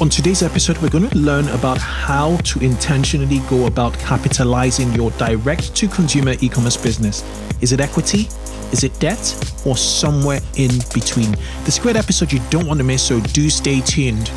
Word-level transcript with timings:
On 0.00 0.08
today's 0.08 0.42
episode, 0.42 0.78
we're 0.78 0.88
going 0.88 1.08
to 1.08 1.18
learn 1.18 1.46
about 1.48 1.78
how 1.78 2.36
to 2.38 2.58
intentionally 2.60 3.40
go 3.48 3.66
about 3.66 3.92
capitalizing 3.98 4.92
your 4.94 5.10
direct 5.12 5.76
to 5.76 5.86
consumer 5.86 6.34
e 6.40 6.48
commerce 6.48 6.76
business. 6.76 7.22
Is 7.60 7.72
it 7.72 7.80
equity? 7.80 8.28
Is 8.72 8.84
it 8.84 8.98
debt? 8.98 9.20
Or 9.64 9.76
somewhere 9.76 10.40
in 10.56 10.70
between? 10.92 11.36
This 11.64 11.78
great 11.78 11.96
episode 11.96 12.32
you 12.32 12.40
don't 12.50 12.66
want 12.66 12.78
to 12.78 12.84
miss, 12.84 13.02
so 13.02 13.20
do 13.20 13.48
stay 13.50 13.80
tuned. 13.80 14.30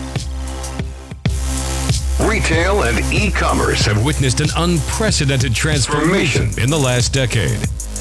Retail 2.19 2.83
and 2.83 2.99
e 3.13 3.31
commerce 3.31 3.85
have 3.85 4.03
witnessed 4.05 4.41
an 4.41 4.49
unprecedented 4.57 5.55
transformation 5.55 6.49
in 6.59 6.69
the 6.69 6.77
last 6.77 7.13
decade. 7.13 7.59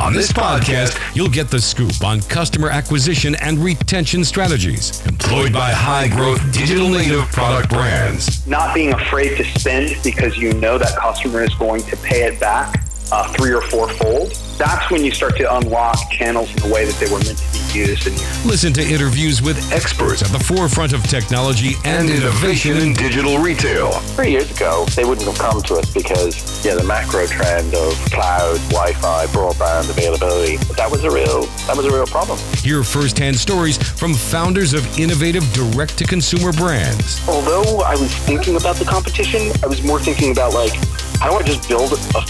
On 0.00 0.12
this 0.12 0.32
podcast, 0.32 0.98
you'll 1.14 1.28
get 1.28 1.48
the 1.48 1.60
scoop 1.60 2.04
on 2.04 2.20
customer 2.22 2.68
acquisition 2.68 3.34
and 3.36 3.58
retention 3.58 4.24
strategies 4.24 5.04
employed 5.06 5.52
by 5.52 5.70
high 5.70 6.08
growth 6.08 6.40
digital 6.52 6.88
native 6.88 7.24
product 7.32 7.70
brands. 7.70 8.46
Not 8.46 8.74
being 8.74 8.92
afraid 8.92 9.36
to 9.36 9.44
spend 9.58 9.96
because 10.02 10.36
you 10.36 10.52
know 10.54 10.78
that 10.78 10.96
customer 10.96 11.42
is 11.42 11.54
going 11.54 11.82
to 11.84 11.96
pay 11.98 12.24
it 12.24 12.40
back 12.40 12.84
uh, 13.12 13.32
three 13.34 13.52
or 13.52 13.60
four 13.62 13.88
fold. 13.90 14.32
That's 14.56 14.90
when 14.90 15.04
you 15.04 15.10
start 15.10 15.36
to 15.36 15.56
unlock 15.56 16.10
channels 16.10 16.50
in 16.50 16.68
the 16.68 16.72
way 16.72 16.84
that 16.84 16.94
they 16.94 17.12
were 17.12 17.20
meant 17.20 17.38
to 17.38 17.52
be 17.52 17.61
used. 17.74 18.06
And 18.06 18.16
listen 18.46 18.72
to 18.74 18.82
interviews 18.82 19.42
with 19.42 19.58
experts 19.72 20.22
at 20.22 20.28
the 20.28 20.42
forefront 20.42 20.92
of 20.92 21.02
technology 21.04 21.74
and 21.84 22.08
innovation 22.10 22.76
in 22.78 22.92
digital 22.94 23.38
retail. 23.38 23.92
Three 24.16 24.30
years 24.30 24.50
ago, 24.50 24.86
they 24.96 25.04
wouldn't 25.04 25.26
have 25.26 25.38
come 25.38 25.62
to 25.62 25.74
us 25.76 25.92
because 25.92 26.64
yeah, 26.64 26.74
the 26.74 26.84
macro 26.84 27.26
trend 27.26 27.74
of 27.74 27.94
cloud, 28.10 28.56
Wi-Fi, 28.70 29.26
broadband 29.26 29.90
availability 29.90 30.56
that 30.76 30.90
was 30.90 31.04
a 31.04 31.10
real 31.10 31.46
that 31.66 31.76
was 31.76 31.86
a 31.86 31.90
real 31.90 32.06
problem. 32.06 32.38
Hear 32.56 32.82
firsthand 32.82 33.36
stories 33.36 33.76
from 33.76 34.14
founders 34.14 34.74
of 34.74 34.86
innovative 34.98 35.44
direct-to-consumer 35.52 36.52
brands. 36.52 37.26
Although 37.28 37.80
I 37.82 37.92
was 37.92 38.14
thinking 38.14 38.56
about 38.56 38.76
the 38.76 38.84
competition, 38.84 39.52
I 39.62 39.66
was 39.66 39.82
more 39.82 40.00
thinking 40.00 40.32
about 40.32 40.54
like 40.54 40.74
how 41.18 41.30
do 41.30 41.36
I 41.36 41.42
just 41.42 41.68
build 41.68 41.92
a 41.92 42.22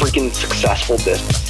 freaking 0.00 0.32
successful 0.32 0.96
business. 0.96 1.49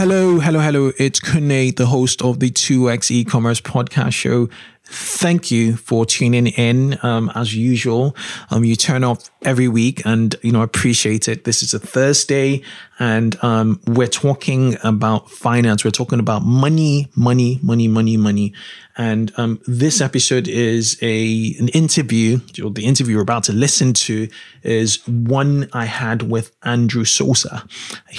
Hello, 0.00 0.38
hello, 0.38 0.60
hello. 0.60 0.92
It's 0.96 1.18
Kunle, 1.18 1.74
the 1.74 1.86
host 1.86 2.22
of 2.22 2.38
the 2.38 2.52
2x 2.52 3.10
e-commerce 3.10 3.60
podcast 3.60 4.12
show. 4.12 4.48
Thank 4.84 5.50
you 5.50 5.76
for 5.76 6.06
tuning 6.06 6.46
in. 6.46 6.96
Um, 7.02 7.32
as 7.34 7.52
usual, 7.56 8.14
um, 8.52 8.62
you 8.62 8.76
turn 8.76 9.02
off 9.02 9.28
every 9.42 9.68
week 9.68 10.04
and, 10.04 10.34
you 10.42 10.52
know, 10.52 10.60
I 10.60 10.64
appreciate 10.64 11.28
it. 11.28 11.44
This 11.44 11.62
is 11.62 11.72
a 11.74 11.78
Thursday 11.78 12.62
and, 12.98 13.42
um, 13.44 13.80
we're 13.86 14.08
talking 14.08 14.76
about 14.82 15.30
finance. 15.30 15.84
We're 15.84 15.90
talking 15.92 16.18
about 16.18 16.42
money, 16.42 17.08
money, 17.14 17.60
money, 17.62 17.88
money, 17.88 18.16
money. 18.16 18.52
And 18.96 19.32
um, 19.36 19.60
this 19.64 20.00
episode 20.00 20.48
is 20.48 20.98
a 21.00 21.54
an 21.60 21.68
interview. 21.68 22.38
The 22.38 22.84
interview 22.84 23.12
you're 23.12 23.22
about 23.22 23.44
to 23.44 23.52
listen 23.52 23.92
to 23.92 24.28
is 24.64 25.06
one 25.06 25.68
I 25.72 25.84
had 25.84 26.24
with 26.24 26.50
Andrew 26.64 27.04
D'Souza, 27.04 27.64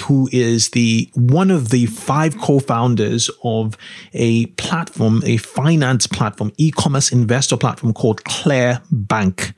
who 0.04 0.30
is 0.32 0.70
the 0.70 1.10
one 1.12 1.50
of 1.50 1.68
the 1.68 1.84
five 1.84 2.38
co-founders 2.38 3.30
of 3.44 3.76
a 4.14 4.46
platform, 4.46 5.22
a 5.26 5.36
finance 5.36 6.06
platform, 6.06 6.50
e-commerce 6.56 7.12
investor 7.12 7.58
platform 7.58 7.92
called 7.92 8.24
claire 8.24 8.80
Bank. 8.90 9.52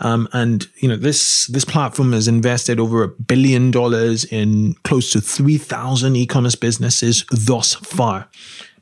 Um, 0.00 0.28
and 0.32 0.66
you 0.76 0.88
know 0.88 0.96
this 0.96 1.46
this 1.46 1.64
platform 1.64 2.12
has 2.12 2.26
invested 2.26 2.80
over 2.80 3.02
a 3.02 3.08
billion 3.08 3.70
dollars 3.70 4.24
in 4.24 4.74
close 4.82 5.12
to 5.12 5.20
three 5.20 5.58
thousand 5.58 6.16
e-commerce 6.16 6.54
businesses 6.56 7.24
thus 7.30 7.74
far. 7.74 8.28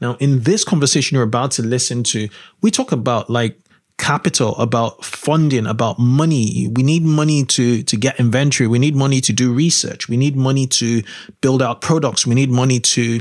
Now, 0.00 0.16
in 0.20 0.42
this 0.42 0.64
conversation 0.64 1.16
you're 1.16 1.24
about 1.24 1.50
to 1.52 1.62
listen 1.62 2.02
to, 2.04 2.28
we 2.62 2.70
talk 2.70 2.92
about 2.92 3.28
like 3.28 3.58
capital, 3.98 4.56
about 4.56 5.04
funding, 5.04 5.66
about 5.66 5.98
money. 5.98 6.68
We 6.72 6.82
need 6.82 7.02
money 7.02 7.44
to, 7.44 7.82
to 7.82 7.96
get 7.96 8.18
inventory. 8.18 8.68
We 8.68 8.78
need 8.78 8.94
money 8.94 9.20
to 9.20 9.32
do 9.32 9.52
research. 9.52 10.08
We 10.08 10.16
need 10.16 10.36
money 10.36 10.66
to 10.68 11.02
build 11.40 11.62
out 11.62 11.80
products. 11.80 12.24
We 12.24 12.36
need 12.36 12.50
money 12.50 12.78
to, 12.78 13.20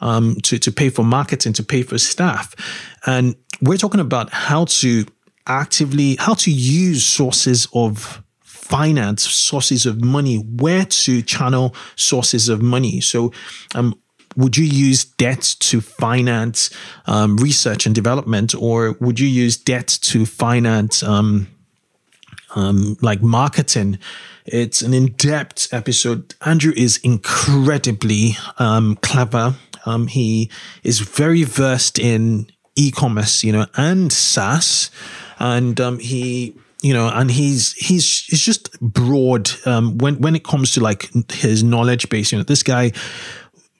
um, 0.00 0.36
to, 0.42 0.58
to 0.58 0.70
pay 0.70 0.90
for 0.90 1.02
marketing, 1.02 1.54
to 1.54 1.64
pay 1.64 1.82
for 1.82 1.96
staff. 1.98 2.54
And 3.06 3.36
we're 3.62 3.78
talking 3.78 4.00
about 4.00 4.30
how 4.30 4.66
to 4.66 5.06
actively, 5.48 6.16
how 6.16 6.34
to 6.34 6.50
use 6.50 7.04
sources 7.04 7.66
of 7.72 8.22
finance, 8.42 9.22
sources 9.22 9.86
of 9.86 10.04
money, 10.04 10.36
where 10.36 10.84
to 10.84 11.22
channel 11.22 11.74
sources 11.96 12.48
of 12.48 12.60
money. 12.62 13.00
So, 13.00 13.32
um, 13.74 13.98
would 14.36 14.56
you 14.56 14.64
use 14.64 15.04
debt 15.04 15.56
to 15.60 15.80
finance 15.80 16.70
um, 17.06 17.38
research 17.38 17.86
and 17.86 17.94
development, 17.94 18.54
or 18.54 18.92
would 19.00 19.18
you 19.18 19.26
use 19.26 19.56
debt 19.56 19.88
to 20.02 20.26
finance 20.26 21.02
um, 21.02 21.48
um, 22.54 22.96
like 23.00 23.22
marketing? 23.22 23.98
It's 24.44 24.80
an 24.80 24.94
in-depth 24.94 25.72
episode. 25.72 26.34
Andrew 26.44 26.72
is 26.76 26.98
incredibly 26.98 28.36
um, 28.58 28.96
clever. 28.96 29.56
Um, 29.86 30.06
he 30.06 30.50
is 30.82 31.00
very 31.00 31.42
versed 31.42 31.98
in 31.98 32.46
e-commerce, 32.76 33.42
you 33.42 33.52
know, 33.52 33.66
and 33.76 34.12
SaaS, 34.12 34.90
and 35.38 35.80
um, 35.80 35.98
he 35.98 36.56
you 36.82 36.94
know, 36.94 37.08
and 37.08 37.30
he's 37.30 37.72
he's 37.72 38.24
he's 38.26 38.44
just 38.44 38.80
broad 38.80 39.50
um, 39.66 39.98
when 39.98 40.20
when 40.20 40.36
it 40.36 40.44
comes 40.44 40.72
to 40.72 40.80
like 40.80 41.10
his 41.32 41.62
knowledge 41.64 42.08
base. 42.08 42.30
You 42.30 42.38
know, 42.38 42.44
this 42.44 42.62
guy 42.62 42.92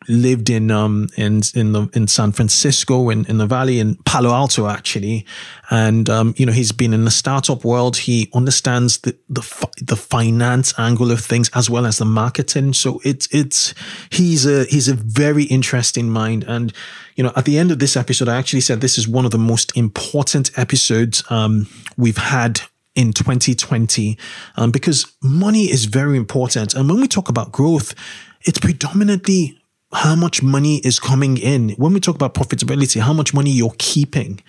lived 0.08 0.50
in 0.50 0.70
um 0.70 1.08
in 1.16 1.42
in 1.54 1.72
the 1.72 1.88
in 1.94 2.06
San 2.06 2.32
Francisco 2.32 3.10
in, 3.10 3.24
in 3.26 3.38
the 3.38 3.46
Valley 3.46 3.78
in 3.78 3.96
Palo 4.04 4.32
Alto 4.32 4.66
actually, 4.66 5.26
and 5.70 6.08
um 6.08 6.34
you 6.36 6.46
know 6.46 6.52
he's 6.52 6.72
been 6.72 6.94
in 6.94 7.04
the 7.04 7.10
startup 7.10 7.64
world. 7.64 7.96
He 7.96 8.30
understands 8.34 8.98
the 8.98 9.16
the 9.28 9.42
the 9.80 9.96
finance 9.96 10.74
angle 10.78 11.10
of 11.10 11.20
things 11.20 11.50
as 11.54 11.68
well 11.70 11.86
as 11.86 11.98
the 11.98 12.04
marketing. 12.04 12.72
So 12.72 13.00
it's 13.04 13.28
it's 13.32 13.74
he's 14.10 14.46
a 14.46 14.64
he's 14.64 14.88
a 14.88 14.94
very 14.94 15.44
interesting 15.44 16.10
mind 16.10 16.44
and 16.44 16.72
you 17.18 17.24
know, 17.24 17.32
at 17.34 17.46
the 17.46 17.58
end 17.58 17.72
of 17.72 17.80
this 17.80 17.96
episode, 17.96 18.28
I 18.28 18.36
actually 18.36 18.60
said 18.60 18.80
this 18.80 18.96
is 18.96 19.08
one 19.08 19.24
of 19.24 19.32
the 19.32 19.38
most 19.38 19.76
important 19.76 20.56
episodes 20.56 21.24
um, 21.30 21.66
we've 21.96 22.16
had 22.16 22.60
in 22.94 23.12
2020 23.12 24.16
um, 24.56 24.70
because 24.70 25.04
money 25.20 25.64
is 25.64 25.86
very 25.86 26.16
important. 26.16 26.74
And 26.74 26.88
when 26.88 27.00
we 27.00 27.08
talk 27.08 27.28
about 27.28 27.50
growth, 27.50 27.92
it's 28.42 28.60
predominantly 28.60 29.57
how 29.92 30.14
much 30.14 30.42
money 30.42 30.78
is 30.78 31.00
coming 31.00 31.36
in. 31.38 31.70
When 31.70 31.92
we 31.92 32.00
talk 32.00 32.14
about 32.14 32.34
profitability, 32.34 33.00
how 33.00 33.12
much 33.12 33.32
money 33.32 33.50
you're 33.50 33.74
keeping. 33.78 34.40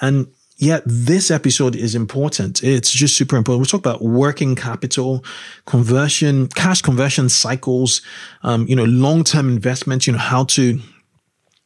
And 0.00 0.26
yet 0.58 0.82
this 0.86 1.30
episode 1.30 1.74
is 1.74 1.94
important. 1.94 2.62
It's 2.62 2.90
just 2.90 3.16
super 3.16 3.36
important. 3.36 3.60
We 3.62 3.66
talk 3.66 3.80
about 3.80 4.02
working 4.02 4.54
capital, 4.54 5.24
conversion, 5.66 6.48
cash 6.48 6.82
conversion 6.82 7.28
cycles, 7.28 8.02
um, 8.42 8.66
you 8.66 8.76
know, 8.76 8.84
long-term 8.84 9.48
investments, 9.48 10.06
you 10.06 10.12
know, 10.12 10.18
how 10.18 10.44
to 10.44 10.78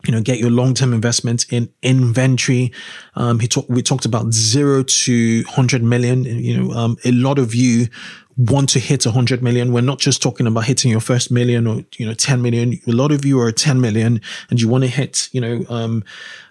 you 0.05 0.12
know, 0.12 0.21
get 0.21 0.39
your 0.39 0.50
long-term 0.50 0.93
investments 0.93 1.45
in 1.50 1.69
inventory. 1.83 2.73
Um, 3.17 3.41
he 3.41 3.49
talked, 3.49 3.69
we 3.69 3.83
talked 3.83 4.05
about 4.05 4.33
zero 4.33 4.85
to 4.85 5.43
100 5.47 5.83
million. 5.83 6.25
You 6.25 6.62
know, 6.62 6.73
um, 6.73 6.97
a 7.05 7.11
lot 7.11 7.41
of 7.41 7.55
you 7.56 7.89
want 8.37 8.69
to 8.71 8.79
hit 8.79 9.06
100 9.06 9.43
million. 9.43 9.73
We're 9.73 9.81
not 9.81 9.99
just 9.99 10.23
talking 10.23 10.47
about 10.47 10.65
hitting 10.65 10.91
your 10.91 11.00
first 11.00 11.31
million 11.31 11.67
or, 11.67 11.85
you 11.97 12.06
know, 12.06 12.15
10 12.15 12.43
million. 12.43 12.79
A 12.87 12.93
lot 12.93 13.11
of 13.11 13.25
you 13.25 13.41
are 13.41 13.50
10 13.50 13.81
million 13.81 14.21
and 14.50 14.61
you 14.61 14.69
want 14.69 14.85
to 14.85 14.91
hit, 14.91 15.29
you 15.33 15.41
know, 15.41 15.65
um, 15.69 16.05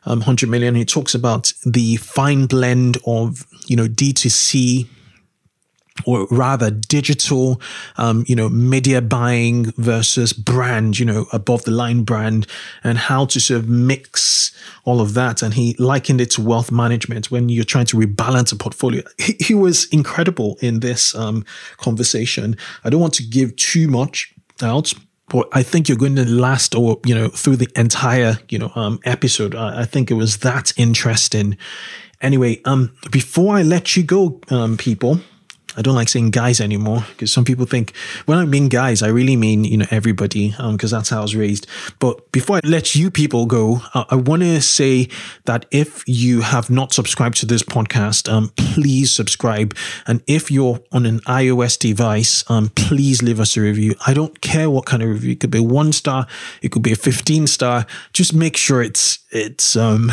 um 0.05 0.19
100 0.19 0.49
million. 0.49 0.75
He 0.75 0.85
talks 0.85 1.13
about 1.13 1.53
the 1.63 1.97
fine 1.97 2.47
blend 2.47 2.97
of, 3.05 3.45
you 3.67 3.75
know, 3.75 3.87
D2C 3.87 4.87
or 6.05 6.27
rather 6.29 6.69
digital, 6.69 7.61
um, 7.97 8.25
you 8.27 8.35
know, 8.35 8.49
media 8.49 9.01
buying 9.01 9.71
versus 9.77 10.33
brand, 10.33 10.99
you 10.99 11.05
know, 11.05 11.25
above 11.31 11.63
the 11.63 11.71
line 11.71 12.03
brand 12.03 12.47
and 12.83 12.97
how 12.97 13.25
to 13.25 13.39
sort 13.39 13.61
of 13.61 13.69
mix 13.69 14.44
all 14.85 15.01
of 15.01 15.13
that. 15.15 15.41
And 15.41 15.53
he 15.53 15.75
likened 15.77 16.21
it 16.21 16.31
to 16.31 16.41
wealth 16.41 16.71
management 16.71 17.29
when 17.29 17.49
you're 17.49 17.65
trying 17.65 17.87
to 17.87 17.97
rebalance 17.97 18.53
a 18.53 18.55
portfolio. 18.55 19.03
He, 19.17 19.33
he 19.39 19.53
was 19.53 19.85
incredible 19.91 20.57
in 20.61 20.79
this 20.79 21.13
um, 21.15 21.43
conversation. 21.77 22.55
I 22.83 22.89
don't 22.89 23.01
want 23.01 23.15
to 23.15 23.23
give 23.23 23.55
too 23.57 23.87
much 23.87 24.33
out, 24.61 24.93
but 25.27 25.49
I 25.51 25.63
think 25.63 25.89
you're 25.89 25.97
going 25.97 26.15
to 26.15 26.29
last 26.29 26.75
or, 26.75 26.99
you 27.05 27.15
know, 27.15 27.29
through 27.29 27.57
the 27.57 27.69
entire, 27.75 28.37
you 28.49 28.59
know, 28.59 28.71
um, 28.75 28.99
episode. 29.03 29.55
I, 29.55 29.81
I 29.81 29.85
think 29.85 30.11
it 30.11 30.13
was 30.13 30.37
that 30.37 30.71
interesting. 30.77 31.57
Anyway, 32.21 32.61
um, 32.65 32.95
before 33.11 33.55
I 33.55 33.63
let 33.63 33.97
you 33.97 34.03
go, 34.03 34.39
um, 34.49 34.77
people, 34.77 35.19
I 35.77 35.81
don't 35.81 35.95
like 35.95 36.09
saying 36.09 36.31
guys 36.31 36.61
anymore 36.61 37.05
because 37.09 37.31
some 37.31 37.45
people 37.45 37.65
think 37.65 37.95
when 38.25 38.37
I 38.37 38.45
mean 38.45 38.69
guys, 38.69 39.01
I 39.01 39.07
really 39.07 39.35
mean, 39.35 39.63
you 39.63 39.77
know, 39.77 39.85
everybody 39.91 40.49
because 40.51 40.93
um, 40.93 40.99
that's 40.99 41.09
how 41.09 41.19
I 41.19 41.21
was 41.21 41.35
raised. 41.35 41.67
But 41.99 42.31
before 42.31 42.57
I 42.57 42.61
let 42.63 42.95
you 42.95 43.11
people 43.11 43.45
go, 43.45 43.81
uh, 43.93 44.05
I 44.09 44.15
want 44.15 44.41
to 44.43 44.61
say 44.61 45.09
that 45.45 45.65
if 45.71 46.03
you 46.07 46.41
have 46.41 46.69
not 46.69 46.93
subscribed 46.93 47.37
to 47.37 47.45
this 47.45 47.63
podcast, 47.63 48.31
um, 48.31 48.51
please 48.55 49.11
subscribe. 49.11 49.75
And 50.07 50.21
if 50.27 50.49
you're 50.49 50.79
on 50.91 51.05
an 51.05 51.19
iOS 51.21 51.77
device, 51.77 52.49
um, 52.49 52.69
please 52.75 53.21
leave 53.21 53.39
us 53.39 53.57
a 53.57 53.61
review. 53.61 53.95
I 54.05 54.13
don't 54.13 54.41
care 54.41 54.69
what 54.69 54.85
kind 54.85 55.03
of 55.03 55.09
review. 55.09 55.31
It 55.31 55.39
could 55.39 55.51
be 55.51 55.59
one 55.59 55.91
star. 55.91 56.27
It 56.61 56.71
could 56.71 56.83
be 56.83 56.91
a 56.91 56.95
15 56.95 57.47
star. 57.47 57.85
Just 58.13 58.33
make 58.33 58.57
sure 58.57 58.81
it's, 58.81 59.19
it's, 59.31 59.75
um, 59.75 60.11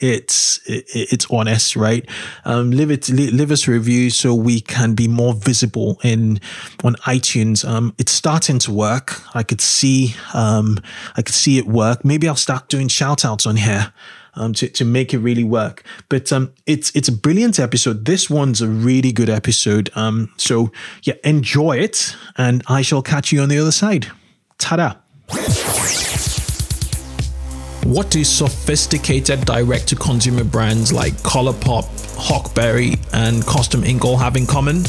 it's, 0.00 0.60
it's 0.66 1.26
honest, 1.30 1.76
right? 1.76 2.08
Um, 2.44 2.70
leave 2.70 2.90
it, 2.90 3.08
leave 3.08 3.50
us 3.50 3.68
a 3.68 3.70
review 3.72 4.10
so 4.10 4.34
we 4.34 4.60
can 4.60 4.94
be 4.94 5.03
be 5.06 5.12
more 5.12 5.34
visible 5.34 6.00
in 6.02 6.40
on 6.82 6.94
iTunes. 7.06 7.64
Um, 7.68 7.94
it's 7.98 8.12
starting 8.12 8.58
to 8.60 8.72
work. 8.72 9.22
I 9.36 9.42
could 9.42 9.60
see 9.60 10.14
um, 10.32 10.78
I 11.16 11.22
could 11.22 11.34
see 11.34 11.58
it 11.58 11.66
work. 11.66 12.04
Maybe 12.04 12.28
I'll 12.28 12.36
start 12.36 12.68
doing 12.68 12.88
shout 12.88 13.24
outs 13.24 13.46
on 13.46 13.56
here. 13.56 13.92
Um, 14.36 14.52
to, 14.54 14.66
to 14.66 14.84
make 14.84 15.14
it 15.14 15.18
really 15.18 15.44
work. 15.44 15.84
But 16.08 16.32
um, 16.32 16.52
it's 16.66 16.90
it's 16.96 17.06
a 17.06 17.12
brilliant 17.12 17.60
episode. 17.60 18.04
This 18.04 18.28
one's 18.28 18.60
a 18.60 18.66
really 18.66 19.12
good 19.12 19.30
episode. 19.30 19.90
Um, 19.94 20.28
so 20.38 20.72
yeah, 21.04 21.14
enjoy 21.22 21.76
it, 21.76 22.16
and 22.36 22.60
I 22.66 22.82
shall 22.82 23.00
catch 23.00 23.30
you 23.30 23.42
on 23.42 23.48
the 23.48 23.60
other 23.60 23.70
side. 23.70 24.10
Ta-da! 24.58 24.94
What 27.84 28.10
do 28.10 28.24
sophisticated 28.24 29.44
direct-to-consumer 29.44 30.44
brands 30.44 30.90
like 30.90 31.12
Colourpop, 31.18 31.84
Huckberry, 32.16 32.98
and 33.12 33.44
Custom 33.46 33.84
Ink 33.84 34.06
all 34.06 34.16
have 34.16 34.36
in 34.36 34.46
common? 34.46 34.84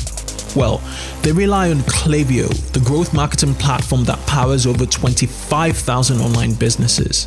Well, 0.55 0.81
they 1.21 1.33
rely 1.33 1.71
on 1.71 1.79
Klaviyo, 1.79 2.47
the 2.71 2.79
growth 2.79 3.13
marketing 3.13 3.55
platform 3.55 4.05
that 4.05 4.25
powers 4.27 4.65
over 4.65 4.85
25,000 4.85 6.21
online 6.21 6.53
businesses. 6.53 7.25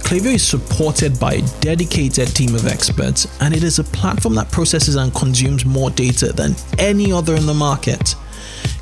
Klaviyo 0.00 0.36
is 0.36 0.46
supported 0.46 1.20
by 1.20 1.34
a 1.34 1.42
dedicated 1.60 2.28
team 2.34 2.54
of 2.54 2.66
experts, 2.66 3.26
and 3.42 3.54
it 3.54 3.62
is 3.62 3.78
a 3.78 3.84
platform 3.84 4.34
that 4.36 4.50
processes 4.50 4.96
and 4.96 5.14
consumes 5.14 5.66
more 5.66 5.90
data 5.90 6.32
than 6.32 6.56
any 6.78 7.12
other 7.12 7.34
in 7.34 7.44
the 7.44 7.52
market. 7.52 8.14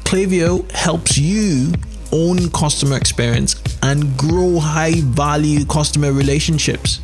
Klaviyo 0.04 0.70
helps 0.70 1.18
you 1.18 1.72
own 2.12 2.50
customer 2.50 2.96
experience 2.96 3.62
and 3.82 4.16
grow 4.16 4.58
high 4.58 5.00
value 5.00 5.64
customer 5.64 6.12
relationships 6.12 7.00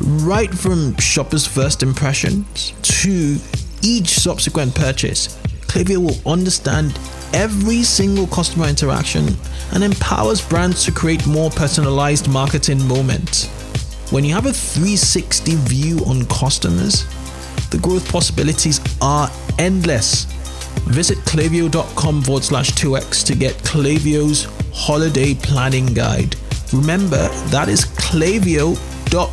right 0.00 0.52
from 0.52 0.96
shoppers' 0.98 1.46
first 1.46 1.82
impressions 1.82 2.72
to 2.82 3.38
each 3.82 4.08
subsequent 4.08 4.74
purchase. 4.74 5.36
Klaviyo 5.66 5.98
will 5.98 6.32
understand 6.32 6.98
every 7.32 7.82
single 7.82 8.26
customer 8.28 8.66
interaction 8.66 9.28
and 9.72 9.82
empowers 9.82 10.40
brands 10.46 10.84
to 10.84 10.92
create 10.92 11.26
more 11.26 11.50
personalized 11.50 12.28
marketing 12.28 12.84
moments. 12.86 13.48
When 14.12 14.24
you 14.24 14.34
have 14.34 14.46
a 14.46 14.52
360 14.52 15.56
view 15.56 15.98
on 16.06 16.26
customers, 16.26 17.06
the 17.70 17.78
growth 17.78 18.08
possibilities 18.10 18.80
are 19.00 19.30
endless. 19.58 20.26
Visit 20.86 21.18
klaviyo.com 21.18 22.22
forward 22.22 22.44
slash 22.44 22.70
2x 22.72 23.24
to 23.26 23.34
get 23.34 23.54
Klaviyo's 23.58 24.46
holiday 24.72 25.34
planning 25.34 25.86
guide. 25.86 26.36
Remember, 26.72 27.28
that 27.48 27.68
is 27.68 27.84
Klaviyo 27.84 28.76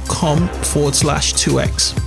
com 0.08 0.48
forward 0.64 0.96
slash 0.96 1.34
2x. 1.34 1.98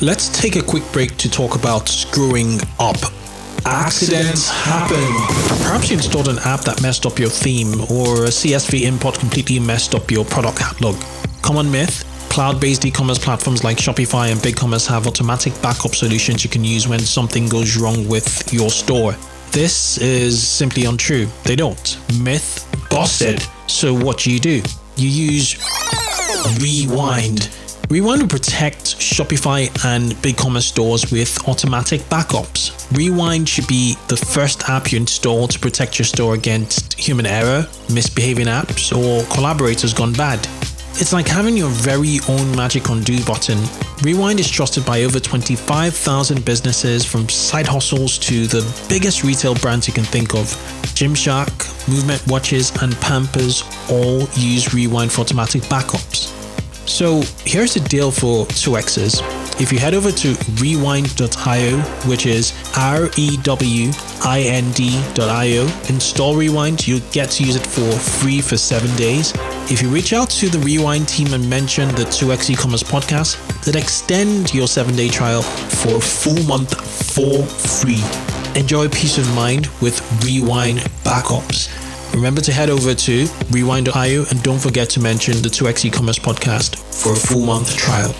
Let's 0.00 0.28
take 0.28 0.56
a 0.56 0.62
quick 0.62 0.84
break 0.92 1.16
to 1.16 1.30
talk 1.30 1.56
about 1.56 1.88
screwing 1.88 2.60
up. 2.78 2.96
Accidents 3.64 4.48
happen. 4.48 5.02
Perhaps 5.64 5.90
you 5.90 5.96
installed 5.96 6.28
an 6.28 6.38
app 6.40 6.60
that 6.60 6.80
messed 6.82 7.04
up 7.04 7.18
your 7.18 7.30
theme, 7.30 7.80
or 7.90 8.24
a 8.24 8.30
CSV 8.30 8.82
import 8.82 9.18
completely 9.18 9.58
messed 9.58 9.94
up 9.94 10.10
your 10.10 10.24
product 10.24 10.58
catalog. 10.58 10.96
Common 11.42 11.70
myth 11.70 12.07
cloud 12.38 12.60
based 12.60 12.84
e 12.84 12.90
commerce 12.92 13.18
platforms 13.18 13.64
like 13.64 13.78
Shopify 13.78 14.30
and 14.30 14.40
BigCommerce 14.40 14.86
have 14.86 15.08
automatic 15.08 15.52
backup 15.60 15.96
solutions 15.96 16.44
you 16.44 16.48
can 16.48 16.62
use 16.62 16.86
when 16.86 17.00
something 17.00 17.48
goes 17.48 17.76
wrong 17.76 18.06
with 18.06 18.52
your 18.52 18.70
store. 18.70 19.16
This 19.50 19.98
is 19.98 20.40
simply 20.40 20.84
untrue. 20.84 21.26
They 21.42 21.56
don't. 21.56 21.98
Myth 22.22 22.64
busted. 22.90 23.42
So 23.66 23.92
what 23.92 24.18
do 24.18 24.30
you 24.30 24.38
do? 24.38 24.62
You 24.96 25.08
use 25.08 25.56
Rewind. 26.60 27.50
Rewind 27.90 28.22
will 28.22 28.28
protect 28.28 28.84
Shopify 29.00 29.66
and 29.84 30.12
BigCommerce 30.22 30.62
stores 30.62 31.10
with 31.10 31.48
automatic 31.48 32.02
backups. 32.02 32.70
Rewind 32.96 33.48
should 33.48 33.66
be 33.66 33.96
the 34.06 34.16
first 34.16 34.68
app 34.68 34.92
you 34.92 34.98
install 34.98 35.48
to 35.48 35.58
protect 35.58 35.98
your 35.98 36.06
store 36.06 36.34
against 36.34 36.94
human 36.94 37.26
error, 37.26 37.66
misbehaving 37.92 38.46
apps, 38.46 38.96
or 38.96 39.26
collaborators 39.34 39.92
gone 39.92 40.12
bad. 40.12 40.46
It's 41.00 41.12
like 41.12 41.28
having 41.28 41.56
your 41.56 41.70
very 41.70 42.18
own 42.28 42.56
magic 42.56 42.88
undo 42.88 43.24
button. 43.24 43.56
Rewind 44.02 44.40
is 44.40 44.50
trusted 44.50 44.84
by 44.84 45.04
over 45.04 45.20
25,000 45.20 46.44
businesses 46.44 47.04
from 47.04 47.28
side 47.28 47.68
hustles 47.68 48.18
to 48.18 48.48
the 48.48 48.66
biggest 48.88 49.22
retail 49.22 49.54
brands 49.54 49.86
you 49.86 49.94
can 49.94 50.02
think 50.02 50.34
of. 50.34 50.46
Gymshark, 50.98 51.88
Movement 51.88 52.20
Watches, 52.26 52.72
and 52.82 52.96
Pampers 52.96 53.62
all 53.88 54.22
use 54.34 54.74
Rewind 54.74 55.12
for 55.12 55.20
automatic 55.20 55.62
backups. 55.62 56.34
So 56.88 57.22
here's 57.44 57.74
the 57.74 57.80
deal 57.88 58.10
for 58.10 58.46
2Xs. 58.46 59.60
If 59.60 59.72
you 59.72 59.78
head 59.78 59.94
over 59.94 60.10
to 60.10 60.36
rewind.io, 60.60 61.78
which 62.08 62.26
is 62.26 62.52
R 62.76 63.08
E 63.16 63.36
W 63.42 63.90
I 64.24 64.40
N 64.40 64.70
D.io, 64.72 65.62
install 65.88 66.36
Rewind, 66.36 66.88
you'll 66.88 67.08
get 67.12 67.30
to 67.30 67.44
use 67.44 67.54
it 67.54 67.66
for 67.66 67.90
free 67.92 68.40
for 68.40 68.56
seven 68.56 68.94
days. 68.96 69.32
If 69.70 69.82
you 69.82 69.90
reach 69.90 70.14
out 70.14 70.30
to 70.30 70.48
the 70.48 70.58
Rewind 70.60 71.06
team 71.08 71.34
and 71.34 71.48
mention 71.50 71.88
the 71.90 72.04
2x 72.04 72.48
e-commerce 72.48 72.82
podcast, 72.82 73.36
they'll 73.64 73.76
extend 73.76 74.54
your 74.54 74.66
seven-day 74.66 75.10
trial 75.10 75.42
for 75.42 75.96
a 75.96 76.00
full 76.00 76.42
month 76.44 76.74
for 77.14 77.44
free. 77.44 78.02
Enjoy 78.58 78.88
peace 78.88 79.18
of 79.18 79.28
mind 79.34 79.66
with 79.82 80.00
Rewind 80.24 80.78
backups. 81.04 81.68
Remember 82.14 82.40
to 82.40 82.50
head 82.50 82.70
over 82.70 82.94
to 82.94 83.26
rewind.io 83.50 84.24
and 84.30 84.42
don't 84.42 84.58
forget 84.58 84.88
to 84.90 85.00
mention 85.00 85.34
the 85.42 85.50
2x 85.50 85.84
e-commerce 85.84 86.18
podcast 86.18 86.78
for 87.02 87.12
a 87.12 87.16
full 87.16 87.44
month 87.44 87.76
trial. 87.76 88.14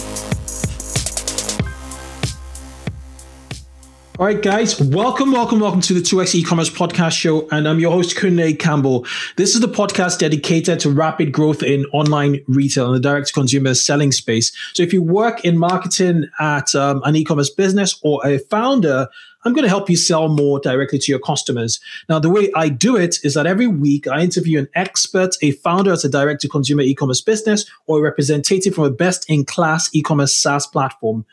All 4.19 4.27
right, 4.27 4.43
guys, 4.43 4.81
welcome, 4.81 5.31
welcome, 5.31 5.61
welcome 5.61 5.81
to 5.83 5.95
the 5.95 6.01
2x 6.01 6.35
e-commerce 6.35 6.69
podcast 6.69 7.13
show. 7.13 7.47
And 7.53 7.69
I'm 7.69 7.79
your 7.79 7.93
host, 7.93 8.17
Kunle 8.17 8.59
Campbell. 8.59 9.07
This 9.37 9.55
is 9.55 9.61
the 9.61 9.69
podcast 9.69 10.19
dedicated 10.19 10.81
to 10.81 10.91
rapid 10.91 11.31
growth 11.31 11.63
in 11.63 11.85
online 11.93 12.41
retail 12.49 12.87
and 12.87 12.97
the 12.97 13.09
direct 13.09 13.33
consumer 13.33 13.75
selling 13.75 14.11
space. 14.11 14.51
So 14.75 14.83
if 14.83 14.93
you 14.93 15.05
work 15.05 15.45
in 15.45 15.57
marketing 15.57 16.29
at 16.41 16.75
um, 16.75 17.01
an 17.05 17.15
e-commerce 17.15 17.49
business 17.49 17.97
or 18.03 18.21
a 18.27 18.39
founder, 18.39 19.07
I'm 19.45 19.53
going 19.53 19.63
to 19.63 19.69
help 19.69 19.89
you 19.89 19.97
sell 19.97 20.29
more 20.29 20.59
directly 20.59 20.99
to 20.99 21.13
your 21.13 21.21
customers. 21.21 21.79
Now, 22.09 22.19
the 22.19 22.29
way 22.29 22.51
I 22.57 22.71
do 22.71 22.97
it 22.97 23.21
is 23.23 23.35
that 23.35 23.47
every 23.47 23.69
week 23.69 24.09
I 24.09 24.23
interview 24.23 24.59
an 24.59 24.69
expert, 24.75 25.37
a 25.43 25.53
founder 25.53 25.93
at 25.93 26.03
a 26.03 26.09
direct 26.09 26.41
to 26.41 26.49
consumer 26.49 26.83
e 26.83 26.93
commerce 26.93 27.21
business, 27.21 27.71
or 27.87 28.01
a 28.01 28.03
representative 28.03 28.75
from 28.75 28.83
a 28.83 28.91
best 28.91 29.31
in 29.31 29.45
class 29.45 29.89
e 29.95 30.03
commerce 30.03 30.35
SaaS 30.35 30.67
platform. 30.67 31.25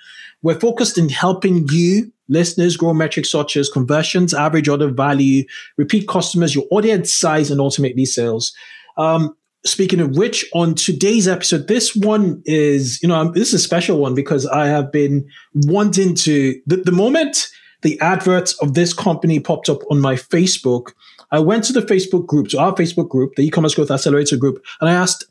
We're 0.44 0.60
focused 0.60 1.00
in 1.00 1.10
helping 1.10 1.68
you 1.70 2.12
listeners 2.27 2.77
grow 2.77 2.94
metrics 2.94 3.32
such 3.32 3.58
as 3.58 3.70
conversions, 3.70 4.34
average 4.34 4.67
order 4.67 4.89
value, 4.89 5.44
repeat 5.77 6.08
customers, 6.08 6.55
your 6.55 6.65
audience 6.72 7.13
size, 7.13 7.51
and 7.51 7.60
ultimately 7.60 8.05
sales. 8.05 8.53
Um, 8.98 9.36
speaking 9.65 10.00
of 10.00 10.15
which, 10.15 10.46
on 10.53 10.75
today's 10.75 11.27
episode, 11.27 11.67
this 11.67 11.96
one 11.96 12.41
is, 12.46 13.01
you 13.01 13.10
know, 13.10 13.32
this 13.32 13.50
is 13.50 13.55
a 13.55 13.60
special 13.60 13.98
one 14.00 14.15
because 14.15 14.46
I 14.46 14.67
have 14.67 14.91
been 14.91 15.27
wanting 15.53 16.15
to, 16.15 16.60
the, 16.65 16.77
the 16.77 16.91
moment 16.91 17.50
the 17.82 18.00
adverts 18.00 18.53
of 18.62 18.74
this 18.74 18.94
company 18.94 19.39
popped 19.39 19.70
up 19.70 19.79
on 19.91 20.00
my 20.00 20.15
Facebook, 20.15 20.94
I 21.32 21.39
went 21.39 21.63
to 21.65 21.74
the 21.74 21.82
Facebook 21.82 22.25
group, 22.25 22.48
to 22.50 22.60
our 22.60 22.74
Facebook 22.74 23.10
group, 23.10 23.36
the 23.36 23.44
e-commerce 23.44 23.75
growth 23.75 23.91
accelerator 23.91 24.38
group, 24.38 24.63
and 24.82 24.89
I 24.89 24.94
asked, 24.94 25.25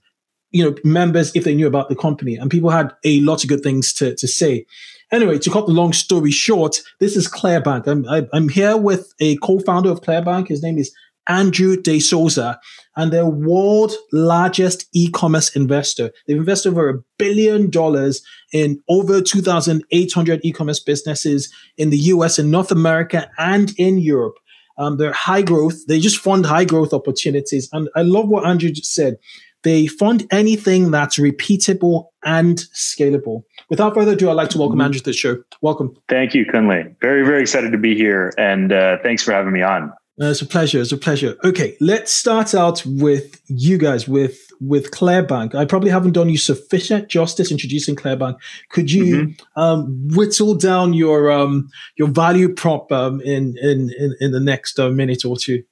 you 0.51 0.65
know, 0.65 0.77
members 0.85 1.35
if 1.35 1.45
they 1.45 1.55
knew 1.55 1.67
about 1.67 1.89
the 1.89 1.97
company, 1.97 2.37
and 2.37 2.51
people 2.51 2.71
had 2.71 2.93
a 3.05 3.21
lot 3.21 3.43
of 3.43 3.49
good 3.49 3.63
things 3.63 3.93
to, 3.95 4.15
to 4.17 4.29
say. 4.29 4.67
Anyway, 5.15 5.39
to 5.39 5.49
cut 5.49 5.67
the 5.67 5.73
long 5.73 5.93
story 5.93 6.33
short, 6.33 6.81
this 6.99 7.15
is 7.15 7.29
Clearbanc. 7.29 7.87
I'm, 7.87 8.05
I, 8.09 8.19
am 8.19 8.29
i 8.33 8.37
am 8.37 8.49
here 8.49 8.77
with 8.77 9.15
a 9.21 9.37
co-founder 9.37 9.89
of 9.89 10.01
Clearbanc. 10.01 10.49
His 10.49 10.61
name 10.61 10.77
is 10.77 10.93
Andrew 11.29 11.77
D'Souza, 11.77 12.59
and 12.97 13.13
they're 13.13 13.25
world 13.25 13.93
largest 14.11 14.89
e-commerce 14.93 15.55
investor. 15.55 16.11
They've 16.27 16.37
invested 16.37 16.71
over 16.71 16.89
a 16.89 16.99
billion 17.17 17.71
dollars 17.71 18.23
in 18.53 18.83
over 18.89 19.21
2,800 19.21 20.41
e-commerce 20.43 20.81
businesses 20.81 21.49
in 21.79 21.91
the 21.91 21.99
US, 21.99 22.41
in 22.41 22.51
North 22.51 22.73
America, 22.73 23.31
and 23.39 23.73
in 23.79 23.99
Europe. 23.99 24.35
Um, 24.79 24.97
they're 24.97 25.13
high 25.13 25.43
growth. 25.43 25.87
They 25.87 26.01
just 26.01 26.19
fund 26.19 26.45
high 26.45 26.65
growth 26.65 26.93
opportunities. 26.93 27.69
And 27.73 27.89
I 27.95 28.03
love 28.03 28.29
what 28.29 28.45
Andrew 28.45 28.71
just 28.71 28.93
said. 28.93 29.19
They 29.65 29.87
fund 29.87 30.27
anything 30.31 30.91
that's 30.91 31.19
repeatable 31.19 32.07
and 32.25 32.59
scalable. 32.75 33.43
Without 33.71 33.95
further 33.95 34.13
ado, 34.13 34.31
I'd 34.31 34.35
like 34.35 34.51
to 34.51 34.59
welcome 34.59 34.79
mm-hmm. 34.79 34.85
Andrew 34.85 35.01
to 35.01 35.05
the 35.05 35.13
show. 35.13 35.43
Welcome. 35.63 35.97
Thank 36.09 36.35
you, 36.35 36.47
Kunle. 36.47 36.95
Very, 37.01 37.25
very 37.25 37.41
excited 37.41 37.73
to 37.73 37.79
be 37.79 37.97
here. 37.97 38.33
And 38.39 38.73
uh, 38.73 38.99
thanks 39.03 39.23
for 39.23 39.33
having 39.33 39.53
me 39.53 39.63
on. 39.63 39.93
Uh, 40.21 40.27
it's 40.27 40.43
a 40.43 40.47
pleasure. 40.47 40.81
It's 40.81 40.93
a 40.93 40.97
pleasure. 40.97 41.37
Okay, 41.43 41.77
let's 41.81 42.13
start 42.13 42.55
out 42.55 42.85
with 42.87 43.41
you 43.49 43.79
guys 43.79 44.07
with 44.07 44.39
with 44.61 44.93
Clearbanc. 44.93 45.57
I 45.57 45.65
probably 45.65 45.91
haven't 45.91 46.13
done 46.13 46.29
you 46.29 46.39
sufficient 46.39 47.09
justice 47.09 47.51
introducing 47.51 47.97
Clearbanc. 47.97 48.37
Could 48.71 48.93
you 48.93 49.05
mm-hmm. 49.05 49.61
um, 49.61 50.09
whittle 50.13 50.55
down 50.55 50.95
your 50.95 51.33
um, 51.33 51.69
your 51.97 52.07
value 52.07 52.55
prop 52.55 52.93
um, 52.93 53.21
in, 53.23 53.57
in 53.61 53.91
in 53.99 54.15
in 54.21 54.31
the 54.31 54.39
next 54.39 54.79
uh, 54.79 54.91
minute 54.91 55.25
or 55.25 55.37
two? 55.37 55.65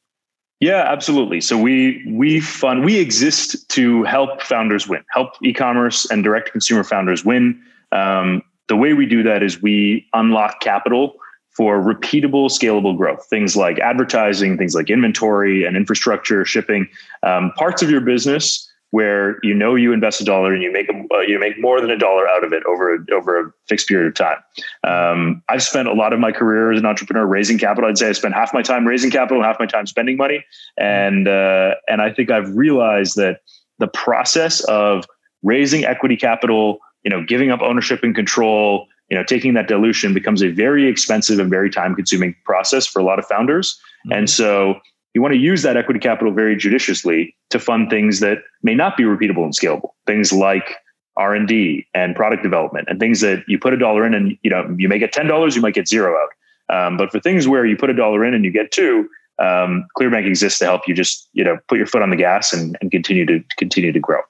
Yeah, 0.62 0.84
absolutely. 0.86 1.40
So 1.40 1.58
we 1.58 2.04
we 2.08 2.38
fund 2.38 2.84
we 2.84 3.00
exist 3.00 3.68
to 3.70 4.04
help 4.04 4.40
founders 4.40 4.86
win, 4.86 5.04
help 5.10 5.30
e-commerce 5.42 6.08
and 6.08 6.22
direct 6.22 6.52
consumer 6.52 6.84
founders 6.84 7.24
win. 7.24 7.60
Um, 7.90 8.44
the 8.68 8.76
way 8.76 8.92
we 8.92 9.04
do 9.04 9.24
that 9.24 9.42
is 9.42 9.60
we 9.60 10.06
unlock 10.14 10.60
capital 10.60 11.16
for 11.50 11.82
repeatable, 11.82 12.48
scalable 12.48 12.96
growth. 12.96 13.26
Things 13.28 13.56
like 13.56 13.80
advertising, 13.80 14.56
things 14.56 14.72
like 14.72 14.88
inventory 14.88 15.64
and 15.64 15.76
infrastructure, 15.76 16.44
shipping, 16.44 16.86
um, 17.24 17.50
parts 17.56 17.82
of 17.82 17.90
your 17.90 18.00
business 18.00 18.71
where 18.92 19.38
you 19.42 19.54
know 19.54 19.74
you 19.74 19.92
invest 19.92 20.20
a 20.20 20.24
dollar 20.24 20.52
and 20.52 20.62
you 20.62 20.70
make 20.70 20.86
a, 20.88 21.14
uh, 21.14 21.20
you 21.20 21.38
make 21.38 21.58
more 21.58 21.80
than 21.80 21.90
a 21.90 21.98
dollar 21.98 22.28
out 22.28 22.44
of 22.44 22.52
it 22.52 22.62
over 22.66 22.94
a, 22.94 22.98
over 23.12 23.40
a 23.40 23.50
fixed 23.66 23.88
period 23.88 24.06
of 24.06 24.14
time. 24.14 24.36
Um, 24.84 25.42
I've 25.48 25.62
spent 25.62 25.88
a 25.88 25.94
lot 25.94 26.12
of 26.12 26.20
my 26.20 26.30
career 26.30 26.72
as 26.72 26.78
an 26.78 26.84
entrepreneur 26.84 27.26
raising 27.26 27.58
capital. 27.58 27.88
I'd 27.88 27.96
say 27.96 28.10
I 28.10 28.12
spent 28.12 28.34
half 28.34 28.52
my 28.52 28.60
time 28.60 28.86
raising 28.86 29.10
capital, 29.10 29.42
half 29.42 29.58
my 29.58 29.66
time 29.66 29.86
spending 29.86 30.18
money, 30.18 30.44
and 30.76 31.26
uh, 31.26 31.74
and 31.88 32.02
I 32.02 32.12
think 32.12 32.30
I've 32.30 32.54
realized 32.54 33.16
that 33.16 33.40
the 33.78 33.88
process 33.88 34.62
of 34.64 35.06
raising 35.42 35.86
equity 35.86 36.16
capital, 36.16 36.78
you 37.02 37.10
know, 37.10 37.24
giving 37.24 37.50
up 37.50 37.62
ownership 37.62 38.00
and 38.02 38.14
control, 38.14 38.86
you 39.08 39.16
know, 39.16 39.24
taking 39.24 39.54
that 39.54 39.68
dilution 39.68 40.12
becomes 40.12 40.42
a 40.42 40.50
very 40.50 40.86
expensive 40.86 41.38
and 41.38 41.48
very 41.48 41.70
time 41.70 41.94
consuming 41.94 42.36
process 42.44 42.86
for 42.86 43.00
a 43.00 43.04
lot 43.04 43.18
of 43.18 43.24
founders. 43.24 43.80
Mm-hmm. 44.06 44.18
And 44.18 44.30
so 44.30 44.80
you 45.14 45.22
want 45.22 45.34
to 45.34 45.40
use 45.40 45.62
that 45.62 45.76
equity 45.76 46.00
capital 46.00 46.32
very 46.32 46.56
judiciously 46.56 47.36
to 47.50 47.58
fund 47.58 47.90
things 47.90 48.20
that 48.20 48.38
may 48.62 48.74
not 48.74 48.96
be 48.96 49.04
repeatable 49.04 49.44
and 49.44 49.52
scalable. 49.52 49.90
Things 50.06 50.32
like 50.32 50.76
R&D 51.16 51.86
and 51.94 52.16
product 52.16 52.42
development 52.42 52.88
and 52.88 52.98
things 52.98 53.20
that 53.20 53.44
you 53.46 53.58
put 53.58 53.74
a 53.74 53.76
dollar 53.76 54.06
in 54.06 54.14
and 54.14 54.38
you 54.42 54.50
know 54.50 54.74
you 54.78 54.88
may 54.88 54.98
get 54.98 55.12
$10, 55.12 55.54
you 55.54 55.60
might 55.60 55.74
get 55.74 55.88
zero 55.88 56.16
out. 56.16 56.30
Um, 56.74 56.96
but 56.96 57.10
for 57.10 57.20
things 57.20 57.46
where 57.46 57.66
you 57.66 57.76
put 57.76 57.90
a 57.90 57.94
dollar 57.94 58.24
in 58.24 58.32
and 58.32 58.44
you 58.44 58.50
get 58.50 58.70
two, 58.72 59.08
um, 59.38 59.86
Clearbanc 59.98 60.26
exists 60.26 60.58
to 60.60 60.64
help 60.64 60.82
you 60.86 60.94
just 60.94 61.28
you 61.32 61.44
know 61.44 61.58
put 61.68 61.78
your 61.78 61.86
foot 61.86 62.02
on 62.02 62.10
the 62.10 62.16
gas 62.16 62.52
and, 62.52 62.76
and 62.80 62.90
continue 62.90 63.26
to 63.26 63.42
continue 63.58 63.92
to 63.92 64.00
grow. 64.00 64.20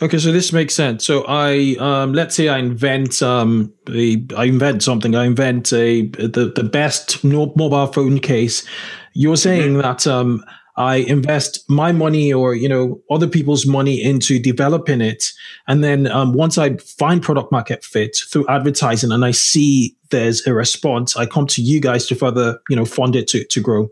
Okay, 0.00 0.18
so 0.18 0.32
this 0.32 0.52
makes 0.52 0.74
sense. 0.74 1.04
So 1.04 1.24
I 1.28 1.76
um, 1.78 2.12
let's 2.12 2.34
say 2.34 2.48
I 2.48 2.58
invent 2.58 3.22
um, 3.22 3.72
a, 3.88 4.24
I 4.36 4.46
invent 4.46 4.82
something. 4.82 5.14
I 5.14 5.26
invent 5.26 5.72
a 5.72 6.06
the 6.06 6.52
the 6.54 6.64
best 6.64 7.22
mobile 7.22 7.86
phone 7.86 8.18
case. 8.18 8.66
You're 9.14 9.36
saying 9.36 9.72
mm-hmm. 9.72 9.82
that 9.82 10.06
um, 10.06 10.44
I 10.76 10.96
invest 10.96 11.68
my 11.68 11.92
money 11.92 12.32
or 12.32 12.54
you 12.54 12.68
know 12.68 13.00
other 13.10 13.26
people's 13.26 13.66
money 13.66 14.02
into 14.02 14.38
developing 14.38 15.00
it, 15.00 15.24
and 15.68 15.84
then 15.84 16.06
um, 16.06 16.32
once 16.32 16.58
I 16.58 16.76
find 16.76 17.22
product 17.22 17.52
market 17.52 17.84
fit 17.84 18.16
through 18.30 18.46
advertising, 18.48 19.12
and 19.12 19.24
I 19.24 19.32
see 19.32 19.96
there's 20.10 20.46
a 20.46 20.54
response, 20.54 21.16
I 21.16 21.26
come 21.26 21.46
to 21.48 21.62
you 21.62 21.80
guys 21.80 22.06
to 22.06 22.14
further 22.14 22.58
you 22.68 22.76
know 22.76 22.84
fund 22.84 23.16
it 23.16 23.28
to 23.28 23.44
to 23.44 23.60
grow. 23.60 23.88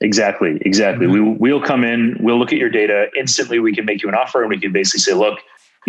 Exactly, 0.00 0.58
exactly. 0.60 1.06
Mm-hmm. 1.06 1.40
We, 1.40 1.50
we'll 1.50 1.62
come 1.62 1.82
in, 1.82 2.16
we'll 2.20 2.38
look 2.38 2.52
at 2.52 2.58
your 2.58 2.70
data 2.70 3.08
instantly. 3.18 3.58
We 3.58 3.74
can 3.74 3.84
make 3.84 4.02
you 4.02 4.08
an 4.08 4.14
offer, 4.14 4.40
and 4.42 4.48
we 4.48 4.58
can 4.58 4.72
basically 4.72 5.00
say, 5.00 5.12
look, 5.12 5.40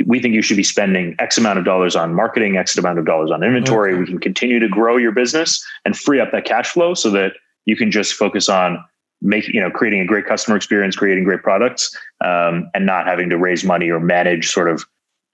we 0.06 0.20
think 0.20 0.34
you 0.34 0.42
should 0.42 0.58
be 0.58 0.63
spending 0.63 1.16
X 1.20 1.38
amount 1.38 1.60
of 1.60 1.66
dollars 1.66 1.96
on 1.96 2.13
marketing, 2.13 2.58
X 2.58 2.78
amount 2.78 3.00
of 3.00 3.06
dollars 3.06 3.32
on 3.32 3.44
inventory. 3.44 3.94
Okay. 3.94 4.01
We 4.01 4.08
can 4.08 4.20
continue 4.20 4.60
to 4.60 4.68
grow 4.68 4.98
your 4.98 5.12
business 5.12 5.63
and 5.86 5.98
free 5.98 6.20
up 6.20 6.32
that 6.32 6.46
cash 6.46 6.70
flow 6.70 6.94
so 6.94 7.10
that 7.12 7.34
you 7.70 7.76
can 7.76 7.92
just 7.92 8.14
focus 8.14 8.50
on 8.50 8.84
making, 9.22 9.54
you 9.54 9.62
know, 9.62 9.70
creating 9.70 10.02
a 10.02 10.06
great 10.06 10.26
customer 10.26 10.58
experience, 10.58 10.96
creating 10.96 11.24
great 11.24 11.44
products, 11.44 11.96
um, 12.26 12.70
and 12.74 12.86
not 12.86 13.06
having 13.06 13.30
to 13.30 13.38
raise 13.38 13.64
money 13.64 13.90
or 13.90 14.00
manage 14.00 14.50
sort 14.50 14.70
of 14.70 14.84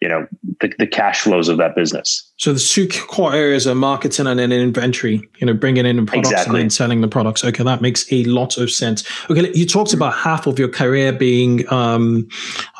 you 0.01 0.09
know 0.09 0.27
the, 0.59 0.73
the 0.77 0.85
cash 0.85 1.21
flows 1.21 1.47
of 1.47 1.57
that 1.57 1.73
business. 1.73 2.29
So 2.37 2.51
the 2.51 2.59
two 2.59 2.87
core 3.07 3.33
areas 3.33 3.65
are 3.65 3.73
marketing 3.73 4.27
and 4.27 4.37
then 4.37 4.51
inventory 4.51 5.27
you 5.37 5.47
know 5.47 5.53
bringing 5.53 5.85
in 5.85 6.05
products 6.05 6.29
exactly. 6.29 6.55
and 6.55 6.63
then 6.63 6.69
selling 6.69 6.99
the 6.99 7.07
products. 7.07 7.45
Okay 7.45 7.63
that 7.63 7.81
makes 7.81 8.11
a 8.11 8.25
lot 8.25 8.57
of 8.57 8.69
sense. 8.69 9.03
Okay 9.29 9.49
you 9.53 9.65
talked 9.65 9.93
about 9.93 10.13
half 10.13 10.47
of 10.47 10.59
your 10.59 10.67
career 10.67 11.13
being 11.13 11.71
um, 11.71 12.27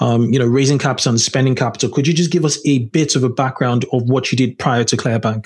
um, 0.01 0.31
you 0.33 0.37
know 0.37 0.45
raising 0.45 0.77
capital 0.77 1.11
and 1.11 1.21
spending 1.21 1.55
capital. 1.55 1.89
Could 1.89 2.05
you 2.05 2.13
just 2.13 2.31
give 2.31 2.43
us 2.43 2.59
a 2.65 2.79
bit 2.89 3.15
of 3.15 3.23
a 3.23 3.29
background 3.29 3.85
of 3.93 4.03
what 4.09 4.31
you 4.31 4.37
did 4.37 4.59
prior 4.59 4.83
to 4.83 4.97
Clearbanc 4.97 5.45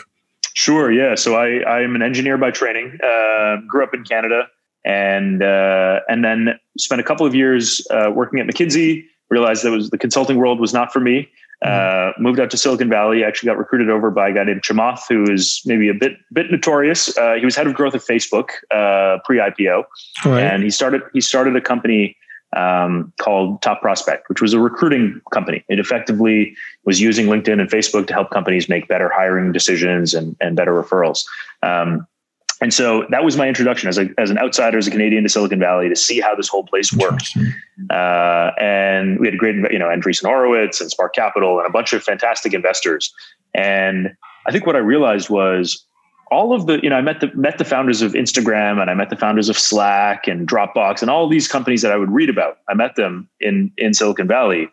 sure 0.60 0.92
yeah 0.92 1.16
so 1.16 1.36
i 1.36 1.60
i 1.60 1.80
am 1.82 1.96
an 1.96 2.01
engineer 2.01 2.38
by 2.38 2.51
training 2.51 2.98
uh, 3.04 3.56
grew 3.68 3.84
up 3.84 3.94
in 3.94 4.04
canada 4.04 4.44
and 4.86 5.42
uh, 5.42 6.00
and 6.10 6.24
then 6.24 6.60
spent 6.78 7.00
a 7.00 7.04
couple 7.04 7.25
of 7.25 7.34
years 7.34 7.86
uh, 7.92 8.12
working 8.13 8.39
at 8.39 8.48
mckinsey 8.48 9.04
realized 9.30 9.63
that 9.63 9.72
was 9.72 9.89
the 9.89 9.98
consulting 9.98 10.38
world 10.38 10.60
was 10.60 10.74
not 10.74 10.92
for 10.92 11.00
me 11.00 11.30
uh, 11.62 12.12
moved 12.18 12.39
out 12.39 12.50
to 12.50 12.58
Silicon 12.58 12.89
Valley. 12.89 13.24
Actually, 13.24 13.48
got 13.48 13.58
recruited 13.58 13.89
over 13.89 14.10
by 14.10 14.30
a 14.30 14.34
guy 14.34 14.46
named 14.46 14.62
Chamath, 14.62 15.01
who 15.10 15.30
is 15.30 15.62
maybe 15.66 15.89
a 15.89 15.94
bit 15.94 16.13
bit 16.32 16.50
notorious. 16.50 17.18
Uh, 17.18 17.34
he 17.34 17.44
was 17.44 17.54
head 17.54 17.68
of 17.68 17.74
growth 17.74 17.94
at 17.94 18.01
Facebook 18.01 18.51
uh, 18.72 19.20
pre 19.25 19.39
IPO, 19.39 19.84
right. 20.25 20.42
and 20.42 20.63
he 20.63 20.70
started 20.70 21.01
he 21.12 21.20
started 21.20 21.58
a 21.58 21.62
company 21.62 22.16
um, 22.56 23.13
called 23.20 23.62
Top 23.62 23.82
Prospect, 23.82 24.29
which 24.29 24.41
was 24.41 24.53
a 24.53 24.60
recruiting 24.60 25.22
company. 25.32 25.63
It 25.70 25.79
effectively 25.79 26.56
was 26.86 27.00
using 27.00 27.27
LinkedIn 27.27 27.60
and 27.60 27.70
Facebook 27.70 28.08
to 28.08 28.13
help 28.13 28.32
companies 28.32 28.68
make 28.70 28.88
better 28.88 29.10
hiring 29.10 29.51
decisions 29.51 30.13
and 30.13 30.36
and 30.41 30.56
better 30.56 30.74
referrals. 30.74 31.25
Um, 31.63 32.08
and 32.62 32.74
so 32.74 33.06
that 33.10 33.24
was 33.24 33.38
my 33.38 33.48
introduction 33.48 33.88
as, 33.88 33.98
a, 33.98 34.10
as 34.18 34.29
an 34.29 34.38
outsider, 34.38 34.77
as 34.77 34.86
a 34.86 34.91
Canadian 34.91 35.24
to 35.24 35.29
Silicon 35.29 35.60
Valley 35.60 35.88
to 35.88 35.96
see 35.96 36.20
how 36.20 36.36
this 36.36 36.50
whole 36.50 36.65
place 36.65 36.91
worked. 36.91 37.29
Uh, 37.89 38.51
and 38.60 39.18
we 39.18 39.27
had 39.27 39.34
a 39.34 39.38
great, 39.38 39.56
you 39.72 39.79
know, 39.79 39.88
Andreessen 39.88 40.25
Horowitz 40.25 40.82
and 40.82 40.91
Spark 40.91 41.15
Capital 41.15 41.60
and 41.60 41.68
a 41.68 41.72
bunch 41.72 41.94
of 41.94 42.03
fantastic 42.03 42.53
investors. 42.53 43.13
And 43.56 44.13
I 44.46 44.51
think 44.51 44.65
what 44.65 44.75
I 44.75 44.79
realized 44.79 45.29
was 45.29 45.86
all 46.31 46.53
of 46.53 46.67
the, 46.67 46.79
you 46.81 46.89
know, 46.89 46.95
I 46.95 47.01
met 47.01 47.19
the, 47.21 47.31
met 47.36 47.57
the 47.57 47.65
founders 47.65 48.01
of 48.01 48.13
Instagram 48.13 48.81
and 48.81 48.89
I 48.89 48.93
met 48.93 49.09
the 49.09 49.15
founders 49.15 49.50
of 49.50 49.57
Slack 49.57 50.27
and 50.27 50.48
Dropbox 50.48 51.01
and 51.01 51.09
all 51.09 51.27
these 51.27 51.48
companies 51.48 51.81
that 51.81 51.91
I 51.91 51.98
would 51.98 52.12
read 52.12 52.29
about. 52.29 52.57
I 52.67 52.74
met 52.74 52.95
them 52.95 53.29
in, 53.39 53.71
in 53.77 53.93
Silicon 53.93 54.27
Valley. 54.27 54.69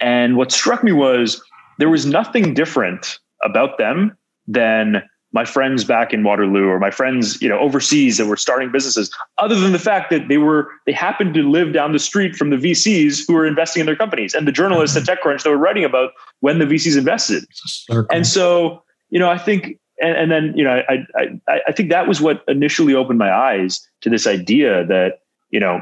And 0.00 0.36
what 0.36 0.50
struck 0.50 0.82
me 0.82 0.92
was 0.92 1.42
there 1.78 1.88
was 1.88 2.06
nothing 2.06 2.54
different 2.54 3.18
about 3.42 3.78
them 3.78 4.16
than 4.46 5.02
my 5.32 5.44
friends 5.44 5.84
back 5.84 6.12
in 6.12 6.24
Waterloo 6.24 6.66
or 6.66 6.78
my 6.78 6.90
friends, 6.90 7.40
you 7.40 7.48
know, 7.48 7.58
overseas 7.58 8.18
that 8.18 8.26
were 8.26 8.36
starting 8.36 8.72
businesses, 8.72 9.10
other 9.38 9.54
than 9.54 9.72
the 9.72 9.78
fact 9.78 10.10
that 10.10 10.28
they 10.28 10.38
were 10.38 10.68
they 10.86 10.92
happened 10.92 11.34
to 11.34 11.48
live 11.48 11.72
down 11.72 11.92
the 11.92 11.98
street 11.98 12.34
from 12.34 12.50
the 12.50 12.56
VCs 12.56 13.26
who 13.26 13.34
were 13.34 13.46
investing 13.46 13.80
in 13.80 13.86
their 13.86 13.96
companies 13.96 14.34
and 14.34 14.46
the 14.48 14.52
journalists 14.52 14.96
at 14.96 15.02
TechCrunch 15.04 15.42
that 15.42 15.50
were 15.50 15.56
writing 15.56 15.84
about 15.84 16.10
when 16.40 16.58
the 16.58 16.64
VCs 16.64 16.98
invested. 16.98 17.44
And 18.10 18.26
so, 18.26 18.82
you 19.10 19.18
know, 19.18 19.30
I 19.30 19.38
think 19.38 19.78
and, 20.00 20.16
and 20.16 20.30
then, 20.30 20.52
you 20.56 20.64
know, 20.64 20.82
I, 20.88 21.06
I 21.48 21.60
I 21.68 21.72
think 21.72 21.90
that 21.90 22.08
was 22.08 22.20
what 22.20 22.42
initially 22.48 22.94
opened 22.94 23.18
my 23.18 23.32
eyes 23.32 23.86
to 24.00 24.10
this 24.10 24.26
idea 24.26 24.84
that, 24.86 25.20
you 25.50 25.60
know, 25.60 25.80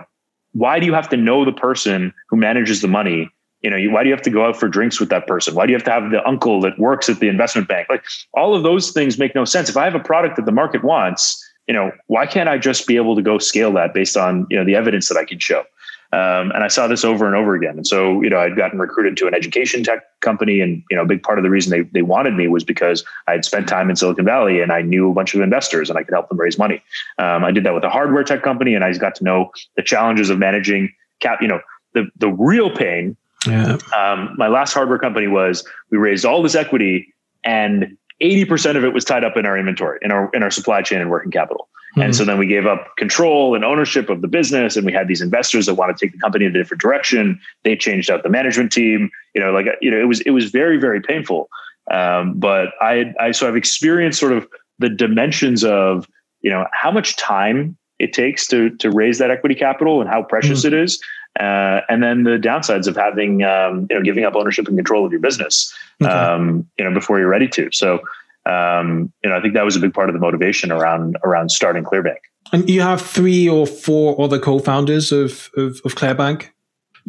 why 0.53 0.81
do 0.81 0.87
you 0.87 0.95
have 0.95 1.09
to 1.11 1.17
know 1.17 1.45
the 1.45 1.53
person 1.53 2.13
who 2.29 2.37
manages 2.37 2.81
the 2.81 2.89
money 2.89 3.31
you 3.61 3.71
know, 3.71 3.93
why 3.93 4.03
do 4.03 4.09
you 4.09 4.15
have 4.15 4.23
to 4.23 4.31
go 4.31 4.47
out 4.47 4.57
for 4.57 4.69
drinks 4.69 5.01
with 5.01 5.09
that 5.09 5.27
person? 5.27 5.55
Why 5.55 5.67
do 5.67 5.73
you 5.73 5.77
have 5.77 5.85
to 5.85 5.91
have 5.91 6.11
the 6.11 6.27
uncle 6.27 6.61
that 6.61 6.79
works 6.79 7.09
at 7.09 7.19
the 7.19 7.29
investment 7.29 7.67
bank? 7.67 7.89
Like 7.89 8.05
all 8.35 8.55
of 8.55 8.63
those 8.63 8.93
things 8.93 9.19
make 9.19 9.35
no 9.35 9.45
sense. 9.45 9.69
If 9.69 9.77
I 9.77 9.85
have 9.85 9.95
a 9.95 10.01
product 10.01 10.37
that 10.37 10.47
the 10.47 10.53
market 10.53 10.85
wants, 10.85 11.45
you 11.67 11.75
know, 11.75 11.91
why 12.07 12.27
can't 12.27 12.49
I 12.49 12.57
just 12.57 12.87
be 12.87 12.97
able 12.97 13.17
to 13.17 13.23
go 13.23 13.39
scale 13.39 13.73
that 13.73 13.93
based 13.93 14.17
on, 14.17 14.47
you 14.49 14.57
know, 14.57 14.65
the 14.65 14.77
evidence 14.77 15.09
that 15.09 15.19
I 15.19 15.25
can 15.25 15.41
show? 15.41 15.65
Um, 16.11 16.51
and 16.53 16.65
I 16.65 16.69
saw 16.69 16.87
this 16.87 17.05
over 17.05 17.27
and 17.27 17.37
over 17.37 17.55
again. 17.55 17.77
And 17.77 17.87
so, 17.87 18.23
you 18.23 18.31
know, 18.31 18.39
I'd 18.39 18.57
gotten 18.57 18.79
recruited 18.79 19.17
to 19.19 19.27
an 19.27 19.35
education 19.35 19.85
tech 19.85 20.05
company. 20.21 20.61
And, 20.61 20.83
you 20.91 20.97
know, 20.97 21.03
a 21.03 21.07
big 21.07 21.23
part 21.23 21.39
of 21.39 21.43
the 21.43 21.51
reason 21.51 21.71
they, 21.71 21.83
they 21.93 22.03
wanted 22.03 22.35
me 22.35 22.49
was 22.49 22.65
because 22.65 23.05
I 23.27 23.33
had 23.33 23.45
spent 23.45 23.69
time 23.69 23.91
in 23.91 23.97
Silicon 23.97 24.25
Valley 24.25 24.63
and 24.63 24.73
I 24.73 24.81
knew 24.81 25.11
a 25.11 25.15
bunch 25.15 25.35
of 25.35 25.43
investors 25.43 25.91
and 25.91 25.99
I 25.99 26.03
could 26.03 26.15
help 26.15 26.31
them 26.31 26.41
raise 26.41 26.59
money. 26.59 26.83
Um, 27.19 27.45
I 27.45 27.51
did 27.51 27.65
that 27.65 27.75
with 27.75 27.85
a 27.85 27.91
hardware 27.91 28.25
tech 28.25 28.43
company 28.43 28.75
and 28.75 28.85
I 28.85 28.93
got 28.95 29.17
to 29.17 29.25
know 29.25 29.51
the 29.77 29.83
challenges 29.83 30.31
of 30.31 30.39
managing 30.39 30.95
cap, 31.21 31.43
you 31.43 31.49
know, 31.49 31.61
the, 31.93 32.09
the 32.17 32.29
real 32.29 32.75
pain 32.75 33.17
yeah. 33.47 33.79
Um, 33.97 34.35
my 34.37 34.49
last 34.49 34.73
hardware 34.73 34.99
company 34.99 35.27
was 35.27 35.67
we 35.91 35.99
raised 35.99 36.25
all 36.25 36.43
this 36.43 36.55
equity 36.55 37.15
and 37.45 37.97
80% 38.23 38.77
of 38.77 38.85
it 38.85 38.93
was 38.93 39.05
tied 39.05 39.25
up 39.25 39.37
in 39.37 39.47
our 39.47 39.57
inventory, 39.57 39.99
in 40.03 40.11
our 40.11 40.31
in 40.35 40.43
our 40.43 40.51
supply 40.51 40.83
chain 40.83 41.01
and 41.01 41.11
working 41.11 41.31
capital. 41.31 41.69
Mm-hmm. 41.93 42.03
And 42.03 42.17
so 42.17 42.25
then 42.25 42.39
we 42.39 42.47
gave 42.47 42.67
up 42.67 42.97
control 42.97 43.55
and 43.55 43.65
ownership 43.65 44.11
of 44.11 44.21
the 44.21 44.29
business, 44.29 44.77
and 44.77 44.85
we 44.85 44.93
had 44.93 45.09
these 45.09 45.23
investors 45.23 45.67
that 45.67 45.75
want 45.75 45.97
to 45.97 46.05
take 46.05 46.13
the 46.13 46.19
company 46.19 46.45
in 46.45 46.55
a 46.55 46.59
different 46.59 46.81
direction. 46.81 47.41
They 47.65 47.77
changed 47.77 48.11
out 48.11 48.23
the 48.23 48.29
management 48.29 48.73
team. 48.73 49.11
You 49.35 49.43
know, 49.43 49.53
like 49.53 49.67
you 49.81 49.91
know, 49.91 49.99
it 49.99 50.07
was 50.09 50.21
it 50.23 50.31
was 50.31 50.51
very 50.51 50.79
very 50.79 51.01
painful. 51.01 51.49
Um, 51.91 52.35
but 52.39 52.69
I 52.81 53.15
I 53.21 53.31
so 53.31 53.49
I've 53.49 53.57
experienced 53.57 54.19
sort 54.19 54.33
of 54.33 54.47
the 54.79 54.89
dimensions 54.89 55.65
of 55.65 56.07
you 56.41 56.51
know 56.51 56.67
how 56.73 56.91
much 56.91 57.17
time 57.17 57.77
it 57.99 58.13
takes 58.13 58.47
to 58.49 58.71
to 58.77 58.91
raise 58.91 59.19
that 59.19 59.31
equity 59.31 59.55
capital 59.55 60.01
and 60.01 60.11
how 60.11 60.23
precious 60.23 60.65
mm-hmm. 60.65 60.75
it 60.75 60.83
is. 60.85 61.01
Uh, 61.39 61.83
and 61.89 62.03
then 62.03 62.25
the 62.25 62.39
downsides 62.39 62.87
of 62.87 62.97
having 62.97 63.43
um, 63.43 63.87
you 63.91 63.97
know 63.97 64.03
giving 64.03 64.25
up 64.25 64.35
ownership 64.35 64.67
and 64.67 64.77
control 64.77 65.07
of 65.07 65.13
your 65.13 65.21
business 65.21 65.73
okay. 66.03 66.11
um, 66.11 66.69
you 66.79 66.85
know 66.85 66.93
before 66.93 67.19
you're 67.19 67.29
ready 67.29 67.49
to. 67.49 67.71
So 67.73 68.01
um, 68.47 69.13
you 69.23 69.31
know 69.31 69.37
I 69.37 69.41
think 69.41 69.55
that 69.55 69.65
was 69.65 69.77
a 69.77 69.81
big 69.81 69.95
part 69.95 70.09
of 70.09 70.15
the 70.15 70.21
motivation 70.21 70.73
around 70.73 71.17
around 71.25 71.51
starting 71.51 71.85
Clearbanc. 71.85 72.19
And 72.53 72.69
you 72.69 72.81
have 72.81 73.03
three 73.03 73.49
or 73.49 73.67
four 73.67 74.21
other 74.21 74.39
co-founders 74.39 75.13
of 75.13 75.51
of, 75.57 75.81
of 75.85 75.95
Clearbanc 75.95 76.49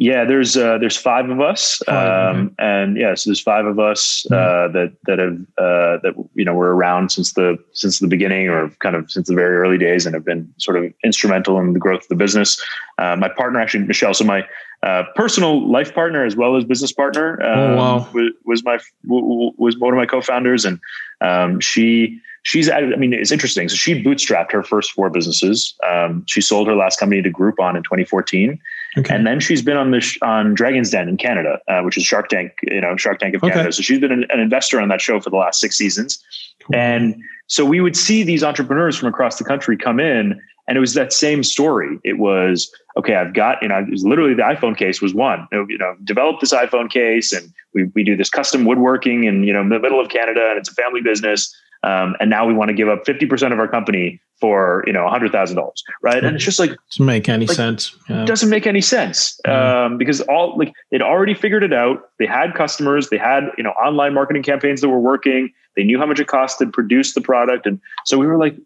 yeah, 0.00 0.24
there's 0.24 0.56
uh, 0.56 0.78
there's 0.78 0.96
five 0.96 1.28
of 1.28 1.42
us, 1.42 1.86
um, 1.86 2.54
and 2.58 2.96
yeah, 2.96 3.14
so 3.14 3.28
there's 3.28 3.42
five 3.42 3.66
of 3.66 3.78
us 3.78 4.24
uh, 4.30 4.34
mm-hmm. 4.34 4.72
that 4.72 4.92
that 5.04 5.18
have 5.18 5.34
uh, 5.58 6.00
that 6.02 6.14
you 6.34 6.42
know 6.42 6.54
were 6.54 6.74
around 6.74 7.10
since 7.10 7.34
the 7.34 7.58
since 7.74 7.98
the 7.98 8.06
beginning, 8.06 8.48
or 8.48 8.70
kind 8.78 8.96
of 8.96 9.10
since 9.10 9.28
the 9.28 9.34
very 9.34 9.56
early 9.56 9.76
days, 9.76 10.06
and 10.06 10.14
have 10.14 10.24
been 10.24 10.50
sort 10.56 10.78
of 10.78 10.90
instrumental 11.04 11.58
in 11.60 11.74
the 11.74 11.78
growth 11.78 12.00
of 12.00 12.08
the 12.08 12.14
business. 12.14 12.58
Uh, 12.96 13.14
my 13.16 13.28
partner, 13.28 13.60
actually, 13.60 13.84
Michelle, 13.84 14.14
so 14.14 14.24
my 14.24 14.42
uh, 14.82 15.02
personal 15.16 15.70
life 15.70 15.94
partner 15.94 16.24
as 16.24 16.34
well 16.34 16.56
as 16.56 16.64
business 16.64 16.92
partner, 16.92 17.38
um, 17.42 17.58
oh, 17.58 17.76
wow. 17.76 18.08
was, 18.14 18.32
was 18.46 18.64
my 18.64 18.78
was 19.04 19.76
one 19.76 19.92
of 19.92 19.98
my 19.98 20.06
co-founders, 20.06 20.64
and 20.64 20.80
um, 21.20 21.60
she 21.60 22.18
she's 22.42 22.70
added, 22.70 22.94
I 22.94 22.96
mean, 22.96 23.12
it's 23.12 23.32
interesting. 23.32 23.68
So 23.68 23.76
she 23.76 24.02
bootstrapped 24.02 24.50
her 24.52 24.62
first 24.62 24.92
four 24.92 25.10
businesses. 25.10 25.74
Um, 25.86 26.24
she 26.26 26.40
sold 26.40 26.68
her 26.68 26.74
last 26.74 26.98
company 26.98 27.20
to 27.20 27.30
Groupon 27.30 27.76
in 27.76 27.82
2014. 27.82 28.58
Okay. 28.98 29.14
And 29.14 29.26
then 29.26 29.38
she's 29.38 29.62
been 29.62 29.76
on 29.76 29.92
the 29.92 30.00
sh- 30.00 30.18
on 30.22 30.54
Dragon's 30.54 30.90
Den 30.90 31.08
in 31.08 31.16
Canada, 31.16 31.60
uh, 31.68 31.80
which 31.82 31.96
is 31.96 32.04
Shark 32.04 32.28
Tank, 32.28 32.52
you 32.62 32.80
know, 32.80 32.96
Shark 32.96 33.20
Tank 33.20 33.34
of 33.34 33.42
okay. 33.42 33.52
Canada. 33.52 33.72
So 33.72 33.82
she's 33.82 34.00
been 34.00 34.10
an, 34.10 34.26
an, 34.30 34.40
investor 34.40 34.80
on 34.80 34.88
that 34.88 35.00
show 35.00 35.20
for 35.20 35.30
the 35.30 35.36
last 35.36 35.60
six 35.60 35.76
seasons. 35.76 36.22
Cool. 36.60 36.76
And 36.76 37.22
so 37.46 37.64
we 37.64 37.80
would 37.80 37.96
see 37.96 38.24
these 38.24 38.42
entrepreneurs 38.42 38.96
from 38.96 39.08
across 39.08 39.38
the 39.38 39.44
country 39.44 39.76
come 39.76 40.00
in, 40.00 40.40
and 40.66 40.76
it 40.76 40.80
was 40.80 40.94
that 40.94 41.12
same 41.12 41.44
story. 41.44 41.98
It 42.02 42.18
was 42.18 42.70
okay. 42.96 43.14
I've 43.14 43.32
got 43.32 43.62
you 43.62 43.68
know, 43.68 43.78
it 43.78 43.90
was 43.90 44.04
literally 44.04 44.34
the 44.34 44.42
iPhone 44.42 44.76
case 44.76 45.00
was 45.00 45.14
one. 45.14 45.46
You 45.52 45.78
know, 45.78 45.94
develop 46.02 46.40
this 46.40 46.52
iPhone 46.52 46.90
case, 46.90 47.32
and 47.32 47.52
we 47.74 47.84
we 47.94 48.02
do 48.02 48.16
this 48.16 48.30
custom 48.30 48.64
woodworking, 48.64 49.26
and 49.26 49.46
you 49.46 49.52
know, 49.52 49.60
in 49.60 49.68
the 49.68 49.78
middle 49.78 50.00
of 50.00 50.08
Canada, 50.08 50.48
and 50.50 50.58
it's 50.58 50.68
a 50.68 50.74
family 50.74 51.00
business 51.00 51.54
um, 51.82 52.14
and 52.20 52.28
now 52.28 52.46
we 52.46 52.52
want 52.52 52.68
to 52.68 52.74
give 52.74 52.88
up 52.88 53.04
50% 53.04 53.52
of 53.52 53.58
our 53.58 53.68
company 53.68 54.20
for, 54.38 54.84
you 54.86 54.92
know, 54.92 55.00
$100,000. 55.00 55.72
Right. 56.02 56.22
And 56.22 56.36
it's 56.36 56.44
just 56.44 56.58
like, 56.58 56.70
doesn't 56.90 57.06
make 57.06 57.28
any 57.28 57.46
like, 57.46 57.56
sense. 57.56 57.96
Yeah. 58.08 58.24
Doesn't 58.24 58.50
make 58.50 58.66
any 58.66 58.80
sense. 58.80 59.38
Um, 59.46 59.96
because 59.96 60.20
all 60.22 60.56
like 60.58 60.72
they'd 60.90 61.02
already 61.02 61.34
figured 61.34 61.62
it 61.62 61.72
out. 61.72 62.10
They 62.18 62.26
had 62.26 62.54
customers, 62.54 63.08
they 63.08 63.18
had, 63.18 63.44
you 63.56 63.64
know, 63.64 63.70
online 63.70 64.14
marketing 64.14 64.42
campaigns 64.42 64.80
that 64.82 64.88
were 64.88 65.00
working. 65.00 65.52
They 65.76 65.84
knew 65.84 65.98
how 65.98 66.06
much 66.06 66.20
it 66.20 66.26
cost 66.26 66.58
to 66.58 66.66
produce 66.66 67.14
the 67.14 67.20
product. 67.20 67.66
And 67.66 67.80
so 68.04 68.18
we 68.18 68.26
were 68.26 68.38
like, 68.38 68.56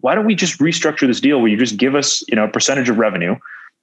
why 0.00 0.14
don't 0.14 0.26
we 0.26 0.34
just 0.34 0.58
restructure 0.58 1.06
this 1.06 1.20
deal 1.20 1.40
where 1.40 1.48
you 1.48 1.56
just 1.56 1.76
give 1.76 1.94
us, 1.94 2.24
you 2.28 2.34
know, 2.34 2.44
a 2.44 2.48
percentage 2.48 2.88
of 2.88 2.98
revenue 2.98 3.36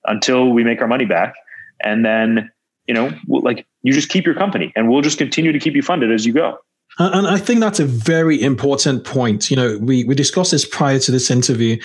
until 0.05 0.49
we 0.49 0.63
make 0.63 0.81
our 0.81 0.87
money 0.87 1.05
back. 1.05 1.35
And 1.81 2.03
then, 2.03 2.51
you 2.87 2.93
know, 2.93 3.11
like 3.27 3.65
you 3.83 3.93
just 3.93 4.09
keep 4.09 4.25
your 4.25 4.35
company 4.35 4.73
and 4.75 4.89
we'll 4.89 5.01
just 5.01 5.17
continue 5.17 5.51
to 5.51 5.59
keep 5.59 5.75
you 5.75 5.81
funded 5.81 6.11
as 6.11 6.25
you 6.25 6.33
go. 6.33 6.57
And 6.99 7.27
I 7.27 7.37
think 7.37 7.59
that's 7.59 7.79
a 7.79 7.85
very 7.85 8.41
important 8.41 9.03
point. 9.03 9.51
You 9.51 9.57
know, 9.57 9.77
we, 9.79 10.03
we 10.05 10.15
discussed 10.15 10.51
this 10.51 10.65
prior 10.65 10.99
to 10.99 11.11
this 11.11 11.29
interview. 11.29 11.77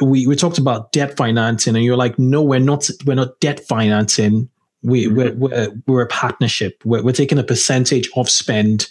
We, 0.00 0.26
we 0.26 0.36
talked 0.36 0.58
about 0.58 0.92
debt 0.92 1.16
financing, 1.16 1.74
and 1.74 1.84
you're 1.84 1.96
like, 1.96 2.18
no, 2.18 2.42
we're 2.42 2.60
not, 2.60 2.88
we're 3.04 3.16
not 3.16 3.40
debt 3.40 3.60
financing. 3.66 4.48
We, 4.82 5.06
mm-hmm. 5.06 5.16
we're, 5.16 5.34
we're, 5.34 5.68
we're, 5.86 6.02
a 6.02 6.06
partnership. 6.06 6.80
We're, 6.84 7.02
we're 7.02 7.12
taking 7.12 7.38
a 7.38 7.42
percentage 7.42 8.08
of 8.14 8.30
spend, 8.30 8.86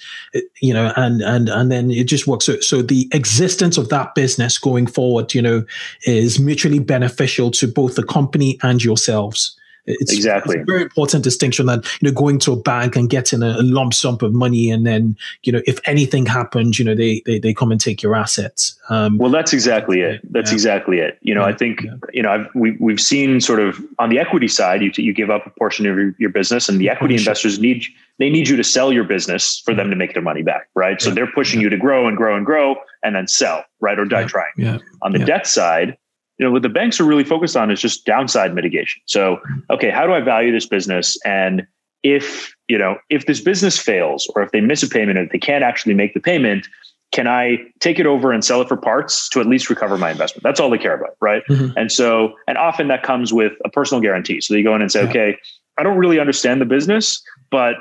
you 0.61 0.73
know, 0.73 0.91
and, 0.97 1.21
and, 1.21 1.47
and 1.47 1.71
then 1.71 1.91
it 1.91 2.07
just 2.07 2.27
works. 2.27 2.45
So, 2.45 2.59
so 2.59 2.81
the 2.81 3.07
existence 3.13 3.77
of 3.77 3.87
that 3.87 4.15
business 4.15 4.57
going 4.57 4.87
forward, 4.87 5.33
you 5.33 5.41
know, 5.41 5.63
is 6.03 6.39
mutually 6.39 6.79
beneficial 6.79 7.51
to 7.51 7.67
both 7.67 7.95
the 7.95 8.03
company 8.03 8.59
and 8.63 8.83
yourselves. 8.83 9.57
It's, 9.87 10.11
exactly. 10.11 10.57
it's 10.57 10.63
a 10.63 10.71
very 10.71 10.81
important 10.83 11.23
distinction 11.23 11.65
that 11.67 11.85
you 12.01 12.09
know 12.09 12.13
going 12.13 12.39
to 12.39 12.51
a 12.51 12.55
bank 12.57 12.97
and 12.97 13.09
getting 13.09 13.41
a, 13.41 13.51
a, 13.51 13.63
lump 13.63 13.93
sum 13.93 14.17
of 14.21 14.33
money 14.33 14.69
and 14.69 14.85
then 14.85 15.15
you 15.43 15.51
know 15.53 15.61
if 15.65 15.79
anything 15.85 16.25
happens 16.25 16.77
you 16.77 16.83
know 16.83 16.93
they 16.93 17.21
they, 17.25 17.39
they 17.39 17.53
come 17.53 17.71
and 17.71 17.79
take 17.79 18.03
your 18.03 18.13
assets. 18.13 18.77
Um, 18.89 19.17
well 19.17 19.31
that's 19.31 19.53
exactly 19.53 20.01
it. 20.01 20.21
that's 20.31 20.51
yeah. 20.51 20.55
exactly 20.55 20.99
it. 20.99 21.17
You 21.21 21.33
know 21.33 21.41
yeah. 21.41 21.47
i 21.47 21.53
think 21.53 21.83
yeah. 21.83 21.91
you 22.11 22.21
know 22.21 22.31
I've, 22.31 22.49
we, 22.53 22.71
we've 22.79 22.99
seen 22.99 23.39
sort 23.39 23.61
of 23.61 23.79
on 23.97 24.09
the 24.09 24.19
equity 24.19 24.49
side 24.49 24.81
you, 24.81 24.91
you 24.97 25.13
give 25.13 25.29
up 25.29 25.45
a 25.45 25.51
portion 25.51 25.85
of 25.85 25.97
your, 25.97 26.13
your 26.19 26.31
business 26.31 26.67
and 26.67 26.79
the 26.81 26.89
equity 26.89 27.15
investors 27.15 27.57
need 27.57 27.85
they 28.19 28.29
need 28.29 28.49
you 28.49 28.57
to 28.57 28.63
sell 28.63 28.91
your 28.91 29.05
business 29.05 29.61
for 29.63 29.73
them 29.73 29.89
to 29.89 29.95
make 29.95 30.13
their 30.13 30.23
money 30.23 30.43
back 30.43 30.67
right? 30.75 31.01
So 31.01 31.11
they're 31.11 31.31
pushing 31.31 31.61
you 31.61 31.69
to 31.69 31.77
grow 31.77 32.07
and 32.07 32.17
grow 32.17 32.35
and 32.35 32.45
grow 32.45 32.75
and 33.03 33.15
then 33.15 33.27
sell 33.27 33.63
right 33.79 33.97
or 33.97 34.05
die 34.05 34.25
trying. 34.25 34.81
On 35.01 35.13
the 35.13 35.19
debt 35.19 35.47
side 35.47 35.97
you 36.37 36.45
know 36.45 36.51
what 36.51 36.61
the 36.61 36.69
banks 36.69 36.99
are 36.99 37.03
really 37.03 37.23
focused 37.23 37.55
on 37.55 37.71
is 37.71 37.81
just 37.81 38.05
downside 38.05 38.53
mitigation. 38.53 39.01
So 39.05 39.39
okay 39.69 39.89
how 39.89 40.05
do 40.05 40.13
i 40.13 40.21
value 40.21 40.51
this 40.51 40.65
business? 40.65 41.17
And 41.25 41.65
if 42.03 42.55
you 42.67 42.77
know 42.77 42.97
if 43.09 43.25
this 43.25 43.41
business 43.41 43.77
fails 43.79 44.31
or 44.35 44.43
if 44.43 44.51
they 44.51 44.61
miss 44.61 44.83
a 44.83 44.87
payment 44.87 45.17
and 45.17 45.27
if 45.27 45.31
they 45.31 45.39
can't 45.39 45.63
actually 45.63 45.93
make 45.93 46.13
the 46.13 46.19
payment 46.19 46.67
can 47.13 47.27
i 47.27 47.57
take 47.79 47.99
it 47.99 48.05
over 48.05 48.31
and 48.31 48.43
sell 48.43 48.61
it 48.61 48.67
for 48.67 48.77
parts 48.77 49.29
to 49.29 49.39
at 49.39 49.47
least 49.47 49.69
recover 49.69 49.97
my 49.97 50.11
investment? 50.11 50.43
That's 50.43 50.59
all 50.59 50.69
they 50.69 50.77
care 50.77 50.95
about 50.95 51.15
right? 51.21 51.43
Mm-hmm. 51.49 51.77
and 51.77 51.91
so 51.91 52.33
and 52.47 52.57
often 52.57 52.87
that 52.89 53.03
comes 53.03 53.33
with 53.33 53.53
a 53.65 53.69
personal 53.69 54.01
guarantee. 54.01 54.41
So 54.41 54.53
they 54.53 54.63
go 54.63 54.75
in 54.75 54.81
and 54.81 54.91
say 54.91 55.03
yeah. 55.03 55.09
okay 55.09 55.37
i 55.77 55.83
don't 55.83 55.97
really 55.97 56.19
understand 56.19 56.61
the 56.61 56.65
business 56.65 57.21
but 57.49 57.75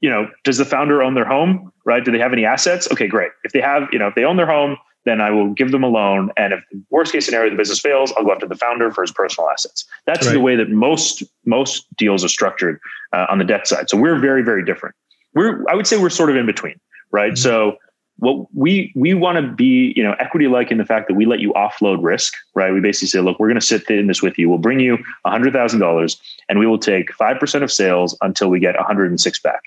you 0.00 0.08
know 0.08 0.28
does 0.44 0.58
the 0.58 0.64
founder 0.64 1.02
own 1.02 1.14
their 1.14 1.26
home 1.26 1.72
right? 1.88 2.04
Do 2.04 2.12
they 2.12 2.18
have 2.18 2.34
any 2.34 2.44
assets? 2.44 2.86
Okay 2.92 3.08
great. 3.08 3.30
If 3.42 3.52
they 3.52 3.62
have 3.62 3.88
you 3.92 3.98
know 3.98 4.06
if 4.06 4.14
they 4.14 4.22
own 4.22 4.36
their 4.36 4.46
home 4.46 4.76
then 5.08 5.20
I 5.20 5.30
will 5.30 5.52
give 5.52 5.72
them 5.72 5.82
a 5.82 5.88
loan. 5.88 6.30
And 6.36 6.52
if 6.52 6.60
the 6.70 6.82
worst 6.90 7.12
case 7.12 7.24
scenario, 7.24 7.50
the 7.50 7.56
business 7.56 7.80
fails, 7.80 8.12
I'll 8.16 8.24
go 8.24 8.32
after 8.32 8.46
the 8.46 8.56
founder 8.56 8.90
for 8.90 9.02
his 9.02 9.12
personal 9.12 9.48
assets. 9.50 9.84
That's 10.06 10.26
right. 10.26 10.32
the 10.32 10.40
way 10.40 10.56
that 10.56 10.70
most 10.70 11.22
most 11.46 11.86
deals 11.96 12.24
are 12.24 12.28
structured 12.28 12.80
uh, 13.12 13.26
on 13.28 13.38
the 13.38 13.44
debt 13.44 13.66
side. 13.66 13.90
So 13.90 13.96
we're 13.96 14.18
very 14.18 14.42
very 14.42 14.64
different. 14.64 14.94
We're 15.34 15.64
I 15.68 15.74
would 15.74 15.86
say 15.86 15.98
we're 15.98 16.10
sort 16.10 16.30
of 16.30 16.36
in 16.36 16.46
between, 16.46 16.78
right? 17.10 17.32
Mm-hmm. 17.32 17.42
So 17.42 17.78
what 18.18 18.46
we 18.52 18.92
we 18.96 19.14
want 19.14 19.36
to 19.36 19.52
be 19.52 19.92
you 19.96 20.02
know 20.02 20.14
equity 20.18 20.48
like 20.48 20.70
in 20.70 20.78
the 20.78 20.84
fact 20.84 21.08
that 21.08 21.14
we 21.14 21.24
let 21.24 21.38
you 21.38 21.52
offload 21.52 21.98
risk 22.02 22.34
right 22.54 22.72
we 22.72 22.80
basically 22.80 23.08
say 23.08 23.20
look 23.20 23.38
we're 23.38 23.46
going 23.46 23.60
to 23.60 23.64
sit 23.64 23.88
in 23.90 24.08
this 24.08 24.20
with 24.20 24.36
you 24.36 24.48
we'll 24.48 24.58
bring 24.58 24.80
you 24.80 24.98
$100000 25.26 26.20
and 26.48 26.58
we 26.58 26.66
will 26.66 26.78
take 26.78 27.10
5% 27.12 27.62
of 27.62 27.72
sales 27.72 28.16
until 28.20 28.48
we 28.48 28.58
get 28.58 28.74
106 28.74 29.40
back 29.40 29.62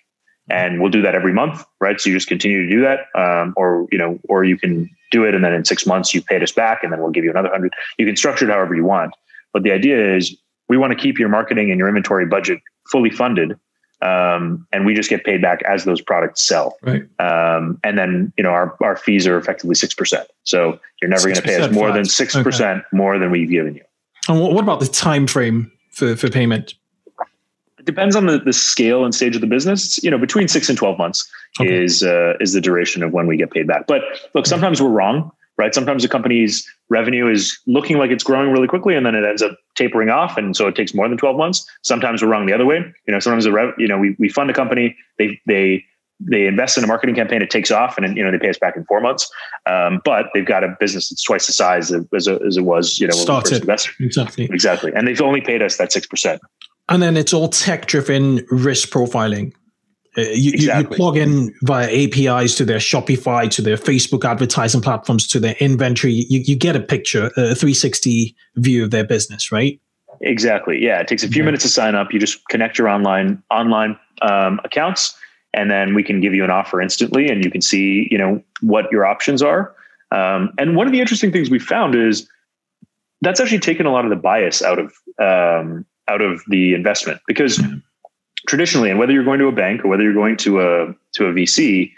and 0.49 0.81
we'll 0.81 0.91
do 0.91 1.01
that 1.01 1.15
every 1.15 1.33
month 1.33 1.63
right 1.79 2.01
so 2.01 2.09
you 2.09 2.15
just 2.15 2.27
continue 2.27 2.63
to 2.63 2.69
do 2.69 2.81
that 2.81 3.07
um, 3.15 3.53
or 3.55 3.87
you 3.91 3.97
know 3.97 4.19
or 4.27 4.43
you 4.43 4.57
can 4.57 4.89
do 5.11 5.23
it 5.25 5.35
and 5.35 5.43
then 5.43 5.53
in 5.53 5.65
six 5.65 5.85
months 5.85 6.13
you 6.13 6.21
paid 6.21 6.41
us 6.41 6.51
back 6.51 6.83
and 6.83 6.91
then 6.91 7.01
we'll 7.01 7.11
give 7.11 7.23
you 7.23 7.29
another 7.29 7.49
hundred. 7.49 7.73
You 7.97 8.05
can 8.05 8.15
structure 8.15 8.45
it 8.45 8.51
however 8.51 8.73
you 8.73 8.85
want. 8.85 9.13
But 9.53 9.63
the 9.63 9.71
idea 9.71 10.15
is 10.15 10.35
we 10.69 10.77
want 10.77 10.91
to 10.91 10.97
keep 10.97 11.19
your 11.19 11.29
marketing 11.29 11.69
and 11.69 11.77
your 11.77 11.87
inventory 11.87 12.25
budget 12.25 12.59
fully 12.89 13.09
funded 13.09 13.57
um, 14.01 14.65
and 14.71 14.85
we 14.85 14.93
just 14.93 15.09
get 15.09 15.23
paid 15.23 15.41
back 15.41 15.61
as 15.63 15.83
those 15.83 16.01
products 16.01 16.41
sell. 16.41 16.77
Right. 16.81 17.03
Um, 17.19 17.79
and 17.83 17.97
then 17.97 18.33
you 18.37 18.43
know 18.43 18.49
our, 18.49 18.75
our 18.81 18.95
fees 18.95 19.27
are 19.27 19.37
effectively 19.37 19.75
6% 19.75 20.25
so 20.43 20.79
you're 21.01 21.09
never 21.09 21.23
going 21.23 21.35
to 21.35 21.41
pay 21.41 21.57
us 21.57 21.71
more 21.71 21.89
flat. 21.89 21.95
than 21.95 22.03
6% 22.03 22.47
okay. 22.47 22.81
more 22.91 23.19
than 23.19 23.31
we've 23.31 23.49
given 23.49 23.75
you. 23.75 23.83
And 24.27 24.39
what 24.39 24.63
about 24.63 24.79
the 24.79 24.87
time 24.87 25.27
frame 25.27 25.71
for, 25.91 26.15
for 26.15 26.29
payment 26.29 26.75
it 27.81 27.85
depends 27.85 28.15
on 28.15 28.27
the, 28.27 28.37
the 28.37 28.53
scale 28.53 29.03
and 29.03 29.13
stage 29.13 29.33
of 29.33 29.41
the 29.41 29.47
business. 29.47 29.85
It's, 29.85 30.03
you 30.03 30.11
know, 30.11 30.19
between 30.19 30.47
six 30.47 30.69
and 30.69 30.77
twelve 30.77 30.99
months 30.99 31.27
okay. 31.59 31.83
is 31.83 32.03
uh, 32.03 32.33
is 32.39 32.53
the 32.53 32.61
duration 32.61 33.01
of 33.01 33.11
when 33.11 33.25
we 33.25 33.37
get 33.37 33.49
paid 33.49 33.67
back. 33.67 33.87
But 33.87 34.03
look, 34.35 34.45
sometimes 34.45 34.79
we're 34.79 34.89
wrong, 34.89 35.31
right? 35.57 35.73
Sometimes 35.73 36.05
a 36.05 36.07
company's 36.07 36.63
revenue 36.89 37.27
is 37.27 37.59
looking 37.65 37.97
like 37.97 38.11
it's 38.11 38.23
growing 38.23 38.51
really 38.51 38.67
quickly, 38.67 38.95
and 38.95 39.03
then 39.03 39.15
it 39.15 39.25
ends 39.25 39.41
up 39.41 39.57
tapering 39.75 40.09
off, 40.09 40.37
and 40.37 40.55
so 40.55 40.67
it 40.67 40.75
takes 40.75 40.93
more 40.93 41.09
than 41.09 41.17
twelve 41.17 41.37
months. 41.37 41.65
Sometimes 41.81 42.21
we're 42.21 42.29
wrong 42.29 42.45
the 42.45 42.53
other 42.53 42.67
way. 42.67 42.77
You 43.07 43.13
know, 43.13 43.19
sometimes 43.19 43.45
the 43.45 43.51
rev, 43.51 43.73
you 43.79 43.87
know 43.87 43.97
we 43.97 44.15
we 44.19 44.29
fund 44.29 44.51
a 44.51 44.53
company, 44.53 44.95
they 45.17 45.41
they 45.47 45.83
they 46.19 46.45
invest 46.45 46.77
in 46.77 46.83
a 46.83 46.87
marketing 46.87 47.15
campaign, 47.15 47.41
it 47.41 47.49
takes 47.49 47.71
off, 47.71 47.97
and 47.97 48.15
you 48.15 48.23
know 48.23 48.29
they 48.29 48.37
pay 48.37 48.49
us 48.49 48.59
back 48.59 48.77
in 48.77 48.85
four 48.85 49.01
months. 49.01 49.27
Um, 49.65 50.01
but 50.05 50.27
they've 50.35 50.45
got 50.45 50.63
a 50.63 50.77
business 50.79 51.09
that's 51.09 51.23
twice 51.23 51.47
the 51.47 51.53
size 51.53 51.91
as, 51.91 52.05
as 52.27 52.57
it 52.57 52.63
was, 52.63 52.99
you 52.99 53.07
know, 53.07 53.15
when 53.15 53.25
we 53.25 53.41
first 53.41 53.53
invested. 53.53 53.93
Exactly, 53.99 54.45
exactly, 54.45 54.91
and 54.93 55.07
they've 55.07 55.19
only 55.21 55.41
paid 55.41 55.63
us 55.63 55.77
that 55.77 55.91
six 55.91 56.05
percent. 56.05 56.39
And 56.89 57.01
then 57.01 57.17
it's 57.17 57.33
all 57.33 57.49
tech 57.49 57.85
driven 57.85 58.45
risk 58.49 58.89
profiling. 58.89 59.53
Uh, 60.17 60.23
you, 60.33 60.51
exactly. 60.53 60.93
you, 60.93 60.97
plug 60.97 61.15
in 61.15 61.55
via 61.61 61.87
APIs 61.87 62.55
to 62.55 62.65
their 62.65 62.79
Shopify, 62.79 63.49
to 63.49 63.61
their 63.61 63.77
Facebook 63.77 64.25
advertising 64.25 64.81
platforms, 64.81 65.25
to 65.27 65.39
their 65.39 65.55
inventory. 65.59 66.11
You, 66.11 66.41
you 66.45 66.55
get 66.57 66.75
a 66.75 66.81
picture, 66.81 67.27
a 67.37 67.55
360 67.55 68.35
view 68.57 68.83
of 68.83 68.91
their 68.91 69.05
business, 69.05 69.53
right? 69.53 69.79
Exactly. 70.19 70.83
Yeah, 70.83 70.99
it 70.99 71.07
takes 71.07 71.23
a 71.23 71.29
few 71.29 71.43
yeah. 71.43 71.45
minutes 71.45 71.63
to 71.63 71.69
sign 71.69 71.95
up. 71.95 72.11
You 72.11 72.19
just 72.19 72.45
connect 72.49 72.77
your 72.77 72.89
online 72.89 73.41
online 73.49 73.97
um, 74.21 74.59
accounts. 74.65 75.15
and 75.53 75.69
then 75.69 75.93
we 75.93 76.03
can 76.03 76.21
give 76.21 76.33
you 76.33 76.43
an 76.43 76.49
offer 76.49 76.81
instantly 76.81 77.27
and 77.27 77.43
you 77.43 77.51
can 77.51 77.61
see 77.61 78.07
you 78.09 78.17
know 78.17 78.41
what 78.61 78.91
your 78.91 79.05
options 79.05 79.41
are 79.41 79.75
um, 80.11 80.53
and 80.57 80.75
one 80.75 80.87
of 80.87 80.93
the 80.93 80.99
interesting 80.99 81.31
things 81.31 81.49
we 81.49 81.59
found 81.59 81.95
is 81.95 82.27
that's 83.21 83.39
actually 83.39 83.59
taken 83.59 83.85
a 83.85 83.91
lot 83.91 84.05
of 84.05 84.09
the 84.09 84.15
bias 84.15 84.61
out 84.61 84.79
of 84.79 84.93
um, 85.19 85.85
out 86.11 86.21
of 86.21 86.41
the 86.47 86.73
investment 86.73 87.21
because 87.27 87.61
traditionally 88.47 88.89
and 88.89 88.99
whether 88.99 89.13
you're 89.13 89.23
going 89.23 89.39
to 89.39 89.47
a 89.47 89.51
bank 89.51 89.83
or 89.83 89.87
whether 89.87 90.03
you're 90.03 90.13
going 90.13 90.35
to 90.35 90.61
a 90.61 90.93
to 91.13 91.25
a 91.25 91.33
vc 91.33 91.91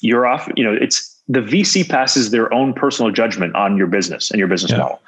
you're 0.00 0.26
off 0.26 0.48
you 0.56 0.64
know 0.64 0.74
it's 0.74 0.98
the 1.28 1.40
vc 1.40 1.88
passes 1.88 2.30
their 2.30 2.52
own 2.52 2.72
personal 2.72 3.10
judgment 3.12 3.54
on 3.54 3.76
your 3.76 3.86
business 3.86 4.30
and 4.30 4.38
your 4.38 4.48
business 4.48 4.72
yeah. 4.72 4.78
model 4.78 5.00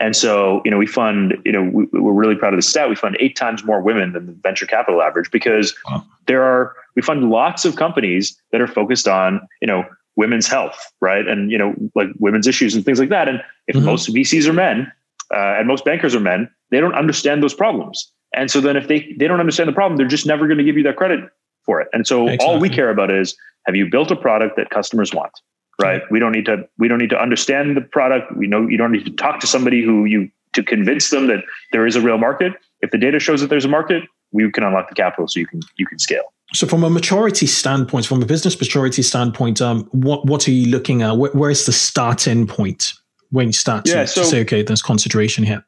and 0.00 0.14
so, 0.14 0.62
you 0.64 0.70
know, 0.70 0.76
we 0.76 0.86
fund, 0.86 1.36
you 1.44 1.52
know, 1.52 1.62
we, 1.72 1.84
are 1.98 2.12
really 2.12 2.36
proud 2.36 2.52
of 2.52 2.58
the 2.58 2.62
stat. 2.62 2.88
We 2.88 2.94
fund 2.94 3.16
eight 3.18 3.34
times 3.36 3.64
more 3.64 3.80
women 3.80 4.12
than 4.12 4.26
the 4.26 4.32
venture 4.32 4.66
capital 4.66 5.02
average 5.02 5.30
because 5.30 5.74
wow. 5.90 6.04
there 6.26 6.42
are, 6.42 6.74
we 6.94 7.02
fund 7.02 7.30
lots 7.30 7.64
of 7.64 7.76
companies 7.76 8.40
that 8.52 8.60
are 8.60 8.68
focused 8.68 9.08
on, 9.08 9.40
you 9.60 9.66
know, 9.66 9.84
women's 10.16 10.46
health, 10.46 10.92
right? 11.00 11.26
And, 11.26 11.50
you 11.50 11.58
know, 11.58 11.74
like 11.94 12.08
women's 12.18 12.46
issues 12.46 12.74
and 12.74 12.84
things 12.84 13.00
like 13.00 13.08
that. 13.08 13.28
And 13.28 13.42
if 13.66 13.74
mm-hmm. 13.74 13.86
most 13.86 14.14
VCs 14.14 14.46
are 14.46 14.52
men 14.52 14.92
uh, 15.34 15.56
and 15.58 15.66
most 15.66 15.84
bankers 15.84 16.14
are 16.14 16.20
men, 16.20 16.48
they 16.70 16.80
don't 16.80 16.94
understand 16.94 17.42
those 17.42 17.54
problems. 17.54 18.12
And 18.34 18.50
so 18.50 18.60
then 18.60 18.76
if 18.76 18.88
they, 18.88 19.14
they 19.18 19.26
don't 19.26 19.40
understand 19.40 19.68
the 19.68 19.72
problem, 19.72 19.96
they're 19.96 20.06
just 20.06 20.26
never 20.26 20.46
going 20.46 20.58
to 20.58 20.64
give 20.64 20.76
you 20.76 20.82
that 20.84 20.96
credit 20.96 21.20
for 21.64 21.80
it. 21.80 21.88
And 21.92 22.06
so 22.06 22.26
exactly. 22.26 22.46
all 22.46 22.60
we 22.60 22.68
care 22.68 22.90
about 22.90 23.10
is, 23.10 23.36
have 23.66 23.74
you 23.74 23.88
built 23.90 24.10
a 24.10 24.16
product 24.16 24.56
that 24.56 24.70
customers 24.70 25.14
want? 25.14 25.32
right? 25.80 26.02
We 26.10 26.18
don't 26.18 26.32
need 26.32 26.46
to 26.46 26.68
we 26.78 26.88
don't 26.88 26.98
need 26.98 27.10
to 27.10 27.20
understand 27.20 27.76
the 27.76 27.80
product. 27.80 28.36
We 28.36 28.46
know 28.46 28.66
you 28.66 28.76
don't 28.76 28.92
need 28.92 29.04
to 29.06 29.12
talk 29.12 29.40
to 29.40 29.46
somebody 29.46 29.82
who 29.82 30.04
you 30.04 30.30
to 30.54 30.62
convince 30.62 31.10
them 31.10 31.26
that 31.28 31.44
there 31.72 31.86
is 31.86 31.96
a 31.96 32.00
real 32.00 32.18
market. 32.18 32.52
If 32.80 32.90
the 32.90 32.98
data 32.98 33.18
shows 33.18 33.40
that 33.40 33.48
there's 33.48 33.64
a 33.64 33.68
market, 33.68 34.04
we 34.32 34.50
can 34.50 34.64
unlock 34.64 34.88
the 34.88 34.94
capital 34.94 35.28
so 35.28 35.40
you 35.40 35.46
can 35.46 35.60
you 35.76 35.86
can 35.86 35.98
scale. 35.98 36.32
So, 36.54 36.66
from 36.66 36.82
a 36.82 36.90
maturity 36.90 37.46
standpoint, 37.46 38.06
from 38.06 38.22
a 38.22 38.26
business 38.26 38.58
maturity 38.58 39.02
standpoint, 39.02 39.60
um, 39.60 39.84
what 39.92 40.26
what 40.26 40.48
are 40.48 40.52
you 40.52 40.68
looking 40.68 41.02
at? 41.02 41.16
Where, 41.16 41.30
where's 41.32 41.66
the 41.66 41.72
starting 41.72 42.46
point 42.46 42.94
when 43.30 43.48
you 43.48 43.52
start 43.52 43.84
to, 43.84 43.90
yeah, 43.90 44.04
so, 44.06 44.22
to 44.22 44.26
say, 44.26 44.40
okay, 44.40 44.62
there's 44.62 44.82
concentration 44.82 45.44
here? 45.44 45.64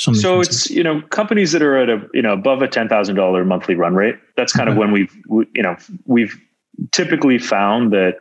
Something 0.00 0.22
so 0.22 0.40
it's 0.40 0.70
you 0.70 0.82
know 0.82 1.02
companies 1.10 1.52
that 1.52 1.62
are 1.62 1.76
at 1.76 1.90
a 1.90 2.08
you 2.14 2.22
know 2.22 2.32
above 2.32 2.62
a 2.62 2.68
ten 2.68 2.88
thousand 2.88 3.16
dollar 3.16 3.44
monthly 3.44 3.74
run 3.74 3.94
rate. 3.94 4.16
That's 4.36 4.52
kind 4.52 4.68
of 4.68 4.76
when 4.76 4.92
we've 4.92 5.14
we, 5.28 5.46
you 5.54 5.62
know 5.62 5.76
we've 6.06 6.40
typically 6.92 7.38
found 7.38 7.92
that 7.92 8.14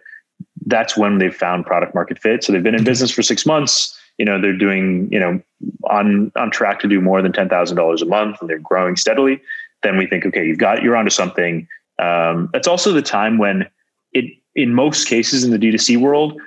that's 0.65 0.97
when 0.97 1.17
they've 1.17 1.35
found 1.35 1.65
product 1.65 1.95
market 1.95 2.19
fit. 2.19 2.43
So 2.43 2.51
they've 2.51 2.63
been 2.63 2.75
in 2.75 2.83
business 2.83 3.11
for 3.11 3.21
six 3.21 3.45
months. 3.45 3.97
You 4.17 4.25
know, 4.25 4.41
they're 4.41 4.57
doing, 4.57 5.07
you 5.11 5.19
know, 5.19 5.41
on 5.89 6.31
on 6.35 6.51
track 6.51 6.79
to 6.81 6.87
do 6.87 6.99
more 6.99 7.21
than 7.21 7.31
ten 7.31 7.47
thousand 7.47 7.77
dollars 7.77 8.01
a 8.01 8.05
month, 8.05 8.37
and 8.41 8.49
they're 8.49 8.59
growing 8.59 8.95
steadily. 8.95 9.41
Then 9.81 9.97
we 9.97 10.05
think, 10.05 10.25
okay, 10.25 10.45
you've 10.45 10.57
got 10.57 10.83
you're 10.83 10.97
onto 10.97 11.09
something. 11.09 11.67
Um, 11.99 12.49
that's 12.51 12.67
also 12.67 12.91
the 12.91 13.01
time 13.01 13.37
when 13.37 13.69
it, 14.13 14.25
in 14.55 14.73
most 14.73 15.07
cases 15.07 15.43
in 15.43 15.51
the 15.51 15.57
D2C 15.57 15.97
world, 15.99 16.39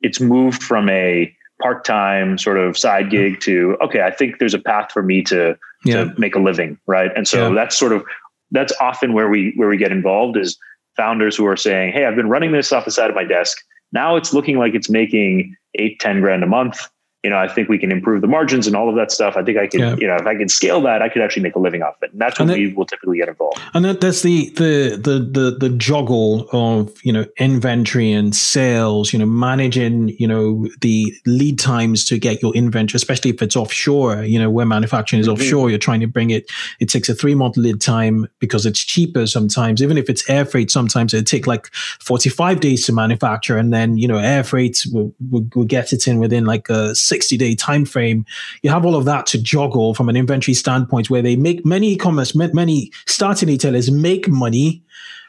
it's 0.00 0.20
moved 0.20 0.62
from 0.62 0.88
a 0.88 1.34
part-time 1.60 2.38
sort 2.38 2.58
of 2.58 2.76
side 2.76 3.06
mm-hmm. 3.06 3.10
gig 3.10 3.40
to 3.40 3.76
okay, 3.82 4.02
I 4.02 4.10
think 4.10 4.38
there's 4.38 4.54
a 4.54 4.58
path 4.58 4.92
for 4.92 5.02
me 5.02 5.22
to 5.24 5.56
yeah. 5.84 6.04
to 6.04 6.14
make 6.18 6.34
a 6.34 6.38
living, 6.38 6.78
right? 6.86 7.10
And 7.16 7.26
so 7.26 7.48
yeah. 7.48 7.54
that's 7.54 7.78
sort 7.78 7.92
of 7.92 8.04
that's 8.50 8.72
often 8.80 9.12
where 9.12 9.28
we 9.28 9.52
where 9.56 9.68
we 9.68 9.76
get 9.76 9.92
involved 9.92 10.36
is 10.36 10.58
founders 10.96 11.36
who 11.36 11.46
are 11.46 11.56
saying, 11.56 11.92
Hey, 11.92 12.04
I've 12.04 12.16
been 12.16 12.28
running 12.28 12.52
this 12.52 12.72
off 12.72 12.84
the 12.84 12.90
side 12.90 13.10
of 13.10 13.16
my 13.16 13.24
desk. 13.24 13.58
Now 13.92 14.16
it's 14.16 14.32
looking 14.32 14.58
like 14.58 14.74
it's 14.74 14.90
making 14.90 15.56
eight, 15.74 16.00
10 16.00 16.20
grand 16.20 16.42
a 16.42 16.46
month 16.46 16.88
you 17.22 17.28
know, 17.28 17.36
I 17.36 17.48
think 17.48 17.68
we 17.68 17.78
can 17.78 17.92
improve 17.92 18.22
the 18.22 18.26
margins 18.26 18.66
and 18.66 18.74
all 18.74 18.88
of 18.88 18.96
that 18.96 19.12
stuff. 19.12 19.36
I 19.36 19.42
think 19.42 19.58
I 19.58 19.66
can, 19.66 19.80
yeah. 19.80 19.96
you 19.96 20.06
know, 20.06 20.16
if 20.16 20.26
I 20.26 20.36
can 20.36 20.48
scale 20.48 20.80
that, 20.82 21.02
I 21.02 21.10
could 21.10 21.20
actually 21.20 21.42
make 21.42 21.54
a 21.54 21.58
living 21.58 21.82
off 21.82 21.96
it. 22.02 22.12
And 22.12 22.20
that's 22.20 22.38
when 22.38 22.48
then, 22.48 22.58
we 22.58 22.72
will 22.72 22.86
typically 22.86 23.18
get 23.18 23.28
involved. 23.28 23.60
And 23.74 23.84
then 23.84 23.98
there's 24.00 24.22
the, 24.22 24.48
the, 24.50 24.98
the, 25.02 25.40
the, 25.40 25.56
the 25.68 25.68
juggle 25.76 26.48
of, 26.52 26.90
you 27.04 27.12
know, 27.12 27.26
inventory 27.36 28.10
and 28.10 28.34
sales, 28.34 29.12
you 29.12 29.18
know, 29.18 29.26
managing, 29.26 30.16
you 30.18 30.26
know, 30.26 30.66
the 30.80 31.12
lead 31.26 31.58
times 31.58 32.06
to 32.06 32.18
get 32.18 32.40
your 32.40 32.54
inventory, 32.54 32.96
especially 32.96 33.32
if 33.32 33.42
it's 33.42 33.54
offshore, 33.54 34.22
you 34.22 34.38
know, 34.38 34.48
where 34.48 34.64
manufacturing 34.64 35.20
is 35.20 35.28
mm-hmm. 35.28 35.42
offshore, 35.42 35.68
you're 35.68 35.78
trying 35.78 36.00
to 36.00 36.06
bring 36.06 36.30
it, 36.30 36.50
it 36.80 36.88
takes 36.88 37.10
a 37.10 37.14
three 37.14 37.34
month 37.34 37.58
lead 37.58 37.82
time 37.82 38.26
because 38.38 38.64
it's 38.64 38.80
cheaper 38.80 39.26
sometimes. 39.26 39.82
Even 39.82 39.98
if 39.98 40.08
it's 40.08 40.28
air 40.30 40.46
freight, 40.46 40.70
sometimes 40.70 41.12
it 41.12 41.26
take 41.26 41.46
like 41.46 41.66
45 42.00 42.60
days 42.60 42.86
to 42.86 42.94
manufacture. 42.94 43.58
And 43.58 43.74
then, 43.74 43.98
you 43.98 44.08
know, 44.08 44.16
air 44.16 44.42
freight 44.42 44.86
will, 44.90 45.12
will, 45.30 45.46
will 45.54 45.64
get 45.66 45.92
it 45.92 46.08
in 46.08 46.18
within 46.18 46.46
like 46.46 46.70
a 46.70 46.94
60 47.10 47.36
day 47.36 47.54
time 47.54 47.84
frame 47.84 48.24
you 48.62 48.70
have 48.70 48.86
all 48.86 48.94
of 48.94 49.04
that 49.04 49.26
to 49.26 49.42
juggle 49.42 49.94
from 49.94 50.08
an 50.08 50.16
inventory 50.16 50.54
standpoint 50.54 51.10
where 51.10 51.22
they 51.22 51.36
make 51.36 51.66
many 51.66 51.92
e-commerce 51.92 52.34
many 52.34 52.90
starting 53.06 53.48
retailers 53.48 53.90
make 53.90 54.28
money 54.28 54.82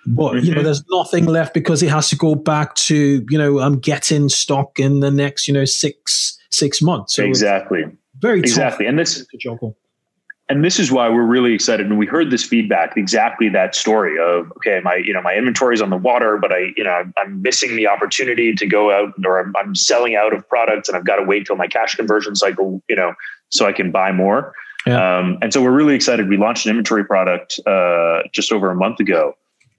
but 0.06 0.34
mm-hmm. 0.34 0.46
you 0.46 0.52
know 0.52 0.58
mm-hmm. 0.58 0.66
there's 0.66 0.84
nothing 0.90 1.26
left 1.26 1.54
because 1.54 1.84
it 1.84 1.90
has 1.90 2.10
to 2.10 2.16
go 2.16 2.36
back 2.36 2.76
to 2.76 3.26
you 3.30 3.38
know 3.38 3.60
i'm 3.60 3.80
getting 3.80 4.30
stock 4.30 4.80
in 4.80 5.00
the 5.00 5.12
next 5.12 5.48
you 5.48 5.54
know 5.54 5.66
six 5.66 6.38
six 6.52 6.82
months 6.82 7.16
so 7.16 7.24
exactly 7.24 7.84
very 8.20 8.40
exactly 8.40 8.86
and 8.86 9.00
this 9.00 9.26
to 9.26 9.38
juggle 9.38 9.76
and 10.52 10.66
this 10.66 10.80
is 10.80 10.92
why 10.92 11.08
we're 11.08 11.24
really 11.24 11.54
excited. 11.54 11.86
And 11.86 11.98
we 11.98 12.06
heard 12.06 12.30
this 12.30 12.44
feedback 12.44 12.98
exactly 12.98 13.48
that 13.50 13.74
story 13.74 14.20
of 14.20 14.52
okay 14.58 14.82
my 14.84 14.96
you 14.96 15.14
know 15.14 15.22
my 15.22 15.34
inventory 15.34 15.74
is 15.74 15.82
on 15.82 15.90
the 15.90 15.98
water 15.98 16.38
but 16.38 16.52
i 16.52 16.74
you 16.76 16.84
know 16.84 17.04
i'm 17.18 17.42
missing 17.42 17.78
the 17.78 17.88
opportunity 17.88 18.54
to 18.54 18.68
go 18.68 18.92
out 18.92 19.14
or 19.26 19.40
i'm, 19.40 19.54
I'm 19.56 19.76
selling 19.76 20.16
out 20.16 20.34
of 20.34 20.48
products 20.50 20.90
and 20.90 20.98
i've 20.98 21.06
got 21.06 21.16
to 21.16 21.24
wait 21.24 21.46
till 21.46 21.56
my 21.56 21.68
cash 21.68 21.96
conversion 21.96 22.36
cycle 22.36 22.84
you 22.90 22.96
know 22.98 23.14
so 23.50 23.66
i 23.66 23.72
can 23.72 23.92
buy 23.92 24.12
more. 24.12 24.54
Yeah. 24.86 25.20
um, 25.20 25.38
and 25.44 25.54
so 25.54 25.62
we're 25.62 25.72
really 25.72 25.94
excited. 25.94 26.28
We 26.28 26.38
launched 26.38 26.66
an 26.66 26.72
inventory 26.72 27.06
product 27.06 27.60
uh, 27.68 28.24
just 28.34 28.52
over 28.52 28.72
a 28.72 28.76
month 28.76 29.00
ago. 29.00 29.36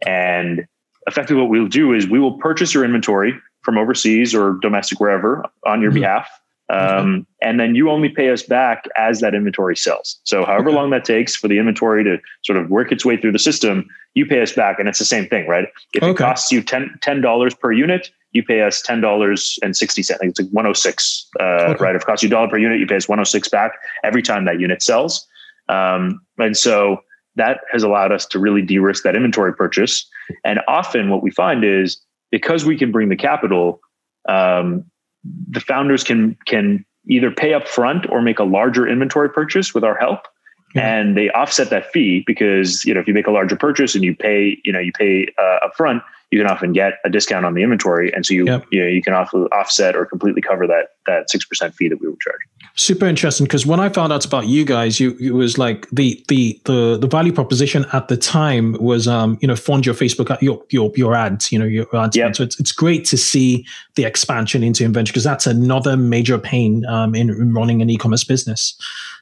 And 0.06 0.64
effectively 1.08 1.42
what 1.42 1.50
we'll 1.50 1.66
do 1.66 1.92
is 1.92 2.08
we 2.08 2.20
will 2.20 2.38
purchase 2.38 2.72
your 2.72 2.84
inventory 2.84 3.34
from 3.62 3.78
overseas 3.78 4.32
or 4.32 4.58
domestic 4.62 5.00
wherever 5.00 5.44
on 5.66 5.82
your 5.82 5.90
mm-hmm. 5.90 6.02
behalf 6.02 6.28
um, 6.72 7.26
and 7.42 7.60
then 7.60 7.74
you 7.74 7.90
only 7.90 8.08
pay 8.08 8.30
us 8.30 8.42
back 8.42 8.84
as 8.96 9.20
that 9.20 9.34
inventory 9.34 9.76
sells. 9.76 10.20
So 10.24 10.44
however 10.44 10.70
long 10.70 10.90
that 10.90 11.04
takes 11.04 11.36
for 11.36 11.48
the 11.48 11.58
inventory 11.58 12.02
to 12.04 12.18
sort 12.44 12.58
of 12.58 12.70
work 12.70 12.90
its 12.90 13.04
way 13.04 13.16
through 13.16 13.32
the 13.32 13.38
system, 13.38 13.86
you 14.14 14.24
pay 14.26 14.40
us 14.40 14.52
back. 14.52 14.78
And 14.78 14.88
it's 14.88 14.98
the 14.98 15.04
same 15.04 15.26
thing, 15.28 15.46
right? 15.46 15.68
If 15.92 16.02
okay. 16.02 16.12
it 16.12 16.16
costs 16.16 16.50
you 16.50 16.62
10 16.62 17.20
dollars 17.20 17.54
per 17.54 17.72
unit, 17.72 18.10
you 18.32 18.42
pay 18.42 18.62
us 18.62 18.80
ten 18.80 19.00
dollars 19.00 19.58
and 19.62 19.76
sixty 19.76 20.02
cents. 20.02 20.20
It's 20.22 20.40
like 20.40 20.48
106, 20.48 21.28
uh, 21.38 21.42
okay. 21.42 21.84
right? 21.84 21.94
If 21.94 22.02
it 22.02 22.06
costs 22.06 22.22
you 22.22 22.28
a 22.28 22.30
dollar 22.30 22.48
per 22.48 22.58
unit, 22.58 22.80
you 22.80 22.86
pay 22.86 22.96
us 22.96 23.08
one 23.08 23.18
hundred 23.18 23.22
oh 23.22 23.30
six 23.30 23.48
back 23.48 23.72
every 24.02 24.22
time 24.22 24.46
that 24.46 24.58
unit 24.58 24.82
sells. 24.82 25.26
Um, 25.68 26.20
and 26.38 26.56
so 26.56 26.98
that 27.36 27.60
has 27.70 27.82
allowed 27.82 28.12
us 28.12 28.26
to 28.26 28.38
really 28.38 28.62
de-risk 28.62 29.04
that 29.04 29.16
inventory 29.16 29.54
purchase. 29.54 30.08
And 30.44 30.60
often, 30.66 31.10
what 31.10 31.22
we 31.22 31.30
find 31.30 31.64
is 31.64 32.00
because 32.30 32.64
we 32.64 32.76
can 32.76 32.90
bring 32.90 33.10
the 33.10 33.16
capital, 33.16 33.80
um, 34.28 34.84
the 35.24 35.60
founders 35.60 36.04
can 36.04 36.36
can 36.46 36.84
either 37.08 37.30
pay 37.30 37.54
up 37.54 37.66
front 37.66 38.08
or 38.10 38.22
make 38.22 38.38
a 38.38 38.44
larger 38.44 38.86
inventory 38.86 39.28
purchase 39.28 39.74
with 39.74 39.84
our 39.84 39.96
help. 39.96 40.26
And 40.74 41.16
they 41.16 41.28
offset 41.30 41.70
that 41.70 41.92
fee 41.92 42.24
because 42.26 42.84
you 42.84 42.94
know 42.94 43.00
if 43.00 43.06
you 43.06 43.14
make 43.14 43.26
a 43.26 43.30
larger 43.30 43.56
purchase 43.56 43.94
and 43.94 44.02
you 44.02 44.16
pay 44.16 44.58
you 44.64 44.72
know 44.72 44.78
you 44.78 44.92
pay 44.92 45.26
uh, 45.38 45.66
up 45.66 45.74
front 45.76 46.02
you 46.32 46.38
can 46.38 46.50
often 46.50 46.72
get 46.72 46.94
a 47.04 47.10
discount 47.10 47.44
on 47.44 47.52
the 47.52 47.62
inventory, 47.62 48.10
and 48.12 48.24
so 48.24 48.32
you 48.32 48.46
yep. 48.46 48.64
you 48.72 48.80
know 48.80 48.88
you 48.88 49.02
can 49.02 49.12
off, 49.12 49.34
offset 49.52 49.94
or 49.94 50.06
completely 50.06 50.40
cover 50.40 50.66
that 50.66 50.96
that 51.06 51.30
six 51.30 51.44
percent 51.44 51.74
fee 51.74 51.88
that 51.88 52.00
we 52.00 52.08
would 52.08 52.18
charge. 52.20 52.40
Super 52.74 53.04
interesting 53.04 53.44
because 53.44 53.66
when 53.66 53.80
I 53.80 53.90
found 53.90 54.14
out 54.14 54.24
about 54.24 54.48
you 54.48 54.64
guys, 54.64 54.98
you 54.98 55.14
it 55.20 55.32
was 55.32 55.58
like 55.58 55.88
the 55.90 56.24
the 56.28 56.58
the 56.64 56.96
the 56.98 57.06
value 57.06 57.34
proposition 57.34 57.84
at 57.92 58.08
the 58.08 58.16
time 58.16 58.72
was 58.80 59.06
um 59.06 59.38
you 59.42 59.46
know 59.46 59.54
fund 59.54 59.84
your 59.84 59.94
Facebook 59.94 60.40
your 60.40 60.64
your 60.70 60.90
your 60.96 61.14
ads 61.14 61.52
you 61.52 61.58
know 61.58 61.66
your 61.66 61.86
ads. 61.94 62.16
Yep. 62.16 62.36
So 62.36 62.42
it's 62.44 62.58
it's 62.58 62.72
great 62.72 63.04
to 63.06 63.18
see 63.18 63.66
the 63.96 64.04
expansion 64.04 64.62
into 64.62 64.84
inventory 64.86 65.12
because 65.12 65.24
that's 65.24 65.46
another 65.46 65.98
major 65.98 66.38
pain 66.38 66.86
um 66.86 67.14
in, 67.14 67.28
in 67.28 67.52
running 67.52 67.82
an 67.82 67.90
e-commerce 67.90 68.24
business. 68.24 68.74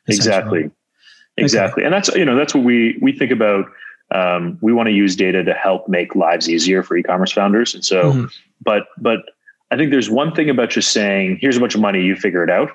Exactly. 0.06 0.70
Exactly. 1.36 1.82
Okay. 1.82 1.86
And 1.86 1.92
that's 1.92 2.08
you 2.14 2.24
know 2.24 2.36
that's 2.36 2.54
what 2.54 2.62
we 2.62 2.98
we 3.02 3.10
think 3.12 3.32
about 3.32 3.66
um, 4.12 4.58
we 4.60 4.72
want 4.72 4.88
to 4.88 4.92
use 4.92 5.14
data 5.16 5.44
to 5.44 5.54
help 5.54 5.88
make 5.88 6.14
lives 6.14 6.48
easier 6.48 6.82
for 6.82 6.96
e-commerce 6.96 7.32
founders. 7.32 7.74
And 7.74 7.84
so, 7.84 8.12
mm-hmm. 8.12 8.24
but 8.62 8.86
but 8.98 9.20
I 9.70 9.76
think 9.76 9.90
there's 9.90 10.10
one 10.10 10.34
thing 10.34 10.50
about 10.50 10.70
just 10.70 10.92
saying, 10.92 11.38
"Here's 11.40 11.56
a 11.56 11.60
bunch 11.60 11.74
of 11.74 11.80
money, 11.80 12.02
you 12.02 12.16
figure 12.16 12.42
it 12.42 12.50
out," 12.50 12.70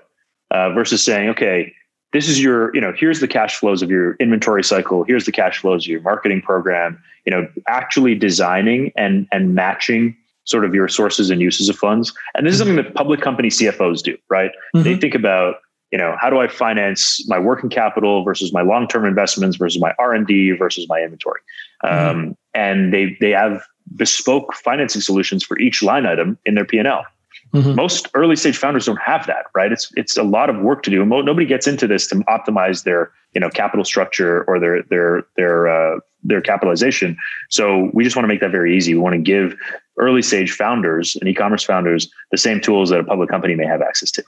uh, 0.52 0.72
versus 0.72 1.04
saying, 1.04 1.30
"Okay, 1.30 1.74
this 2.14 2.30
is 2.30 2.42
your, 2.42 2.74
you 2.74 2.82
know, 2.82 2.94
here's 2.98 3.20
the 3.20 3.28
cash 3.28 3.58
flows 3.58 3.82
of 3.82 3.90
your 3.90 4.16
inventory 4.16 4.64
cycle. 4.64 5.04
Here's 5.04 5.26
the 5.26 5.32
cash 5.32 5.60
flows 5.60 5.86
of 5.86 5.88
your 5.88 6.02
marketing 6.02 6.42
program." 6.42 7.02
You 7.26 7.32
know, 7.32 7.48
actually 7.68 8.16
designing 8.16 8.92
and 8.96 9.28
and 9.32 9.56
matching 9.56 10.16
sort 10.46 10.64
of 10.64 10.74
your 10.74 10.88
sources 10.88 11.30
and 11.30 11.42
uses 11.42 11.70
of 11.70 11.76
funds. 11.76 12.14
And 12.36 12.46
this 12.46 12.54
is 12.54 12.60
something 12.60 12.76
that 12.78 12.94
public 12.94 13.20
company 13.20 13.50
CFOs 13.50 14.04
do, 14.04 14.16
right? 14.30 14.52
Mm-hmm. 14.76 14.84
They 14.84 14.96
think 14.96 15.16
about 15.16 15.56
you 15.96 16.02
know 16.02 16.18
how 16.20 16.30
do 16.30 16.40
i 16.40 16.48
finance 16.50 17.26
my 17.30 17.40
working 17.40 17.70
capital 17.70 18.22
versus 18.22 18.52
my 18.52 18.62
long-term 18.62 19.06
investments 19.06 19.56
versus 19.56 19.80
my 19.80 19.94
r&d 19.98 20.52
versus 20.52 20.86
my 20.90 21.00
inventory 21.00 21.40
mm-hmm. 21.86 22.20
um, 22.20 22.38
and 22.54 22.94
they 22.94 23.16
they 23.22 23.30
have 23.30 23.64
bespoke 23.96 24.54
financing 24.56 25.00
solutions 25.00 25.42
for 25.42 25.58
each 25.58 25.82
line 25.82 26.06
item 26.06 26.38
in 26.46 26.54
their 26.56 26.66
p&l 26.66 27.06
mm-hmm. 27.54 27.76
most 27.76 28.10
early 28.14 28.36
stage 28.36 28.58
founders 28.58 28.88
don't 28.88 29.00
have 29.00 29.26
that 29.26 29.46
right 29.56 29.72
it's 29.72 29.90
it's 29.96 30.18
a 30.18 30.24
lot 30.24 30.50
of 30.50 30.58
work 30.60 30.84
to 30.84 30.90
do 30.90 31.06
nobody 31.06 31.46
gets 31.46 31.66
into 31.66 31.88
this 31.88 32.08
to 32.08 32.16
optimize 32.26 32.84
their 32.84 33.10
you 33.34 33.40
know 33.40 33.50
capital 33.50 33.86
structure 33.86 34.44
or 34.50 34.60
their 34.60 34.84
their 34.84 35.24
their 35.38 35.70
uh, 35.70 36.00
their 36.26 36.42
capitalization. 36.42 37.16
So 37.50 37.92
we 37.94 38.04
just 38.04 38.16
want 38.16 38.24
to 38.24 38.28
make 38.28 38.42
that 38.42 38.52
very 38.52 38.76
easy. 38.76 38.94
We 38.94 39.00
want 39.00 39.14
to 39.14 39.22
give 39.22 39.56
early 39.98 40.22
stage 40.22 40.52
founders 40.52 41.16
and 41.16 41.30
e-commerce 41.30 41.64
founders 41.64 42.10
the 42.32 42.38
same 42.38 42.60
tools 42.60 42.90
that 42.90 43.00
a 43.00 43.04
public 43.04 43.30
company 43.30 43.56
may 43.56 43.66
have 43.66 43.82
access 43.82 44.12
to. 44.12 44.24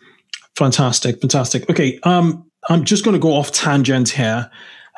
Fantastic, 0.57 1.21
fantastic. 1.21 1.69
Okay, 1.69 1.99
um, 2.01 2.43
I'm 2.67 2.83
just 2.83 3.05
going 3.05 3.13
to 3.13 3.19
go 3.19 3.33
off 3.33 3.51
tangent 3.51 4.09
here. 4.09 4.49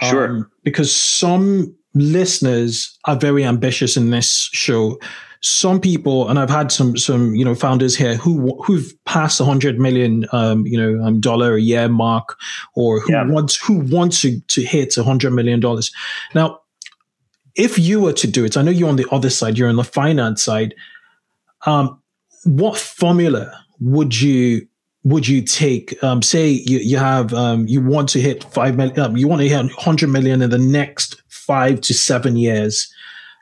Sure. 0.03 0.29
Um, 0.29 0.51
because 0.63 0.95
some 0.95 1.75
listeners 1.93 2.97
are 3.03 3.17
very 3.17 3.43
ambitious 3.43 3.97
in 3.97 4.09
this 4.09 4.49
show. 4.53 4.97
Some 5.41 5.81
people, 5.81 6.29
and 6.29 6.39
I've 6.39 6.49
had 6.49 6.71
some 6.71 6.95
some 6.95 7.35
you 7.35 7.43
know 7.43 7.55
founders 7.55 7.93
here 7.93 8.15
who 8.15 8.57
who've 8.63 8.93
passed 9.03 9.41
a 9.41 9.45
hundred 9.45 9.79
million 9.79 10.25
um, 10.31 10.65
you 10.65 10.77
know 10.77 11.03
um, 11.03 11.19
dollar 11.19 11.55
a 11.55 11.61
year 11.61 11.89
mark, 11.89 12.37
or 12.75 13.01
who 13.01 13.11
yeah. 13.11 13.25
wants 13.25 13.57
who 13.57 13.79
wants 13.79 14.21
to 14.21 14.39
to 14.39 14.61
hit 14.61 14.95
a 14.95 15.03
hundred 15.03 15.31
million 15.31 15.59
dollars. 15.59 15.91
Now, 16.33 16.61
if 17.55 17.77
you 17.77 17.99
were 17.99 18.13
to 18.13 18.27
do 18.27 18.45
it, 18.45 18.55
I 18.55 18.61
know 18.61 18.71
you're 18.71 18.87
on 18.87 18.95
the 18.95 19.09
other 19.11 19.29
side. 19.29 19.57
You're 19.57 19.67
on 19.67 19.75
the 19.75 19.83
finance 19.83 20.41
side. 20.41 20.73
Um, 21.65 22.01
what 22.45 22.77
formula 22.77 23.65
would 23.81 24.21
you 24.21 24.68
would 25.03 25.27
you 25.27 25.41
take? 25.41 26.01
Um, 26.03 26.21
say 26.21 26.49
you, 26.49 26.79
you 26.79 26.97
have 26.97 27.33
um, 27.33 27.67
you 27.67 27.81
want 27.81 28.09
to 28.09 28.19
hit 28.19 28.43
five 28.45 28.75
million, 28.75 28.99
um, 28.99 29.17
you 29.17 29.27
want 29.27 29.41
to 29.41 29.47
hit 29.47 29.71
hundred 29.71 30.09
million 30.09 30.41
in 30.41 30.49
the 30.49 30.57
next 30.57 31.21
five 31.29 31.81
to 31.81 31.93
seven 31.93 32.35
years 32.35 32.91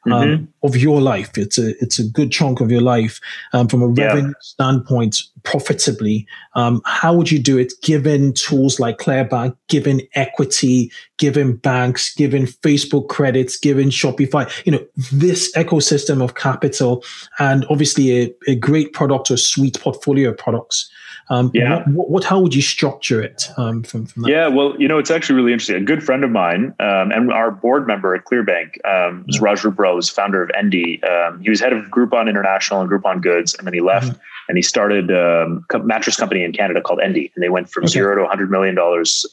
um, 0.05 0.11
mm-hmm. 0.11 0.65
of 0.65 0.77
your 0.77 1.01
life. 1.01 1.37
It's 1.37 1.57
a 1.57 1.69
it's 1.81 1.99
a 1.99 2.07
good 2.07 2.31
chunk 2.31 2.61
of 2.61 2.71
your 2.71 2.81
life 2.81 3.19
um, 3.53 3.67
from 3.67 3.81
a 3.81 3.87
revenue 3.87 4.27
yeah. 4.27 4.33
standpoint, 4.41 5.17
profitably. 5.43 6.27
Um, 6.55 6.81
how 6.85 7.13
would 7.13 7.31
you 7.31 7.39
do 7.39 7.57
it? 7.57 7.73
Given 7.81 8.33
tools 8.33 8.79
like 8.79 8.97
Clearbanc, 8.97 9.55
given 9.67 10.01
equity, 10.13 10.91
given 11.17 11.55
banks, 11.55 12.13
given 12.15 12.43
Facebook 12.45 13.09
credits, 13.09 13.57
given 13.57 13.89
Shopify, 13.89 14.49
you 14.65 14.71
know 14.71 14.85
this 15.11 15.55
ecosystem 15.55 16.23
of 16.23 16.35
capital, 16.35 17.03
and 17.39 17.65
obviously 17.69 18.23
a, 18.23 18.33
a 18.47 18.55
great 18.55 18.93
product 18.93 19.31
or 19.31 19.37
suite 19.37 19.79
portfolio 19.79 20.29
of 20.29 20.37
products. 20.37 20.89
Um, 21.29 21.51
yeah. 21.53 21.83
What, 21.89 22.09
what, 22.09 22.23
how 22.23 22.39
would 22.39 22.55
you 22.55 22.61
structure 22.61 23.21
it 23.21 23.49
um, 23.57 23.83
from, 23.83 24.05
from 24.05 24.23
that? 24.23 24.29
Yeah, 24.29 24.47
well, 24.47 24.79
you 24.79 24.87
know, 24.87 24.97
it's 24.97 25.11
actually 25.11 25.35
really 25.35 25.51
interesting. 25.51 25.75
A 25.75 25.81
good 25.81 26.01
friend 26.03 26.23
of 26.23 26.31
mine 26.31 26.73
um, 26.79 27.11
and 27.11 27.31
our 27.33 27.51
board 27.51 27.85
member 27.85 28.15
at 28.15 28.23
Clearbanc 28.23 28.77
um, 28.85 29.25
was 29.27 29.41
Raj 29.41 29.61
Ruparell, 29.61 29.97
founder 30.13 30.43
of 30.43 30.51
Endy. 30.57 31.01
Um, 31.03 31.41
he 31.41 31.49
was 31.49 31.59
head 31.59 31.73
of 31.73 31.83
Groupon 31.85 32.29
International 32.29 32.81
and 32.81 32.89
Groupon 32.89 33.21
Goods, 33.21 33.55
and 33.55 33.67
then 33.67 33.73
he 33.73 33.81
left 33.81 34.07
mm-hmm. 34.07 34.19
And 34.47 34.57
he 34.57 34.61
started 34.61 35.11
um, 35.11 35.65
a 35.73 35.79
mattress 35.79 36.15
company 36.15 36.43
in 36.43 36.53
Canada 36.53 36.81
called 36.81 36.99
Endy. 37.01 37.31
And 37.35 37.43
they 37.43 37.49
went 37.49 37.69
from 37.69 37.83
okay. 37.83 37.91
zero 37.91 38.15
to 38.15 38.29
$100 38.29 38.49
million, 38.49 38.77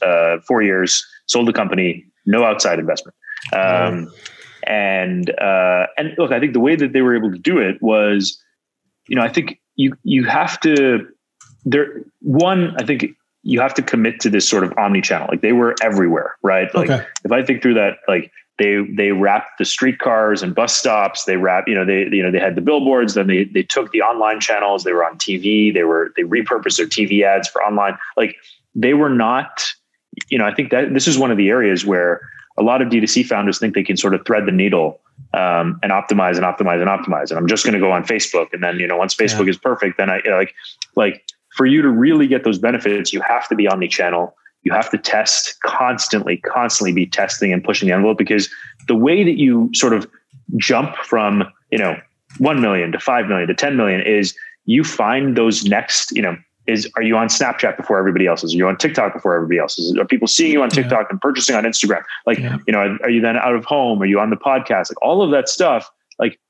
uh, 0.02 0.40
four 0.46 0.62
years, 0.62 1.06
sold 1.26 1.48
the 1.48 1.52
company, 1.52 2.04
no 2.26 2.44
outside 2.44 2.78
investment. 2.78 3.14
Um, 3.52 4.12
and 4.66 5.30
uh, 5.38 5.86
and 5.98 6.14
look, 6.16 6.32
I 6.32 6.40
think 6.40 6.54
the 6.54 6.60
way 6.60 6.74
that 6.74 6.92
they 6.92 7.02
were 7.02 7.14
able 7.14 7.30
to 7.30 7.38
do 7.38 7.58
it 7.58 7.82
was, 7.82 8.42
you 9.06 9.16
know, 9.16 9.22
I 9.22 9.28
think 9.28 9.60
you 9.76 9.96
you 10.04 10.24
have 10.24 10.58
to 10.60 11.06
there 11.64 12.02
one 12.20 12.74
i 12.80 12.84
think 12.84 13.06
you 13.42 13.60
have 13.60 13.74
to 13.74 13.82
commit 13.82 14.20
to 14.20 14.30
this 14.30 14.48
sort 14.48 14.64
of 14.64 14.72
omni-channel 14.78 15.26
like 15.30 15.40
they 15.40 15.52
were 15.52 15.74
everywhere 15.82 16.36
right 16.42 16.74
like 16.74 16.90
okay. 16.90 17.06
if 17.24 17.32
i 17.32 17.42
think 17.42 17.62
through 17.62 17.74
that 17.74 17.98
like 18.08 18.30
they 18.58 18.84
they 18.96 19.10
wrapped 19.12 19.58
the 19.58 19.64
streetcars 19.64 20.42
and 20.42 20.54
bus 20.54 20.76
stops. 20.76 21.24
They 21.24 21.36
wrapped 21.36 21.68
you 21.68 21.74
know 21.74 21.84
they 21.84 22.08
you 22.10 22.22
know 22.22 22.30
they 22.30 22.38
had 22.38 22.54
the 22.54 22.60
billboards. 22.60 23.14
Then 23.14 23.26
they 23.26 23.44
they 23.44 23.62
took 23.62 23.90
the 23.92 24.02
online 24.02 24.40
channels. 24.40 24.84
They 24.84 24.92
were 24.92 25.04
on 25.04 25.18
tv 25.18 25.72
they 25.72 25.84
were 25.84 26.12
they 26.16 26.22
repurposed 26.22 26.76
their 26.76 26.86
tv 26.86 27.22
ads 27.22 27.48
for 27.48 27.62
online. 27.62 27.98
Like 28.16 28.36
they 28.74 28.94
were 28.94 29.10
not 29.10 29.64
you 30.28 30.38
know 30.38 30.46
i 30.46 30.54
think 30.54 30.70
that 30.70 30.94
this 30.94 31.08
is 31.08 31.18
one 31.18 31.30
of 31.30 31.36
the 31.36 31.48
areas 31.48 31.84
where 31.84 32.20
a 32.56 32.62
lot 32.62 32.80
of 32.80 32.88
d2c 32.88 33.26
founders 33.26 33.58
think 33.58 33.74
they 33.74 33.82
can 33.82 33.96
sort 33.96 34.14
of 34.14 34.24
thread 34.24 34.46
the 34.46 34.52
needle 34.52 35.00
um, 35.32 35.78
and 35.82 35.90
optimize 35.90 36.36
and 36.36 36.44
optimize 36.44 36.80
and 36.80 36.88
optimize. 36.88 37.30
And 37.30 37.38
i'm 37.38 37.48
just 37.48 37.64
going 37.64 37.74
to 37.74 37.80
go 37.80 37.90
on 37.90 38.04
facebook. 38.04 38.52
And 38.52 38.62
then 38.62 38.78
you 38.78 38.86
know 38.86 38.96
once 38.96 39.14
facebook 39.14 39.46
yeah. 39.46 39.50
is 39.50 39.58
perfect 39.58 39.96
then 39.96 40.10
i 40.10 40.20
you 40.24 40.30
know, 40.30 40.36
like 40.36 40.54
like 40.94 41.24
for 41.54 41.66
you 41.66 41.82
to 41.82 41.88
really 41.88 42.26
get 42.26 42.44
those 42.44 42.58
benefits, 42.58 43.12
you 43.12 43.20
have 43.20 43.48
to 43.48 43.54
be 43.54 43.68
omni-channel. 43.68 44.34
You 44.64 44.72
have 44.72 44.90
to 44.90 44.98
test 44.98 45.60
constantly, 45.62 46.38
constantly 46.38 46.92
be 46.92 47.06
testing 47.06 47.52
and 47.52 47.62
pushing 47.62 47.88
the 47.88 47.94
envelope 47.94 48.18
because 48.18 48.48
the 48.88 48.94
way 48.94 49.24
that 49.24 49.38
you 49.38 49.70
sort 49.74 49.92
of 49.92 50.08
jump 50.56 50.96
from, 50.96 51.44
you 51.70 51.78
know, 51.78 51.96
1 52.38 52.60
million 52.60 52.92
to 52.92 52.98
5 52.98 53.26
million 53.26 53.48
to 53.48 53.54
10 53.54 53.76
million 53.76 54.00
is 54.00 54.34
you 54.64 54.82
find 54.82 55.36
those 55.36 55.64
next, 55.64 56.12
you 56.12 56.22
know, 56.22 56.36
is 56.66 56.90
are 56.96 57.02
you 57.02 57.14
on 57.16 57.28
Snapchat 57.28 57.76
before 57.76 57.98
everybody 57.98 58.26
else 58.26 58.42
is? 58.42 58.54
Are 58.54 58.56
you 58.56 58.66
on 58.66 58.78
TikTok 58.78 59.12
before 59.12 59.36
everybody 59.36 59.58
else 59.58 59.78
is? 59.78 59.94
Are 59.98 60.06
people 60.06 60.26
seeing 60.26 60.50
you 60.50 60.62
on 60.62 60.70
TikTok 60.70 61.02
yeah. 61.02 61.06
and 61.10 61.20
purchasing 61.20 61.54
on 61.54 61.64
Instagram? 61.64 62.02
Like, 62.26 62.38
yeah. 62.38 62.56
you 62.66 62.72
know, 62.72 62.78
are, 62.78 63.02
are 63.02 63.10
you 63.10 63.20
then 63.20 63.36
out 63.36 63.54
of 63.54 63.66
home? 63.66 64.00
Are 64.00 64.06
you 64.06 64.18
on 64.18 64.30
the 64.30 64.36
podcast? 64.36 64.90
Like 64.90 65.02
all 65.02 65.22
of 65.22 65.30
that 65.30 65.50
stuff, 65.50 65.90
like 66.18 66.40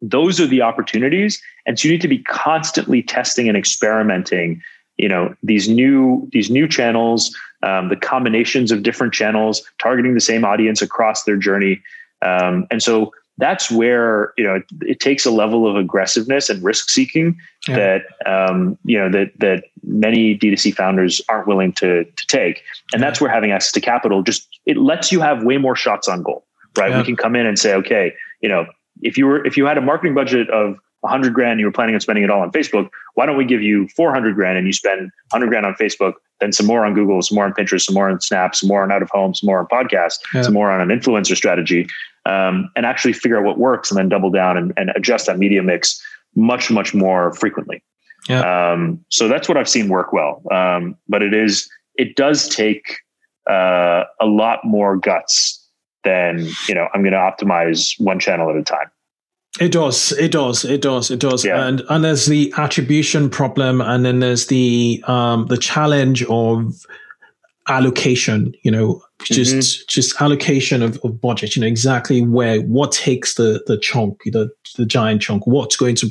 those 0.00 0.40
are 0.40 0.46
the 0.46 0.62
opportunities 0.62 1.42
and 1.66 1.78
so 1.78 1.88
you 1.88 1.92
need 1.92 2.00
to 2.00 2.08
be 2.08 2.18
constantly 2.18 3.02
testing 3.02 3.48
and 3.48 3.56
experimenting 3.56 4.62
you 5.00 5.08
know 5.08 5.34
these 5.42 5.68
new 5.68 6.28
these 6.32 6.50
new 6.50 6.68
channels 6.68 7.34
um, 7.62 7.88
the 7.88 7.96
combinations 7.96 8.72
of 8.72 8.82
different 8.82 9.12
channels 9.12 9.62
targeting 9.78 10.14
the 10.14 10.20
same 10.20 10.44
audience 10.44 10.82
across 10.82 11.24
their 11.24 11.36
journey 11.36 11.82
um, 12.22 12.66
and 12.70 12.82
so 12.82 13.12
that's 13.40 13.70
where 13.70 14.32
you 14.36 14.44
know 14.44 14.56
it, 14.56 14.64
it, 14.82 15.00
takes 15.00 15.24
a 15.24 15.30
level 15.30 15.68
of 15.68 15.74
aggressiveness 15.74 16.50
and 16.50 16.62
risk 16.62 16.90
seeking 16.90 17.36
yeah. 17.66 17.76
that 17.76 18.02
um, 18.30 18.78
you 18.84 18.98
know 18.98 19.10
that 19.10 19.32
that 19.38 19.64
many 19.82 20.38
D2C 20.38 20.74
founders 20.74 21.20
aren't 21.28 21.48
willing 21.48 21.72
to 21.74 22.04
to 22.04 22.26
take, 22.26 22.62
and 22.92 23.00
yeah. 23.00 23.08
that's 23.08 23.20
where 23.20 23.30
having 23.30 23.50
access 23.50 23.72
to 23.72 23.80
capital 23.80 24.22
just 24.22 24.46
it 24.66 24.76
lets 24.76 25.10
you 25.10 25.20
have 25.20 25.42
way 25.42 25.56
more 25.56 25.74
shots 25.74 26.06
on 26.06 26.22
goal. 26.22 26.44
Right, 26.76 26.90
yeah. 26.90 26.98
we 26.98 27.04
can 27.04 27.16
come 27.16 27.34
in 27.34 27.46
and 27.46 27.58
say, 27.58 27.74
okay, 27.74 28.14
you 28.40 28.48
know, 28.48 28.66
if 29.02 29.16
you 29.18 29.26
were 29.26 29.44
if 29.44 29.56
you 29.56 29.64
had 29.64 29.78
a 29.78 29.80
marketing 29.80 30.14
budget 30.14 30.48
of 30.50 30.76
100 31.00 31.32
grand 31.32 31.52
and 31.52 31.60
you 31.60 31.66
were 31.66 31.72
planning 31.72 31.94
on 31.94 32.00
spending 32.00 32.24
it 32.24 32.30
all 32.30 32.42
on 32.42 32.50
Facebook, 32.50 32.90
why 33.14 33.26
don't 33.26 33.36
we 33.36 33.44
give 33.44 33.62
you 33.62 33.88
400 33.88 34.34
grand 34.34 34.58
and 34.58 34.66
you 34.66 34.72
spend 34.72 35.00
100 35.30 35.48
grand 35.48 35.66
on 35.66 35.74
Facebook, 35.74 36.14
then 36.40 36.52
some 36.52 36.66
more 36.66 36.84
on 36.84 36.94
Google, 36.94 37.20
some 37.22 37.36
more 37.36 37.44
on 37.44 37.52
Pinterest, 37.52 37.82
some 37.82 37.94
more 37.94 38.10
on 38.10 38.20
Snap, 38.20 38.54
some 38.54 38.68
more 38.68 38.82
on 38.82 38.92
out 38.92 39.02
of 39.02 39.10
home, 39.10 39.34
some 39.34 39.46
more 39.46 39.58
on 39.58 39.66
podcast, 39.66 40.18
yeah. 40.34 40.42
some 40.42 40.54
more 40.54 40.70
on 40.70 40.80
an 40.80 40.96
influencer 40.96 41.36
strategy, 41.36 41.86
um, 42.26 42.70
and 42.76 42.84
actually 42.86 43.12
figure 43.12 43.38
out 43.38 43.44
what 43.44 43.58
works 43.58 43.90
and 43.90 43.98
then 43.98 44.08
double 44.08 44.30
down 44.30 44.56
and, 44.56 44.72
and 44.76 44.90
adjust 44.94 45.26
that 45.26 45.38
media 45.38 45.62
mix 45.62 46.02
much, 46.34 46.70
much 46.70 46.94
more 46.94 47.32
frequently. 47.34 47.82
Yeah. 48.28 48.72
Um, 48.72 49.04
so 49.08 49.28
that's 49.28 49.48
what 49.48 49.56
I've 49.56 49.68
seen 49.68 49.88
work 49.88 50.12
well. 50.12 50.42
Um, 50.52 50.96
but 51.08 51.22
it 51.22 51.32
is, 51.32 51.68
it 51.94 52.16
does 52.16 52.48
take 52.48 52.98
uh, 53.48 54.04
a 54.20 54.26
lot 54.26 54.60
more 54.64 54.96
guts 54.96 55.56
than, 56.04 56.46
you 56.68 56.74
know 56.74 56.88
I'm 56.94 57.02
going 57.02 57.12
to 57.12 57.18
optimize 57.18 57.92
one 57.98 58.18
channel 58.18 58.50
at 58.50 58.56
a 58.56 58.62
time. 58.62 58.90
It 59.58 59.72
does. 59.72 60.12
It 60.12 60.30
does. 60.30 60.64
It 60.64 60.80
does. 60.80 61.10
It 61.10 61.18
does. 61.18 61.44
Yeah. 61.44 61.66
And 61.66 61.82
and 61.88 62.04
there's 62.04 62.26
the 62.26 62.52
attribution 62.56 63.28
problem, 63.28 63.80
and 63.80 64.04
then 64.04 64.20
there's 64.20 64.46
the 64.46 65.02
um, 65.08 65.46
the 65.46 65.56
challenge 65.56 66.22
of 66.24 66.86
allocation. 67.68 68.54
You 68.62 68.70
know, 68.70 69.02
just 69.24 69.54
mm-hmm. 69.54 69.84
just 69.88 70.20
allocation 70.22 70.82
of, 70.82 71.00
of 71.02 71.20
budget. 71.20 71.56
You 71.56 71.62
know 71.62 71.66
exactly 71.66 72.22
where 72.22 72.60
what 72.60 72.92
takes 72.92 73.34
the 73.34 73.62
the 73.66 73.76
chunk, 73.76 74.22
the 74.26 74.50
the 74.76 74.86
giant 74.86 75.22
chunk. 75.22 75.48
What's 75.48 75.76
going 75.76 75.96
to 75.96 76.08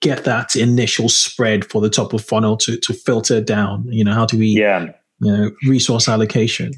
get 0.00 0.24
that 0.24 0.56
initial 0.56 1.08
spread 1.08 1.64
for 1.64 1.80
the 1.80 1.90
top 1.90 2.12
of 2.12 2.24
funnel 2.24 2.56
to 2.56 2.76
to 2.78 2.92
filter 2.92 3.40
down. 3.40 3.86
You 3.88 4.02
know, 4.02 4.14
how 4.14 4.26
do 4.26 4.36
we? 4.36 4.48
Yeah. 4.48 4.90
You 5.20 5.32
know, 5.32 5.50
resource 5.64 6.08
allocation. 6.08 6.72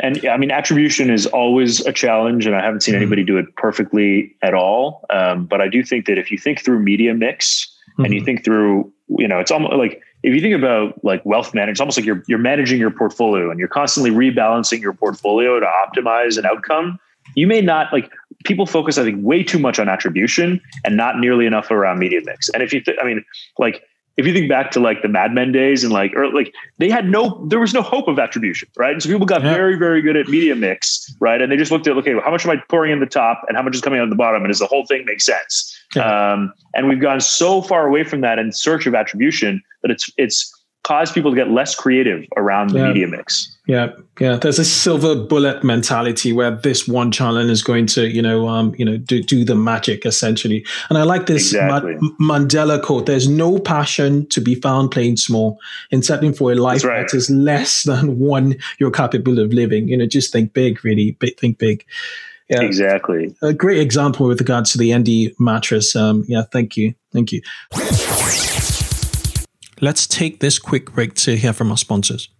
And 0.00 0.26
I 0.26 0.36
mean, 0.36 0.50
attribution 0.50 1.10
is 1.10 1.26
always 1.26 1.84
a 1.86 1.92
challenge, 1.92 2.46
and 2.46 2.56
I 2.56 2.62
haven't 2.62 2.80
seen 2.80 2.94
mm-hmm. 2.94 3.02
anybody 3.02 3.24
do 3.24 3.38
it 3.38 3.54
perfectly 3.56 4.34
at 4.42 4.54
all. 4.54 5.04
Um, 5.10 5.46
but 5.46 5.60
I 5.60 5.68
do 5.68 5.84
think 5.84 6.06
that 6.06 6.18
if 6.18 6.30
you 6.30 6.38
think 6.38 6.64
through 6.64 6.80
media 6.80 7.14
mix 7.14 7.66
mm-hmm. 7.92 8.04
and 8.04 8.14
you 8.14 8.20
mm-hmm. 8.20 8.26
think 8.26 8.44
through, 8.44 8.92
you 9.08 9.28
know, 9.28 9.38
it's 9.38 9.50
almost 9.50 9.74
like 9.74 10.02
if 10.24 10.34
you 10.34 10.40
think 10.40 10.54
about 10.54 11.02
like 11.04 11.24
wealth 11.24 11.54
management, 11.54 11.74
it's 11.74 11.80
almost 11.80 11.98
like 11.98 12.06
you're 12.06 12.24
you're 12.26 12.38
managing 12.38 12.80
your 12.80 12.90
portfolio 12.90 13.50
and 13.50 13.58
you're 13.58 13.68
constantly 13.68 14.10
rebalancing 14.10 14.80
your 14.80 14.94
portfolio 14.94 15.60
to 15.60 15.66
optimize 15.66 16.38
an 16.38 16.46
outcome. 16.46 16.98
You 17.36 17.46
may 17.46 17.60
not 17.60 17.92
like 17.92 18.10
people 18.44 18.66
focus, 18.66 18.98
I 18.98 19.04
think, 19.04 19.24
way 19.24 19.42
too 19.42 19.58
much 19.58 19.78
on 19.78 19.88
attribution 19.88 20.60
and 20.84 20.96
not 20.96 21.18
nearly 21.18 21.46
enough 21.46 21.70
around 21.70 21.98
media 21.98 22.20
mix. 22.24 22.48
And 22.50 22.62
if 22.62 22.72
you, 22.72 22.80
th- 22.80 22.98
I 23.00 23.06
mean, 23.06 23.24
like 23.58 23.84
if 24.16 24.26
you 24.26 24.32
think 24.32 24.48
back 24.48 24.70
to 24.72 24.80
like 24.80 25.02
the 25.02 25.08
Mad 25.08 25.32
Men 25.32 25.52
days 25.52 25.82
and 25.82 25.92
like 25.92 26.14
or 26.14 26.32
like 26.32 26.54
they 26.78 26.88
had 26.88 27.08
no 27.08 27.44
there 27.48 27.58
was 27.58 27.74
no 27.74 27.82
hope 27.82 28.08
of 28.08 28.18
attribution, 28.18 28.68
right? 28.76 28.92
And 28.92 29.02
so 29.02 29.08
people 29.08 29.26
got 29.26 29.42
yeah. 29.42 29.54
very 29.54 29.76
very 29.76 30.02
good 30.02 30.16
at 30.16 30.28
media 30.28 30.54
mix, 30.54 31.12
right? 31.20 31.40
And 31.40 31.50
they 31.50 31.56
just 31.56 31.72
looked 31.72 31.86
at 31.86 31.96
okay, 31.96 32.14
well, 32.14 32.24
how 32.24 32.30
much 32.30 32.44
am 32.44 32.50
I 32.52 32.62
pouring 32.68 32.92
in 32.92 33.00
the 33.00 33.06
top 33.06 33.42
and 33.48 33.56
how 33.56 33.62
much 33.62 33.74
is 33.74 33.80
coming 33.80 33.98
out 33.98 34.04
of 34.04 34.10
the 34.10 34.16
bottom, 34.16 34.42
and 34.42 34.48
does 34.48 34.60
the 34.60 34.66
whole 34.66 34.86
thing 34.86 35.04
make 35.04 35.20
sense? 35.20 35.76
Yeah. 35.96 36.32
Um, 36.32 36.52
and 36.74 36.88
we've 36.88 37.00
gone 37.00 37.20
so 37.20 37.62
far 37.62 37.86
away 37.86 38.04
from 38.04 38.20
that 38.20 38.38
in 38.38 38.52
search 38.52 38.86
of 38.86 38.94
attribution 38.94 39.62
that 39.82 39.90
it's 39.90 40.10
it's 40.16 40.53
caused 40.84 41.14
people 41.14 41.30
to 41.30 41.34
get 41.34 41.50
less 41.50 41.74
creative 41.74 42.24
around 42.36 42.70
the 42.70 42.78
yeah. 42.78 42.88
media 42.88 43.08
mix. 43.08 43.50
Yeah, 43.66 43.92
yeah. 44.20 44.36
There's 44.36 44.58
a 44.58 44.64
silver 44.64 45.16
bullet 45.16 45.64
mentality 45.64 46.32
where 46.32 46.50
this 46.50 46.86
one 46.86 47.10
channel 47.10 47.48
is 47.48 47.62
going 47.62 47.86
to, 47.86 48.06
you 48.06 48.20
know, 48.20 48.46
um, 48.46 48.74
you 48.78 48.84
know, 48.84 48.98
do, 48.98 49.22
do 49.22 49.44
the 49.44 49.54
magic 49.54 50.04
essentially. 50.04 50.64
And 50.90 50.98
I 50.98 51.02
like 51.02 51.26
this 51.26 51.54
exactly. 51.54 51.96
Ma- 52.18 52.38
Mandela 52.38 52.80
quote: 52.80 53.06
"There's 53.06 53.26
no 53.26 53.58
passion 53.58 54.26
to 54.28 54.40
be 54.40 54.54
found 54.54 54.90
playing 54.90 55.16
small 55.16 55.58
in 55.90 56.02
settling 56.02 56.34
for 56.34 56.52
a 56.52 56.54
life 56.54 56.84
right. 56.84 57.08
that 57.08 57.16
is 57.16 57.30
less 57.30 57.82
than 57.84 58.18
one 58.18 58.56
you're 58.78 58.90
capable 58.90 59.38
of 59.38 59.52
living." 59.52 59.88
You 59.88 59.96
know, 59.96 60.06
just 60.06 60.32
think 60.32 60.52
big, 60.52 60.84
really. 60.84 61.12
Big, 61.12 61.38
think 61.40 61.58
big. 61.58 61.84
Yeah, 62.50 62.60
exactly. 62.60 63.34
A 63.40 63.54
great 63.54 63.80
example 63.80 64.26
with 64.26 64.38
regards 64.38 64.72
to 64.72 64.78
the 64.78 64.92
Endy 64.92 65.34
mattress. 65.38 65.96
Um, 65.96 66.24
yeah, 66.28 66.42
thank 66.52 66.76
you, 66.76 66.94
thank 67.10 67.32
you. 67.32 67.40
Let's 69.84 70.06
take 70.06 70.40
this 70.40 70.58
quick 70.58 70.94
break 70.94 71.12
to 71.24 71.36
hear 71.36 71.52
from 71.52 71.70
our 71.70 71.76
sponsors. 71.76 72.30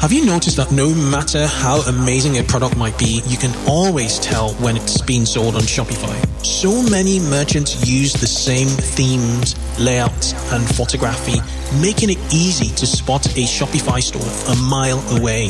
Have 0.00 0.10
you 0.10 0.26
noticed 0.26 0.56
that 0.56 0.72
no 0.72 0.92
matter 0.92 1.46
how 1.46 1.82
amazing 1.82 2.36
a 2.36 2.42
product 2.42 2.76
might 2.76 2.98
be, 2.98 3.22
you 3.28 3.36
can 3.36 3.54
always 3.68 4.18
tell 4.18 4.54
when 4.54 4.76
it's 4.76 5.00
being 5.00 5.24
sold 5.24 5.54
on 5.54 5.62
Shopify? 5.62 6.16
So 6.44 6.82
many 6.90 7.20
merchants 7.20 7.88
use 7.88 8.12
the 8.12 8.26
same 8.26 8.66
themes, 8.66 9.54
layouts, 9.78 10.32
and 10.52 10.66
photography, 10.74 11.38
making 11.80 12.10
it 12.10 12.18
easy 12.34 12.74
to 12.74 12.86
spot 12.86 13.24
a 13.26 13.44
Shopify 13.44 14.02
store 14.02 14.52
a 14.52 14.56
mile 14.68 14.98
away. 15.16 15.44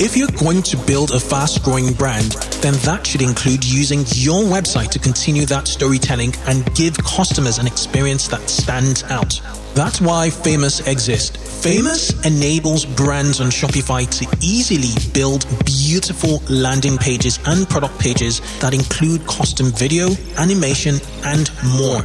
If 0.00 0.16
you're 0.16 0.26
going 0.38 0.62
to 0.62 0.76
build 0.76 1.12
a 1.12 1.20
fast 1.20 1.62
growing 1.62 1.92
brand, 1.92 2.32
then 2.62 2.74
that 2.82 3.06
should 3.06 3.22
include 3.22 3.64
using 3.64 4.00
your 4.14 4.42
website 4.42 4.90
to 4.90 4.98
continue 4.98 5.46
that 5.46 5.68
storytelling 5.68 6.34
and 6.48 6.64
give 6.74 6.96
customers 6.98 7.58
an 7.58 7.68
experience 7.68 8.26
that 8.26 8.50
stands 8.50 9.04
out. 9.04 9.40
That's 9.78 10.00
why 10.00 10.28
Famous 10.30 10.80
exists. 10.88 11.62
Famous 11.62 12.10
enables 12.26 12.84
brands 12.84 13.40
on 13.40 13.46
Shopify 13.46 14.10
to 14.18 14.26
easily 14.44 14.90
build 15.12 15.46
beautiful 15.64 16.42
landing 16.48 16.98
pages 16.98 17.38
and 17.46 17.68
product 17.68 17.96
pages 18.00 18.40
that 18.58 18.74
include 18.74 19.24
custom 19.28 19.70
video, 19.70 20.08
animation, 20.36 20.96
and 21.22 21.48
more 21.78 22.02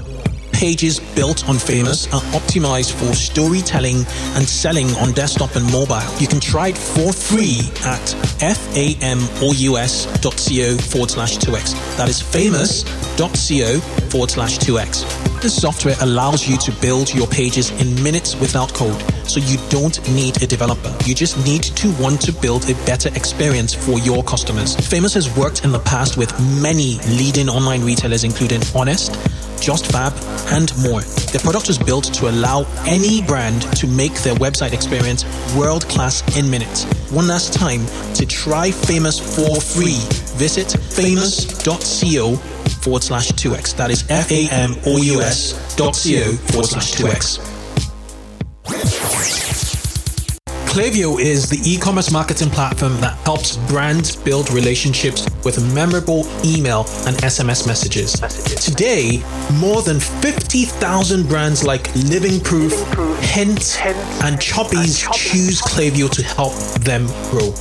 pages 0.63 1.02
built 1.13 1.49
on 1.49 1.58
Famous 1.58 2.08
are 2.13 2.21
optimized 2.32 2.93
for 2.93 3.13
storytelling 3.13 3.97
and 4.36 4.47
selling 4.47 4.89
on 4.95 5.12
desktop 5.12 5.58
and 5.58 5.65
mobile. 5.73 5.99
You 6.19 6.28
can 6.28 6.39
try 6.39 6.69
it 6.69 6.78
for 6.78 7.12
free 7.12 7.60
at 7.84 8.08
famous.co 8.39 9.17
forward 10.78 11.12
slash 11.12 11.38
2x. 11.39 11.97
That 11.97 12.08
is 12.08 12.21
famous.co 12.21 13.80
forward 14.10 14.32
slash 14.32 14.58
2x. 14.60 15.41
This 15.41 15.62
software 15.62 15.95
allows 15.99 16.47
you 16.47 16.56
to 16.60 16.71
build 16.80 17.13
your 17.13 17.28
pages 17.28 17.71
in 17.82 18.02
minutes 18.02 18.39
without 18.39 18.73
code, 18.73 19.02
so 19.28 19.41
you 19.41 19.58
don't 19.69 19.99
need 20.15 20.41
a 20.41 20.47
developer. 20.47 20.95
You 21.04 21.13
just 21.13 21.45
need 21.45 21.63
to 21.63 21.91
want 22.02 22.21
to 22.21 22.32
build 22.32 22.69
a 22.69 22.73
better 22.86 23.10
experience 23.10 23.73
for 23.73 23.99
your 23.99 24.23
customers. 24.23 24.78
Famous 24.78 25.13
has 25.15 25.28
worked 25.36 25.65
in 25.65 25.73
the 25.73 25.80
past 25.80 26.15
with 26.15 26.32
many 26.62 26.99
leading 27.19 27.49
online 27.49 27.84
retailers, 27.84 28.23
including 28.23 28.62
Honest, 28.73 29.17
JustFab, 29.62 30.13
and 30.52 30.76
more. 30.82 31.02
The 31.32 31.39
product 31.42 31.68
was 31.68 31.78
built 31.78 32.06
to 32.16 32.30
allow 32.30 32.66
any 32.86 33.22
brand 33.22 33.63
to 33.78 33.88
make 33.88 34.13
their 34.24 34.36
website 34.36 34.74
experience 34.74 35.26
world 35.56 35.88
class 35.88 36.22
in 36.38 36.50
minutes. 36.50 36.86
One 37.12 37.28
last 37.28 37.54
time, 37.54 37.86
to 38.16 38.26
try 38.26 38.72
Famous 38.72 39.20
for 39.20 39.62
free, 39.62 39.98
visit 40.38 40.72
famous.co 40.72 42.36
forward 42.84 43.04
slash 43.04 43.32
2x. 43.32 43.76
That 43.78 43.92
is 43.92 44.04
F 44.10 44.32
A 44.32 44.48
M 44.52 44.76
O 44.86 44.98
U 44.98 45.22
S 45.22 45.76
dot 45.76 45.94
co 45.94 46.32
forward 46.52 46.68
slash 46.68 46.94
2x. 46.94 47.53
Klaviyo 50.74 51.20
is 51.20 51.48
the 51.48 51.62
e-commerce 51.70 52.10
marketing 52.10 52.50
platform 52.50 53.00
that 53.00 53.16
helps 53.20 53.58
brands 53.68 54.16
build 54.16 54.52
relationships 54.52 55.30
with 55.46 55.62
memorable 55.72 56.26
email 56.44 56.80
and 57.06 57.16
SMS 57.18 57.68
messages. 57.68 58.14
Today, 58.60 59.22
more 59.60 59.84
than 59.84 60.00
50,000 60.00 61.28
brands 61.28 61.64
like 61.64 61.94
Living 61.94 62.40
Proof, 62.40 62.74
Hint, 63.22 63.80
and 64.24 64.40
Chubbies 64.40 65.08
choose 65.14 65.62
Klaviyo 65.62 66.10
to 66.10 66.24
help 66.24 66.56
them 66.82 67.06
grow. 67.30 67.54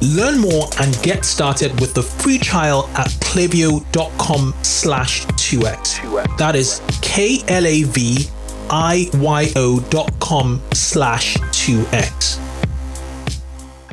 Learn 0.00 0.38
more 0.38 0.70
and 0.80 0.98
get 1.02 1.26
started 1.26 1.78
with 1.78 1.92
the 1.92 2.02
free 2.02 2.38
trial 2.38 2.88
at 2.94 3.08
klaviyo.com 3.20 4.54
slash 4.62 5.26
2x. 5.26 6.38
That 6.38 6.56
is 6.56 6.80
K-L-A-V 7.02 8.30
I-Y-O 8.68 9.80
dot 9.90 10.18
com 10.18 10.60
slash 10.72 11.36
2x. 11.36 12.45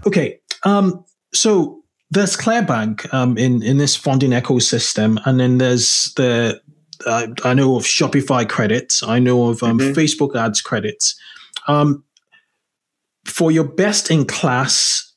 Okay, 0.05 0.39
um, 0.63 1.03
so 1.33 1.81
there's 2.11 2.35
Clearbanc 2.35 3.11
um, 3.13 3.37
in 3.37 3.63
in 3.63 3.77
this 3.77 3.95
funding 3.95 4.31
ecosystem, 4.31 5.19
and 5.25 5.39
then 5.39 5.57
there's 5.57 6.13
the 6.15 6.61
uh, 7.05 7.27
I 7.43 7.53
know 7.53 7.75
of 7.75 7.83
Shopify 7.83 8.47
credits, 8.47 9.03
I 9.03 9.19
know 9.19 9.49
of 9.49 9.63
um, 9.63 9.79
mm-hmm. 9.79 9.93
Facebook 9.93 10.35
ads 10.35 10.61
credits. 10.61 11.15
Um, 11.67 12.03
for 13.25 13.51
your 13.51 13.63
best 13.63 14.11
in 14.11 14.25
class 14.25 15.12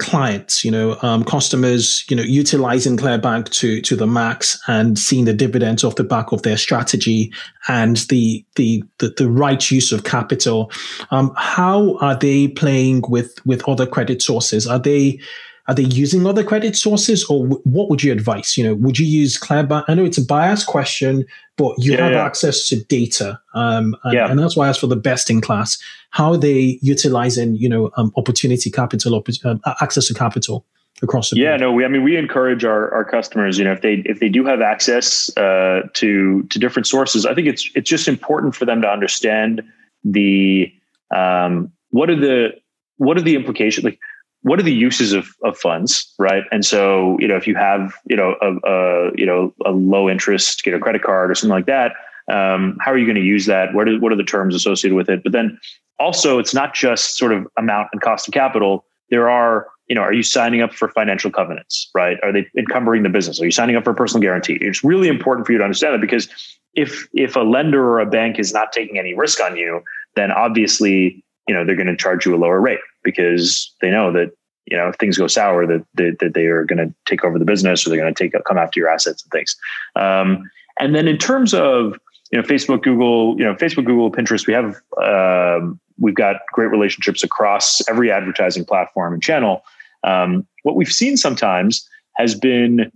clients, 0.00 0.64
you 0.64 0.70
know, 0.70 0.98
um, 1.02 1.22
customers, 1.22 2.04
you 2.08 2.16
know, 2.16 2.22
utilizing 2.22 2.96
Clearbanc 2.96 3.50
to 3.50 3.80
to 3.82 3.94
the 3.94 4.06
max 4.06 4.60
and 4.66 4.98
seeing 4.98 5.26
the 5.26 5.32
dividends 5.32 5.84
off 5.84 5.94
the 5.94 6.04
back 6.04 6.32
of 6.32 6.42
their 6.42 6.56
strategy 6.56 7.32
and 7.68 7.98
the 8.08 8.44
the 8.56 8.82
the, 8.98 9.14
the 9.16 9.30
right 9.30 9.70
use 9.70 9.92
of 9.92 10.04
capital. 10.04 10.72
Um, 11.10 11.32
how 11.36 11.96
are 11.98 12.16
they 12.16 12.48
playing 12.48 13.02
with 13.08 13.38
with 13.46 13.68
other 13.68 13.86
credit 13.86 14.22
sources? 14.22 14.66
Are 14.66 14.78
they 14.78 15.20
are 15.70 15.74
they 15.74 15.84
using 15.84 16.26
other 16.26 16.42
credit 16.42 16.74
sources, 16.76 17.24
or 17.26 17.46
w- 17.46 17.62
what 17.62 17.88
would 17.88 18.02
you 18.02 18.10
advise? 18.10 18.58
You 18.58 18.64
know, 18.64 18.74
would 18.74 18.98
you 18.98 19.06
use 19.06 19.38
Clearbanc? 19.38 19.84
I 19.86 19.94
know 19.94 20.04
it's 20.04 20.18
a 20.18 20.24
biased 20.24 20.66
question, 20.66 21.24
but 21.56 21.76
you 21.78 21.92
yeah, 21.92 22.02
have 22.02 22.12
yeah. 22.12 22.24
access 22.24 22.66
to 22.70 22.82
data, 22.86 23.40
um, 23.54 23.94
and, 24.02 24.12
yeah. 24.12 24.28
and, 24.28 24.36
that's 24.36 24.56
why 24.56 24.66
I 24.66 24.70
asked 24.70 24.80
for 24.80 24.88
the 24.88 24.96
best 24.96 25.30
in 25.30 25.40
class. 25.40 25.78
How 26.10 26.32
are 26.32 26.36
they 26.36 26.80
utilizing, 26.82 27.54
you 27.54 27.68
know, 27.68 27.92
um, 27.96 28.12
opportunity 28.16 28.68
capital, 28.68 29.22
um, 29.44 29.60
access 29.80 30.08
to 30.08 30.14
capital? 30.14 30.66
across 31.02 31.30
the 31.30 31.36
yeah 31.36 31.52
board. 31.52 31.60
no 31.60 31.72
we 31.72 31.84
i 31.84 31.88
mean 31.88 32.02
we 32.02 32.14
encourage 32.14 32.62
our, 32.62 32.92
our 32.92 33.04
customers 33.04 33.58
you 33.58 33.64
know 33.64 33.72
if 33.72 33.80
they 33.80 34.02
if 34.04 34.20
they 34.20 34.28
do 34.28 34.44
have 34.44 34.60
access 34.60 35.34
uh, 35.38 35.80
to 35.94 36.42
to 36.50 36.58
different 36.58 36.86
sources 36.86 37.24
i 37.24 37.32
think 37.32 37.46
it's 37.46 37.70
it's 37.74 37.88
just 37.88 38.06
important 38.06 38.54
for 38.54 38.66
them 38.66 38.82
to 38.82 38.88
understand 38.88 39.62
the 40.04 40.70
um, 41.14 41.72
what 41.88 42.10
are 42.10 42.20
the 42.20 42.50
what 42.98 43.16
are 43.16 43.22
the 43.22 43.34
implications 43.34 43.82
like 43.82 43.98
what 44.42 44.58
are 44.58 44.62
the 44.62 44.72
uses 44.72 45.12
of, 45.12 45.28
of 45.44 45.56
funds 45.56 46.12
right? 46.18 46.44
And 46.52 46.64
so 46.64 47.16
you 47.20 47.28
know 47.28 47.36
if 47.36 47.46
you 47.46 47.54
have 47.56 47.94
you 48.06 48.16
know 48.16 48.36
a, 48.40 48.68
a 48.68 49.10
you 49.14 49.26
know 49.26 49.54
a 49.64 49.70
low 49.70 50.08
interest 50.08 50.64
get 50.64 50.74
a 50.74 50.78
credit 50.78 51.02
card 51.02 51.30
or 51.30 51.34
something 51.34 51.54
like 51.54 51.66
that 51.66 51.92
um, 52.30 52.76
how 52.80 52.92
are 52.92 52.98
you 52.98 53.06
going 53.06 53.16
to 53.16 53.22
use 53.22 53.46
that? 53.46 53.74
What 53.74 53.88
are, 53.88 53.98
what 53.98 54.12
are 54.12 54.16
the 54.16 54.24
terms 54.24 54.54
associated 54.54 54.94
with 54.94 55.08
it? 55.08 55.22
But 55.22 55.32
then 55.32 55.58
also 55.98 56.38
it's 56.38 56.54
not 56.54 56.74
just 56.74 57.16
sort 57.16 57.32
of 57.32 57.46
amount 57.56 57.88
and 57.92 58.00
cost 58.00 58.28
of 58.28 58.34
capital. 58.34 58.84
There 59.10 59.28
are 59.28 59.66
you 59.88 59.94
know 59.94 60.02
are 60.02 60.12
you 60.12 60.22
signing 60.22 60.62
up 60.62 60.72
for 60.72 60.88
financial 60.88 61.30
covenants 61.30 61.90
right? 61.94 62.18
Are 62.22 62.32
they 62.32 62.46
encumbering 62.56 63.02
the 63.02 63.08
business? 63.08 63.40
Are 63.40 63.44
you 63.44 63.50
signing 63.50 63.76
up 63.76 63.84
for 63.84 63.90
a 63.90 63.94
personal 63.94 64.22
guarantee? 64.22 64.58
It's 64.60 64.84
really 64.84 65.08
important 65.08 65.46
for 65.46 65.52
you 65.52 65.58
to 65.58 65.64
understand 65.64 65.94
that 65.94 66.00
because 66.00 66.28
if 66.74 67.08
if 67.12 67.36
a 67.36 67.40
lender 67.40 67.82
or 67.82 68.00
a 68.00 68.06
bank 68.06 68.38
is 68.38 68.52
not 68.52 68.72
taking 68.72 68.98
any 68.98 69.14
risk 69.14 69.40
on 69.40 69.56
you 69.56 69.82
then 70.14 70.30
obviously 70.30 71.24
you 71.48 71.54
know 71.54 71.64
they're 71.64 71.76
going 71.76 71.86
to 71.86 71.96
charge 71.96 72.24
you 72.24 72.34
a 72.34 72.38
lower 72.38 72.60
rate 72.60 72.80
because 73.02 73.72
they 73.80 73.90
know 73.90 74.12
that 74.12 74.32
you 74.66 74.76
know 74.76 74.88
if 74.88 74.96
things 74.96 75.18
go 75.18 75.26
sour 75.26 75.66
that 75.66 75.84
that, 75.94 76.18
that 76.20 76.34
they 76.34 76.46
are 76.46 76.64
going 76.64 76.78
to 76.78 76.94
take 77.06 77.24
over 77.24 77.38
the 77.38 77.44
business 77.44 77.86
or 77.86 77.90
they're 77.90 77.98
going 77.98 78.12
to 78.12 78.24
take 78.24 78.32
come 78.44 78.58
after 78.58 78.80
your 78.80 78.88
assets 78.88 79.22
and 79.22 79.30
things. 79.32 79.56
Um, 79.96 80.50
and 80.78 80.94
then 80.94 81.08
in 81.08 81.18
terms 81.18 81.54
of 81.54 81.98
you 82.30 82.40
know 82.40 82.46
Facebook, 82.46 82.82
Google, 82.82 83.36
you 83.38 83.44
know 83.44 83.54
Facebook, 83.54 83.86
Google, 83.86 84.10
Pinterest, 84.10 84.46
we 84.46 84.54
have 84.54 84.80
um, 85.02 85.80
we've 85.98 86.14
got 86.14 86.36
great 86.52 86.70
relationships 86.70 87.22
across 87.22 87.86
every 87.88 88.10
advertising 88.10 88.64
platform 88.64 89.12
and 89.12 89.22
channel. 89.22 89.62
Um, 90.02 90.46
what 90.62 90.76
we've 90.76 90.92
seen 90.92 91.16
sometimes 91.16 91.86
has 92.16 92.34
been, 92.34 92.90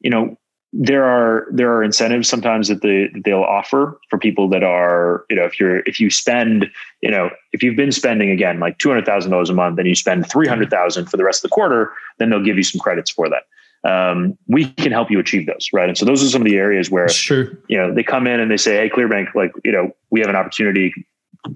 you 0.00 0.10
know, 0.10 0.36
there 0.72 1.04
are 1.04 1.46
there 1.52 1.70
are 1.72 1.82
incentives 1.82 2.28
sometimes 2.28 2.68
that 2.68 2.80
they 2.80 3.08
that 3.12 3.24
they'll 3.24 3.42
offer 3.42 4.00
for 4.08 4.18
people 4.18 4.48
that 4.48 4.62
are 4.62 5.24
you 5.28 5.36
know 5.36 5.44
if 5.44 5.60
you're 5.60 5.80
if 5.80 6.00
you 6.00 6.08
spend 6.08 6.70
you 7.02 7.10
know 7.10 7.30
if 7.52 7.62
you've 7.62 7.76
been 7.76 7.92
spending 7.92 8.30
again 8.30 8.58
like 8.58 8.78
two 8.78 8.88
hundred 8.88 9.04
thousand 9.04 9.30
dollars 9.30 9.50
a 9.50 9.54
month 9.54 9.78
and 9.78 9.86
you 9.86 9.94
spend 9.94 10.28
three 10.28 10.48
hundred 10.48 10.70
thousand 10.70 11.06
for 11.06 11.18
the 11.18 11.24
rest 11.24 11.44
of 11.44 11.50
the 11.50 11.54
quarter 11.54 11.92
then 12.18 12.30
they'll 12.30 12.42
give 12.42 12.56
you 12.56 12.62
some 12.62 12.80
credits 12.80 13.10
for 13.10 13.28
that. 13.28 13.44
Um, 13.84 14.38
we 14.46 14.66
can 14.66 14.92
help 14.92 15.10
you 15.10 15.18
achieve 15.18 15.46
those 15.46 15.68
right 15.72 15.88
and 15.88 15.98
so 15.98 16.06
those 16.06 16.22
are 16.24 16.28
some 16.28 16.40
of 16.40 16.46
the 16.46 16.56
areas 16.56 16.90
where 16.90 17.08
sure. 17.08 17.50
you 17.68 17.76
know 17.76 17.92
they 17.92 18.04
come 18.04 18.26
in 18.26 18.40
and 18.40 18.50
they 18.50 18.56
say 18.56 18.76
hey 18.76 18.88
Clearbanc 18.88 19.34
like 19.34 19.52
you 19.64 19.72
know 19.72 19.90
we 20.10 20.20
have 20.20 20.28
an 20.28 20.36
opportunity 20.36 20.94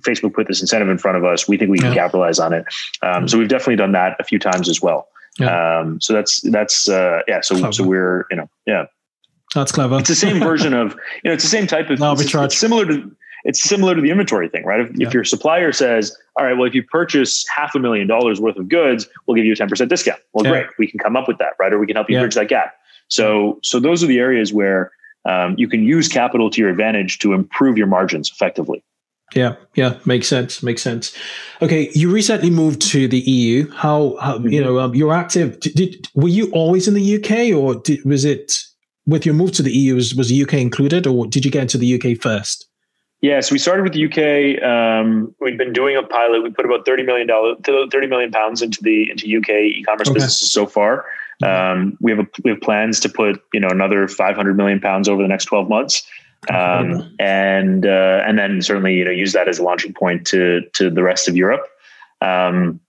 Facebook 0.01 0.35
put 0.35 0.49
this 0.49 0.61
incentive 0.61 0.89
in 0.89 0.99
front 0.99 1.17
of 1.17 1.25
us 1.25 1.47
we 1.47 1.57
think 1.57 1.71
we 1.71 1.79
can 1.79 1.93
yeah. 1.93 1.95
capitalize 1.95 2.41
on 2.41 2.53
it 2.53 2.65
um, 3.03 3.29
so 3.29 3.39
we've 3.39 3.49
definitely 3.49 3.77
done 3.77 3.93
that 3.93 4.17
a 4.19 4.25
few 4.25 4.39
times 4.39 4.69
as 4.69 4.83
well. 4.83 5.09
Yeah. 5.39 5.79
Um, 5.79 6.01
so 6.01 6.13
that's 6.13 6.41
that's 6.51 6.89
uh, 6.89 7.21
yeah. 7.29 7.41
So 7.43 7.71
so 7.71 7.85
we're 7.85 8.27
you 8.31 8.39
know 8.39 8.51
yeah. 8.67 8.87
That's 9.55 9.73
clever. 9.73 9.99
It's 9.99 10.09
the 10.09 10.15
same 10.15 10.41
version 10.41 10.75
of, 10.75 10.93
you 11.23 11.31
know, 11.31 11.33
it's 11.33 11.45
the 11.45 11.51
same 11.51 11.67
type 11.67 11.89
of 11.91 11.99
arbitrage. 11.99 12.47
It's, 12.47 12.55
it's 12.55 12.59
similar 12.59 12.87
to 12.87 13.11
it's 13.47 13.63
similar 13.63 13.95
to 13.95 14.01
the 14.01 14.11
inventory 14.11 14.49
thing, 14.49 14.65
right? 14.65 14.81
If, 14.81 14.97
yeah. 14.97 15.07
if, 15.07 15.15
your 15.15 15.23
supplier 15.23 15.71
says, 15.71 16.17
all 16.37 16.45
right, 16.45 16.55
well, 16.55 16.67
if 16.67 16.75
you 16.75 16.83
purchase 16.83 17.47
half 17.49 17.77
a 17.77 17.79
million 17.79 18.09
dollars 18.09 18.41
worth 18.41 18.57
of 18.57 18.69
goods, 18.69 19.07
we'll 19.27 19.37
give 19.37 19.45
you 19.45 19.53
a 19.53 19.57
10% 19.57 19.89
discount. 19.89 20.21
Well, 20.33 20.45
yeah. 20.45 20.51
great. 20.51 20.67
We 20.81 20.89
can 20.89 20.99
come 20.99 21.17
up 21.17 21.29
with 21.29 21.39
that, 21.39 21.53
right? 21.61 21.73
Or 21.73 21.79
we 21.79 21.87
can 21.87 21.95
help 21.95 22.11
you 22.11 22.17
yeah. 22.17 22.23
bridge 22.23 22.35
that 22.35 22.49
gap. 22.49 22.75
So, 23.07 23.61
so 23.63 23.79
those 23.79 24.03
are 24.03 24.09
the 24.09 24.19
areas 24.19 24.53
where 24.53 24.91
um, 25.27 25.55
you 25.57 25.69
can 25.69 25.85
use 25.85 26.09
capital 26.09 26.51
to 26.51 26.61
your 26.61 26.71
advantage 26.71 27.21
to 27.21 27.35
improve 27.35 27.79
your 27.79 27.87
margins 27.87 28.31
effectively. 28.31 28.83
Yeah, 29.35 29.57
yeah, 29.75 29.99
makes 30.05 30.29
sense. 30.29 30.63
Makes 30.63 30.83
sense. 30.83 31.17
Okay, 31.63 31.91
you 31.95 32.11
recently 32.13 32.51
moved 32.51 32.81
to 32.91 33.09
the 33.09 33.19
EU. 33.19 33.71
How, 33.71 34.17
how 34.21 34.39
mm-hmm. 34.39 34.49
you 34.49 34.61
know 34.61 34.79
um, 34.79 34.95
you're 34.95 35.13
active? 35.13 35.59
Did, 35.61 35.75
did, 35.75 36.09
were 36.15 36.29
you 36.29 36.51
always 36.53 36.87
in 36.87 36.95
the 36.95 37.17
UK, 37.17 37.57
or 37.57 37.75
did, 37.75 38.05
was 38.05 38.25
it 38.25 38.66
with 39.07 39.25
your 39.25 39.35
move 39.35 39.53
to 39.53 39.63
the 39.63 39.73
EU? 39.73 39.95
Was, 39.95 40.15
was 40.15 40.29
the 40.29 40.43
UK 40.43 40.55
included, 40.55 41.07
or 41.07 41.27
did 41.27 41.45
you 41.45 41.51
get 41.51 41.63
into 41.63 41.79
the 41.79 41.95
UK 41.95 42.21
first? 42.21 42.69
Yeah, 43.23 43.41
so 43.41 43.53
we 43.53 43.59
started 43.59 43.83
with 43.83 43.95
the 43.95 44.05
UK. 44.05 44.63
Um, 44.63 45.35
we'd 45.41 45.57
been 45.57 45.73
doing 45.73 45.97
a 45.97 46.03
pilot. 46.03 46.43
We 46.43 46.51
put 46.51 46.67
about 46.67 46.85
thirty 46.85 47.03
million 47.03 47.27
dollars, 47.27 47.57
thirty 47.65 48.07
million 48.07 48.31
pounds 48.31 48.63
into 48.63 48.83
the 48.83 49.11
into 49.11 49.39
UK 49.39 49.51
e-commerce 49.51 50.09
okay. 50.09 50.15
businesses 50.15 50.53
so 50.53 50.67
far. 50.67 51.07
Um, 51.43 51.97
we 52.01 52.11
have 52.13 52.21
a, 52.21 52.27
we 52.45 52.51
have 52.51 52.61
plans 52.61 53.01
to 53.01 53.09
put 53.09 53.43
you 53.55 53.61
know 53.61 53.69
another 53.69 54.07
five 54.07 54.37
hundred 54.37 54.57
million 54.57 54.81
pounds 54.81 55.09
over 55.09 55.23
the 55.23 55.29
next 55.29 55.47
twelve 55.47 55.69
months 55.69 56.07
um, 56.51 57.15
and 57.19 57.87
uh, 57.87 58.23
and 58.27 58.39
then 58.39 58.63
certainly 58.63 58.95
you 58.95 59.05
know 59.05 59.11
use 59.11 59.33
that 59.33 59.49
as 59.49 59.59
a 59.59 59.63
launching 59.63 59.93
point 59.93 60.27
to 60.29 60.63
to 60.75 60.91
the 60.91 61.03
rest 61.03 61.29
of 61.29 61.37
Europe. 61.37 61.67
Um, 62.21 62.81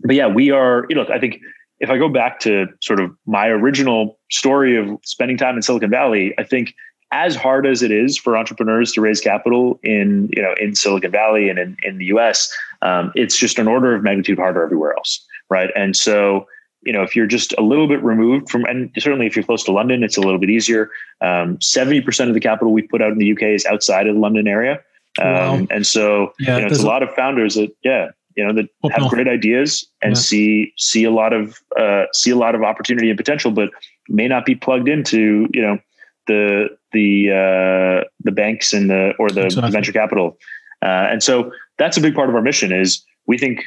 but 0.00 0.16
yeah, 0.16 0.26
we 0.26 0.50
are. 0.50 0.86
You 0.88 0.96
know, 0.96 1.06
I 1.12 1.18
think 1.18 1.40
if 1.80 1.90
I 1.90 1.98
go 1.98 2.08
back 2.08 2.40
to 2.40 2.66
sort 2.82 3.00
of 3.00 3.10
my 3.26 3.46
original 3.48 4.18
story 4.30 4.76
of 4.76 4.98
spending 5.04 5.36
time 5.36 5.56
in 5.56 5.62
Silicon 5.62 5.90
Valley, 5.90 6.34
I 6.38 6.44
think 6.44 6.74
as 7.10 7.34
hard 7.34 7.66
as 7.66 7.82
it 7.82 7.90
is 7.90 8.18
for 8.18 8.36
entrepreneurs 8.36 8.92
to 8.92 9.00
raise 9.00 9.20
capital 9.20 9.80
in 9.82 10.28
you 10.36 10.42
know 10.42 10.54
in 10.60 10.74
Silicon 10.74 11.10
Valley 11.10 11.48
and 11.48 11.58
in, 11.58 11.76
in 11.82 11.98
the 11.98 12.06
US, 12.06 12.52
um, 12.82 13.12
it's 13.14 13.38
just 13.38 13.58
an 13.58 13.68
order 13.68 13.94
of 13.94 14.02
magnitude 14.02 14.38
harder 14.38 14.62
everywhere 14.62 14.94
else, 14.94 15.24
right? 15.50 15.70
And 15.74 15.96
so 15.96 16.46
you 16.82 16.92
know, 16.92 17.02
if 17.02 17.16
you're 17.16 17.26
just 17.26 17.52
a 17.58 17.60
little 17.60 17.88
bit 17.88 18.02
removed 18.02 18.48
from, 18.48 18.64
and 18.64 18.90
certainly 18.98 19.26
if 19.26 19.34
you're 19.36 19.44
close 19.44 19.64
to 19.64 19.72
London, 19.72 20.02
it's 20.04 20.16
a 20.16 20.20
little 20.20 20.38
bit 20.38 20.50
easier. 20.50 20.90
Um, 21.20 21.58
70% 21.58 22.28
of 22.28 22.34
the 22.34 22.40
capital 22.40 22.72
we 22.72 22.82
put 22.82 23.02
out 23.02 23.10
in 23.10 23.18
the 23.18 23.32
UK 23.32 23.42
is 23.42 23.66
outside 23.66 24.06
of 24.06 24.14
the 24.14 24.20
London 24.20 24.46
area. 24.46 24.80
Um, 25.20 25.26
wow. 25.26 25.66
And 25.70 25.86
so, 25.86 26.32
yeah, 26.38 26.56
you 26.56 26.62
know, 26.62 26.68
it's 26.68 26.82
a 26.82 26.86
lot 26.86 27.02
of 27.02 27.12
founders 27.14 27.56
that, 27.56 27.74
yeah, 27.82 28.10
you 28.38 28.46
know, 28.46 28.52
that 28.54 28.68
oh, 28.84 28.88
have 28.90 29.02
no. 29.02 29.08
great 29.08 29.26
ideas 29.26 29.84
and 30.00 30.12
yeah. 30.12 30.20
see, 30.20 30.72
see 30.78 31.02
a 31.02 31.10
lot 31.10 31.32
of, 31.32 31.58
uh, 31.78 32.04
see 32.12 32.30
a 32.30 32.36
lot 32.36 32.54
of 32.54 32.62
opportunity 32.62 33.10
and 33.10 33.16
potential, 33.18 33.50
but 33.50 33.68
may 34.08 34.28
not 34.28 34.46
be 34.46 34.54
plugged 34.54 34.88
into, 34.88 35.48
you 35.52 35.60
know, 35.60 35.78
the, 36.28 36.68
the, 36.92 37.30
uh, 37.30 38.08
the 38.20 38.30
banks 38.30 38.72
and 38.72 38.88
the, 38.88 39.12
or 39.18 39.28
the 39.28 39.46
exactly. 39.46 39.72
venture 39.72 39.92
capital. 39.92 40.38
Uh, 40.82 41.10
and 41.10 41.20
so 41.22 41.50
that's 41.78 41.96
a 41.96 42.00
big 42.00 42.14
part 42.14 42.28
of 42.28 42.34
our 42.36 42.42
mission 42.42 42.70
is 42.72 43.04
we 43.26 43.36
think 43.36 43.64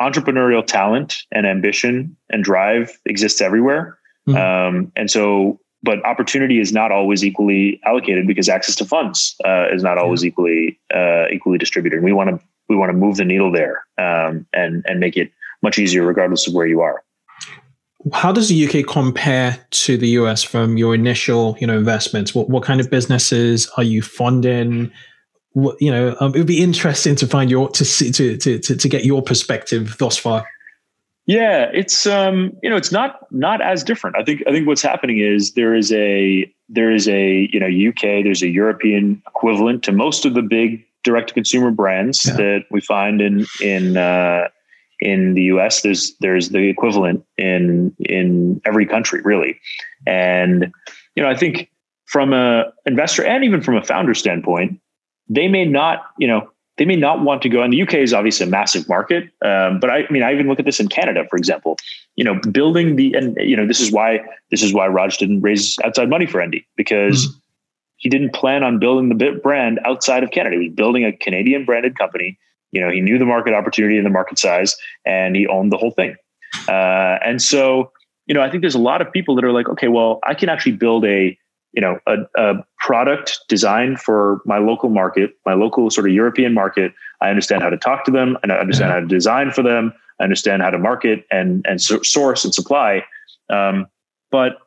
entrepreneurial 0.00 0.66
talent 0.66 1.16
and 1.30 1.46
ambition 1.46 2.16
and 2.30 2.42
drive 2.42 2.98
exists 3.04 3.42
everywhere. 3.42 3.98
Mm-hmm. 4.26 4.38
Um, 4.38 4.92
and 4.96 5.10
so, 5.10 5.60
but 5.82 6.02
opportunity 6.06 6.60
is 6.60 6.72
not 6.72 6.90
always 6.90 7.22
equally 7.22 7.78
allocated 7.84 8.26
because 8.26 8.48
access 8.48 8.74
to 8.76 8.86
funds 8.86 9.36
uh, 9.44 9.66
is 9.70 9.82
not 9.82 9.98
always 9.98 10.22
yeah. 10.22 10.28
equally 10.28 10.80
uh, 10.94 11.26
equally 11.30 11.58
distributed. 11.58 11.96
And 11.96 12.04
we 12.04 12.12
want 12.12 12.30
to 12.30 12.40
we 12.68 12.76
want 12.76 12.90
to 12.90 12.96
move 12.96 13.16
the 13.16 13.24
needle 13.24 13.52
there 13.52 13.84
um, 13.98 14.46
and 14.52 14.84
and 14.86 15.00
make 15.00 15.16
it 15.16 15.30
much 15.62 15.78
easier 15.78 16.04
regardless 16.04 16.46
of 16.46 16.54
where 16.54 16.66
you 16.66 16.80
are. 16.80 17.02
How 18.12 18.32
does 18.32 18.50
the 18.50 18.66
UK 18.66 18.86
compare 18.86 19.64
to 19.70 19.96
the 19.96 20.08
US 20.08 20.42
from 20.42 20.76
your 20.76 20.94
initial 20.94 21.56
you 21.60 21.66
know 21.66 21.76
investments? 21.76 22.34
What 22.34 22.48
what 22.50 22.62
kind 22.62 22.80
of 22.80 22.90
businesses 22.90 23.70
are 23.76 23.84
you 23.84 24.02
funding? 24.02 24.92
What, 25.52 25.80
you 25.80 25.90
know, 25.90 26.16
um, 26.18 26.34
it 26.34 26.38
would 26.38 26.48
be 26.48 26.62
interesting 26.62 27.14
to 27.16 27.26
find 27.26 27.50
your 27.50 27.68
to 27.70 27.84
see 27.84 28.10
to, 28.10 28.36
to 28.36 28.58
to 28.58 28.76
to 28.76 28.88
get 28.88 29.04
your 29.04 29.22
perspective 29.22 29.96
thus 29.98 30.16
far. 30.16 30.46
Yeah, 31.26 31.70
it's 31.72 32.06
um, 32.06 32.52
you 32.62 32.68
know, 32.68 32.76
it's 32.76 32.92
not 32.92 33.26
not 33.30 33.62
as 33.62 33.82
different. 33.82 34.16
I 34.18 34.24
think 34.24 34.42
I 34.46 34.52
think 34.52 34.66
what's 34.66 34.82
happening 34.82 35.20
is 35.20 35.52
there 35.52 35.74
is 35.74 35.90
a 35.92 36.52
there 36.68 36.90
is 36.90 37.08
a 37.08 37.48
you 37.50 37.60
know 37.60 37.66
UK 37.66 38.24
there's 38.24 38.42
a 38.42 38.48
European 38.48 39.22
equivalent 39.26 39.82
to 39.84 39.92
most 39.92 40.26
of 40.26 40.34
the 40.34 40.42
big 40.42 40.84
direct 41.04 41.28
to 41.28 41.34
consumer 41.34 41.70
brands 41.70 42.26
yeah. 42.26 42.34
that 42.34 42.64
we 42.70 42.80
find 42.80 43.20
in 43.20 43.46
in 43.60 43.96
uh, 43.96 44.48
in 45.00 45.34
the 45.34 45.42
US. 45.44 45.82
There's 45.82 46.16
there's 46.20 46.48
the 46.48 46.68
equivalent 46.68 47.24
in 47.38 47.94
in 48.00 48.60
every 48.64 48.86
country 48.86 49.20
really, 49.22 49.60
and 50.06 50.72
you 51.14 51.22
know 51.22 51.28
I 51.28 51.36
think 51.36 51.70
from 52.06 52.32
a 52.32 52.72
investor 52.86 53.24
and 53.24 53.44
even 53.44 53.60
from 53.60 53.76
a 53.76 53.82
founder 53.82 54.14
standpoint, 54.14 54.80
they 55.28 55.48
may 55.48 55.64
not, 55.64 56.06
you 56.18 56.28
know, 56.28 56.50
they 56.76 56.84
may 56.84 56.96
not 56.96 57.22
want 57.22 57.42
to 57.42 57.48
go. 57.48 57.62
And 57.62 57.72
the 57.72 57.82
UK 57.82 57.94
is 57.94 58.12
obviously 58.12 58.46
a 58.46 58.48
massive 58.48 58.88
market, 58.88 59.24
um, 59.44 59.78
but 59.80 59.90
I, 59.90 60.04
I, 60.04 60.10
mean, 60.10 60.22
I 60.22 60.32
even 60.32 60.48
look 60.48 60.58
at 60.58 60.64
this 60.64 60.80
in 60.80 60.88
Canada, 60.88 61.24
for 61.30 61.36
example. 61.36 61.76
You 62.16 62.24
know, 62.24 62.40
building 62.50 62.96
the 62.96 63.14
and 63.14 63.36
you 63.38 63.56
know 63.56 63.66
this 63.66 63.80
is 63.80 63.92
why 63.92 64.20
this 64.50 64.62
is 64.62 64.72
why 64.72 64.86
Raj 64.86 65.18
didn't 65.18 65.40
raise 65.40 65.76
outside 65.84 66.08
money 66.08 66.26
for 66.26 66.40
Endy 66.40 66.66
because 66.76 67.26
mm-hmm. 67.26 67.38
He 68.04 68.10
didn't 68.10 68.34
plan 68.34 68.62
on 68.62 68.78
building 68.78 69.08
the 69.08 69.14
bit 69.14 69.42
brand 69.42 69.80
outside 69.86 70.22
of 70.22 70.30
Canada. 70.30 70.56
He 70.60 70.68
was 70.68 70.76
building 70.76 71.06
a 71.06 71.12
Canadian 71.12 71.64
branded 71.64 71.98
company. 71.98 72.38
You 72.70 72.82
know, 72.82 72.90
he 72.90 73.00
knew 73.00 73.18
the 73.18 73.24
market 73.24 73.54
opportunity 73.54 73.96
and 73.96 74.04
the 74.04 74.10
market 74.10 74.38
size, 74.38 74.76
and 75.06 75.34
he 75.34 75.46
owned 75.46 75.72
the 75.72 75.78
whole 75.78 75.90
thing. 75.90 76.14
Uh, 76.68 77.16
and 77.24 77.40
so, 77.40 77.90
you 78.26 78.34
know, 78.34 78.42
I 78.42 78.50
think 78.50 78.60
there's 78.60 78.74
a 78.74 78.80
lot 78.80 79.00
of 79.00 79.10
people 79.10 79.34
that 79.36 79.44
are 79.44 79.52
like, 79.52 79.70
okay, 79.70 79.88
well, 79.88 80.18
I 80.22 80.34
can 80.34 80.50
actually 80.50 80.72
build 80.72 81.06
a 81.06 81.36
you 81.72 81.80
know 81.80 81.98
a, 82.06 82.16
a, 82.36 82.64
product 82.78 83.40
designed 83.48 83.98
for 83.98 84.40
my 84.44 84.58
local 84.58 84.90
market 84.90 85.30
my 85.44 85.54
local 85.54 85.90
sort 85.90 86.06
of 86.06 86.12
european 86.12 86.54
market 86.54 86.92
i 87.20 87.30
understand 87.30 87.62
how 87.62 87.70
to 87.70 87.78
talk 87.78 88.04
to 88.04 88.12
them 88.12 88.36
and 88.42 88.52
i 88.52 88.56
understand 88.56 88.92
how 88.92 89.00
to 89.00 89.06
design 89.06 89.50
for 89.50 89.62
them 89.62 89.92
i 90.20 90.22
understand 90.22 90.62
how 90.62 90.70
to 90.70 90.78
market 90.78 91.24
and 91.32 91.66
and 91.66 91.80
source 91.80 92.44
and 92.44 92.54
supply 92.54 93.02
um, 93.50 93.86
but 94.30 94.58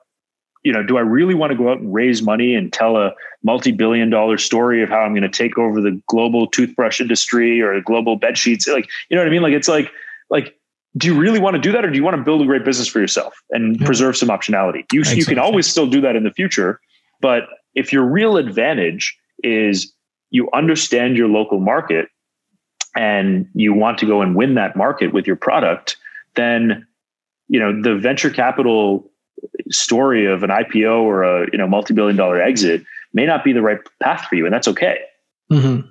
you 0.67 0.73
know 0.73 0.83
do 0.83 0.97
i 0.97 1.01
really 1.01 1.33
want 1.33 1.51
to 1.51 1.57
go 1.57 1.69
out 1.69 1.79
and 1.79 1.93
raise 1.93 2.21
money 2.21 2.53
and 2.53 2.73
tell 2.73 2.97
a 2.97 3.13
multi-billion 3.43 4.09
dollar 4.09 4.37
story 4.37 4.83
of 4.83 4.89
how 4.89 4.99
i'm 4.99 5.13
going 5.13 5.23
to 5.23 5.29
take 5.29 5.57
over 5.57 5.79
the 5.79 5.99
global 6.07 6.45
toothbrush 6.45 6.99
industry 6.99 7.61
or 7.61 7.75
the 7.75 7.81
global 7.81 8.17
bed 8.17 8.37
sheets? 8.37 8.67
Like 8.67 8.89
you 9.09 9.15
know 9.15 9.21
what 9.21 9.27
i 9.27 9.31
mean? 9.31 9.41
Like 9.41 9.53
it's 9.53 9.69
like 9.69 9.91
like 10.29 10.53
do 10.97 11.07
you 11.07 11.17
really 11.17 11.39
want 11.39 11.55
to 11.55 11.61
do 11.61 11.71
that 11.71 11.85
or 11.85 11.89
do 11.89 11.95
you 11.95 12.03
want 12.03 12.17
to 12.17 12.23
build 12.23 12.41
a 12.41 12.45
great 12.45 12.65
business 12.65 12.87
for 12.87 12.99
yourself 12.99 13.33
and 13.51 13.79
preserve 13.85 14.17
some 14.17 14.29
optionality? 14.29 14.83
You, 14.91 15.03
you 15.03 15.25
can 15.25 15.37
always 15.37 15.67
still 15.67 15.87
do 15.87 16.01
that 16.01 16.15
in 16.15 16.23
the 16.23 16.31
future 16.31 16.81
but 17.21 17.43
if 17.75 17.93
your 17.93 18.03
real 18.03 18.37
advantage 18.37 19.17
is 19.43 19.93
you 20.29 20.49
understand 20.53 21.17
your 21.17 21.27
local 21.27 21.59
market 21.59 22.09
and 22.95 23.47
you 23.53 23.73
want 23.73 23.97
to 23.99 24.05
go 24.05 24.21
and 24.21 24.35
win 24.35 24.55
that 24.55 24.75
market 24.75 25.13
with 25.13 25.27
your 25.27 25.35
product, 25.35 25.97
then 26.35 26.85
you 27.47 27.59
know 27.59 27.81
the 27.81 27.95
venture 27.95 28.29
capital 28.29 29.09
story 29.69 30.25
of 30.25 30.43
an 30.43 30.49
IPO 30.49 31.01
or 31.01 31.23
a 31.23 31.47
you 31.51 31.57
know 31.57 31.67
multi-billion 31.67 32.15
dollar 32.15 32.41
exit 32.41 32.83
may 33.13 33.25
not 33.25 33.43
be 33.43 33.53
the 33.53 33.61
right 33.61 33.79
path 34.01 34.25
for 34.29 34.35
you, 34.35 34.45
and 34.45 34.53
that's 34.53 34.67
okay. 34.67 34.99
Mm-hmm. 35.51 35.87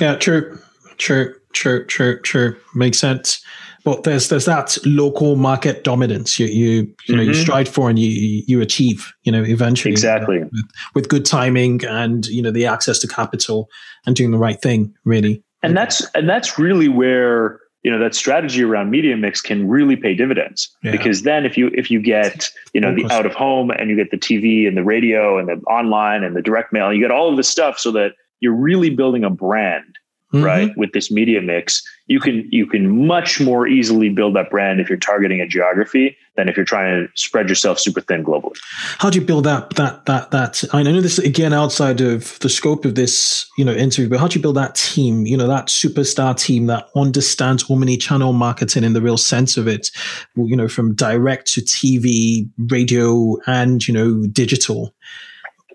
Yeah, 0.00 0.16
true, 0.16 0.58
true, 0.96 1.34
true, 1.52 1.84
true, 1.86 2.20
true. 2.22 2.56
Makes 2.74 2.98
sense 2.98 3.44
but 3.84 4.04
there's 4.04 4.28
there's 4.28 4.44
that 4.44 4.76
local 4.84 5.36
market 5.36 5.84
dominance 5.84 6.38
you 6.38 6.46
you 6.46 6.94
you 7.06 7.16
know 7.16 7.22
mm-hmm. 7.22 7.30
you 7.30 7.34
strive 7.34 7.68
for 7.68 7.88
and 7.88 7.98
you 7.98 8.42
you 8.46 8.60
achieve 8.60 9.12
you 9.22 9.32
know 9.32 9.42
eventually 9.42 9.92
exactly 9.92 10.40
with, 10.40 10.50
with, 10.94 11.08
good 11.08 11.24
timing 11.24 11.84
and 11.86 12.26
you 12.26 12.42
know 12.42 12.50
the 12.50 12.66
access 12.66 12.98
to 12.98 13.08
capital 13.08 13.68
and 14.06 14.16
doing 14.16 14.30
the 14.30 14.38
right 14.38 14.60
thing 14.60 14.92
really 15.04 15.42
and 15.62 15.76
that's 15.76 16.04
and 16.14 16.28
that's 16.28 16.58
really 16.58 16.88
where 16.88 17.60
you 17.82 17.90
know 17.90 17.98
that 17.98 18.14
strategy 18.14 18.62
around 18.62 18.90
media 18.90 19.16
mix 19.16 19.40
can 19.40 19.68
really 19.68 19.96
pay 19.96 20.14
dividends 20.14 20.68
yeah. 20.82 20.90
because 20.90 21.22
then 21.22 21.46
if 21.46 21.56
you 21.56 21.70
if 21.74 21.90
you 21.90 22.00
get 22.00 22.50
you 22.72 22.80
know 22.80 22.94
the 22.94 23.06
out 23.10 23.26
of 23.26 23.34
home 23.34 23.70
and 23.70 23.90
you 23.90 23.96
get 23.96 24.10
the 24.10 24.18
TV 24.18 24.68
and 24.68 24.76
the 24.76 24.84
radio 24.84 25.38
and 25.38 25.48
the 25.48 25.54
online 25.66 26.22
and 26.22 26.36
the 26.36 26.42
direct 26.42 26.72
mail 26.72 26.92
you 26.92 27.00
get 27.00 27.10
all 27.10 27.30
of 27.30 27.36
this 27.36 27.48
stuff 27.48 27.78
so 27.78 27.90
that 27.90 28.12
you're 28.40 28.54
really 28.54 28.90
building 28.90 29.24
a 29.24 29.30
brand 29.30 29.98
mm-hmm. 30.32 30.44
right 30.44 30.76
with 30.76 30.92
this 30.92 31.10
media 31.10 31.40
mix 31.40 31.82
you 32.06 32.20
can 32.20 32.46
you 32.50 32.66
can 32.66 33.06
much 33.06 33.40
more 33.40 33.66
easily 33.66 34.08
build 34.08 34.36
that 34.36 34.50
brand 34.50 34.80
if 34.80 34.88
you're 34.88 34.98
targeting 34.98 35.40
a 35.40 35.46
geography 35.46 36.16
than 36.40 36.48
if 36.48 36.56
you're 36.56 36.64
trying 36.64 37.06
to 37.06 37.12
spread 37.14 37.48
yourself 37.48 37.78
super 37.78 38.00
thin 38.00 38.24
globally 38.24 38.58
how 38.98 39.10
do 39.10 39.18
you 39.18 39.24
build 39.24 39.44
that 39.44 39.70
that 39.76 40.06
that 40.06 40.30
that 40.30 40.64
i 40.72 40.82
know 40.82 41.00
this 41.00 41.18
again 41.18 41.52
outside 41.52 42.00
of 42.00 42.38
the 42.40 42.48
scope 42.48 42.84
of 42.84 42.94
this 42.94 43.46
you 43.58 43.64
know 43.64 43.72
interview 43.72 44.08
but 44.08 44.18
how 44.18 44.26
do 44.26 44.38
you 44.38 44.42
build 44.42 44.56
that 44.56 44.74
team 44.74 45.26
you 45.26 45.36
know 45.36 45.46
that 45.46 45.66
superstar 45.66 46.36
team 46.36 46.66
that 46.66 46.88
understands 46.96 47.70
omni-channel 47.70 48.32
marketing 48.32 48.84
in 48.84 48.94
the 48.94 49.02
real 49.02 49.18
sense 49.18 49.56
of 49.56 49.68
it 49.68 49.90
you 50.36 50.56
know 50.56 50.68
from 50.68 50.94
direct 50.94 51.46
to 51.46 51.60
tv 51.60 52.48
radio 52.70 53.36
and 53.46 53.86
you 53.86 53.92
know 53.92 54.26
digital 54.28 54.94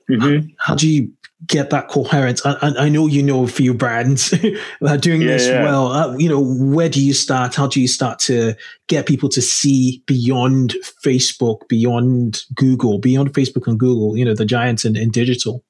mm-hmm. 0.10 0.48
how, 0.58 0.72
how 0.72 0.76
do 0.76 0.90
you 0.90 1.12
get 1.48 1.70
that 1.70 1.88
coherence? 1.88 2.46
I, 2.46 2.74
I, 2.78 2.90
know 2.90 3.08
you 3.08 3.22
know 3.24 3.44
a 3.44 3.48
few 3.48 3.74
brands 3.74 4.30
that 4.32 4.60
are 4.82 4.98
doing 4.98 5.22
yeah, 5.22 5.28
this 5.28 5.48
yeah. 5.48 5.64
well. 5.64 5.88
Uh, 5.88 6.18
you 6.18 6.30
know, 6.30 6.42
where 6.42 6.90
do 6.90 7.04
you 7.04 7.14
start? 7.14 7.56
How 7.56 7.68
do 7.68 7.82
you 7.82 7.88
start 7.88 8.20
to 8.20 8.56
get 8.88 9.06
people 9.06 9.30
to 9.30 9.42
see 9.42 10.04
beyond 10.06 10.76
Facebook, 11.04 11.68
beyond 11.68 12.44
Google, 12.54 13.00
beyond 13.00 13.34
Facebook 13.34 13.68
and 13.68 13.80
Google? 13.80 14.18
You 14.18 14.26
know, 14.26 14.34
the 14.34 14.46
giants 14.46 14.86
in, 14.86 14.96
in 14.96 15.12
digital. 15.12 15.64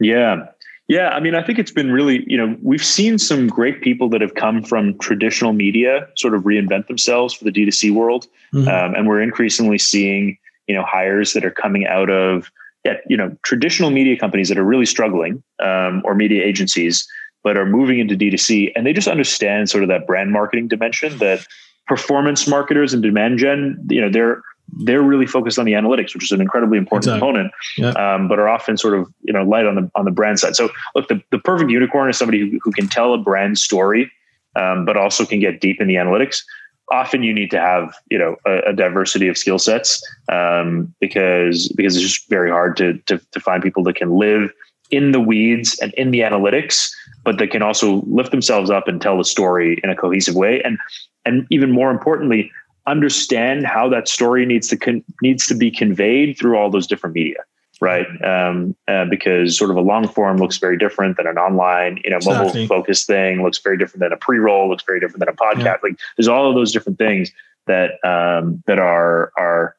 Yeah. 0.00 0.46
Yeah, 0.88 1.10
I 1.10 1.20
mean, 1.20 1.36
I 1.36 1.42
think 1.44 1.60
it's 1.60 1.70
been 1.70 1.92
really, 1.92 2.24
you 2.26 2.36
know, 2.36 2.56
we've 2.62 2.84
seen 2.84 3.16
some 3.16 3.46
great 3.46 3.80
people 3.80 4.08
that 4.08 4.20
have 4.22 4.34
come 4.34 4.60
from 4.60 4.98
traditional 4.98 5.52
media 5.52 6.08
sort 6.16 6.34
of 6.34 6.42
reinvent 6.42 6.88
themselves 6.88 7.32
for 7.32 7.44
the 7.44 7.52
D2C 7.52 7.94
world. 7.94 8.26
Mm-hmm. 8.52 8.66
Um, 8.66 8.94
and 8.96 9.06
we're 9.06 9.22
increasingly 9.22 9.78
seeing, 9.78 10.36
you 10.66 10.74
know, 10.74 10.82
hires 10.82 11.32
that 11.34 11.44
are 11.44 11.52
coming 11.52 11.86
out 11.86 12.10
of 12.10 12.50
yeah, 12.84 12.94
you 13.08 13.16
know, 13.16 13.36
traditional 13.42 13.90
media 13.90 14.16
companies 14.18 14.48
that 14.48 14.58
are 14.58 14.64
really 14.64 14.86
struggling, 14.86 15.42
um, 15.62 16.02
or 16.04 16.14
media 16.14 16.44
agencies 16.44 17.06
but 17.42 17.56
are 17.56 17.66
moving 17.66 17.98
into 17.98 18.14
D2C 18.14 18.72
and 18.76 18.86
they 18.86 18.92
just 18.92 19.08
understand 19.08 19.70
sort 19.70 19.82
of 19.82 19.88
that 19.88 20.06
brand 20.06 20.30
marketing 20.30 20.68
dimension 20.68 21.16
that 21.18 21.46
performance 21.86 22.46
marketers 22.46 22.92
and 22.92 23.02
demand 23.02 23.38
gen, 23.38 23.84
you 23.88 24.00
know, 24.00 24.10
they're 24.10 24.42
they're 24.84 25.02
really 25.02 25.26
focused 25.26 25.58
on 25.58 25.64
the 25.64 25.72
analytics, 25.72 26.14
which 26.14 26.22
is 26.22 26.30
an 26.30 26.40
incredibly 26.40 26.78
important 26.78 27.06
exactly. 27.06 27.26
component, 27.26 27.52
yeah. 27.76 28.14
um, 28.14 28.28
but 28.28 28.38
are 28.38 28.48
often 28.48 28.76
sort 28.76 28.94
of 28.94 29.12
you 29.22 29.32
know 29.32 29.42
light 29.42 29.66
on 29.66 29.74
the 29.74 29.90
on 29.96 30.04
the 30.04 30.12
brand 30.12 30.38
side. 30.38 30.54
So 30.54 30.68
look, 30.94 31.08
the, 31.08 31.20
the 31.32 31.38
perfect 31.40 31.70
unicorn 31.70 32.08
is 32.08 32.16
somebody 32.16 32.38
who, 32.38 32.58
who 32.62 32.70
can 32.70 32.86
tell 32.86 33.12
a 33.12 33.18
brand 33.18 33.58
story, 33.58 34.12
um, 34.54 34.84
but 34.84 34.96
also 34.96 35.26
can 35.26 35.40
get 35.40 35.60
deep 35.60 35.80
in 35.80 35.88
the 35.88 35.96
analytics. 35.96 36.42
Often 36.90 37.22
you 37.22 37.32
need 37.32 37.50
to 37.52 37.60
have 37.60 37.94
you 38.10 38.18
know 38.18 38.36
a, 38.46 38.70
a 38.70 38.72
diversity 38.72 39.28
of 39.28 39.38
skill 39.38 39.58
sets 39.58 40.02
um, 40.30 40.92
because 41.00 41.68
because 41.76 41.96
it's 41.96 42.04
just 42.04 42.28
very 42.28 42.50
hard 42.50 42.76
to, 42.78 42.98
to 43.06 43.18
to 43.18 43.40
find 43.40 43.62
people 43.62 43.82
that 43.84 43.96
can 43.96 44.10
live 44.10 44.52
in 44.90 45.12
the 45.12 45.20
weeds 45.20 45.78
and 45.80 45.94
in 45.94 46.10
the 46.10 46.20
analytics, 46.20 46.90
but 47.24 47.38
that 47.38 47.50
can 47.50 47.62
also 47.62 48.02
lift 48.06 48.32
themselves 48.32 48.70
up 48.70 48.88
and 48.88 49.00
tell 49.00 49.16
the 49.16 49.24
story 49.24 49.78
in 49.84 49.90
a 49.90 49.96
cohesive 49.96 50.34
way. 50.34 50.60
And 50.62 50.78
and 51.24 51.46
even 51.50 51.70
more 51.70 51.90
importantly, 51.90 52.50
understand 52.86 53.66
how 53.66 53.88
that 53.88 54.08
story 54.08 54.44
needs 54.46 54.68
to 54.68 54.76
con- 54.76 55.04
needs 55.22 55.46
to 55.46 55.54
be 55.54 55.70
conveyed 55.70 56.36
through 56.38 56.56
all 56.56 56.70
those 56.70 56.86
different 56.86 57.14
media 57.14 57.38
right 57.80 58.06
um, 58.24 58.76
uh, 58.88 59.04
because 59.06 59.56
sort 59.56 59.70
of 59.70 59.76
a 59.76 59.80
long 59.80 60.06
form 60.06 60.36
looks 60.36 60.58
very 60.58 60.76
different 60.76 61.16
than 61.16 61.26
an 61.26 61.38
online 61.38 62.00
you 62.04 62.10
know 62.10 62.18
mobile 62.24 62.42
exactly. 62.42 62.66
focused 62.66 63.06
thing 63.06 63.42
looks 63.42 63.58
very 63.58 63.76
different 63.76 64.00
than 64.00 64.12
a 64.12 64.16
pre-roll 64.16 64.68
looks 64.68 64.84
very 64.86 65.00
different 65.00 65.20
than 65.20 65.28
a 65.28 65.32
podcast 65.32 65.64
yeah. 65.64 65.76
like 65.82 65.98
there's 66.16 66.28
all 66.28 66.48
of 66.48 66.54
those 66.54 66.72
different 66.72 66.98
things 66.98 67.30
that 67.66 67.92
um, 68.04 68.62
that 68.66 68.78
are 68.78 69.32
are 69.38 69.76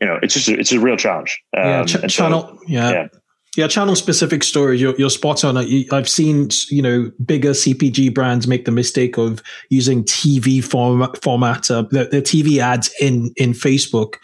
you 0.00 0.06
know 0.06 0.18
it's 0.22 0.34
just 0.34 0.48
a, 0.48 0.58
it's 0.58 0.72
a 0.72 0.80
real 0.80 0.96
challenge 0.96 1.42
um, 1.56 1.64
yeah 1.64 1.84
ch- 1.84 2.12
channel 2.12 2.42
so, 2.42 2.60
yeah. 2.66 2.90
yeah 2.90 3.08
yeah, 3.56 3.66
channel 3.66 3.96
specific 3.96 4.44
stories. 4.44 4.80
You're, 4.80 4.94
you're 4.96 5.10
spot 5.10 5.44
on. 5.44 5.56
I've 5.56 6.08
seen 6.08 6.50
you 6.68 6.82
know 6.82 7.10
bigger 7.24 7.50
CPG 7.50 8.14
brands 8.14 8.46
make 8.46 8.64
the 8.64 8.70
mistake 8.70 9.18
of 9.18 9.42
using 9.70 10.04
TV 10.04 10.62
format 10.62 11.20
format 11.20 11.68
uh, 11.70 11.82
the, 11.90 12.04
the, 12.04 12.22
TV 12.22 12.58
ads 12.58 12.92
in 13.00 13.32
in 13.36 13.52
Facebook. 13.52 14.14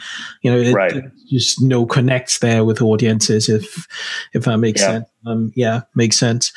You 0.42 0.52
know, 0.52 0.58
it, 0.58 0.72
right. 0.72 1.02
just 1.28 1.60
no 1.60 1.86
connects 1.86 2.38
there 2.38 2.64
with 2.64 2.80
audiences. 2.80 3.48
If 3.48 3.86
if 4.32 4.44
that 4.44 4.58
makes 4.58 4.80
yeah. 4.80 4.86
sense. 4.86 5.08
Um, 5.26 5.52
yeah, 5.56 5.80
makes 5.96 6.16
sense. 6.16 6.52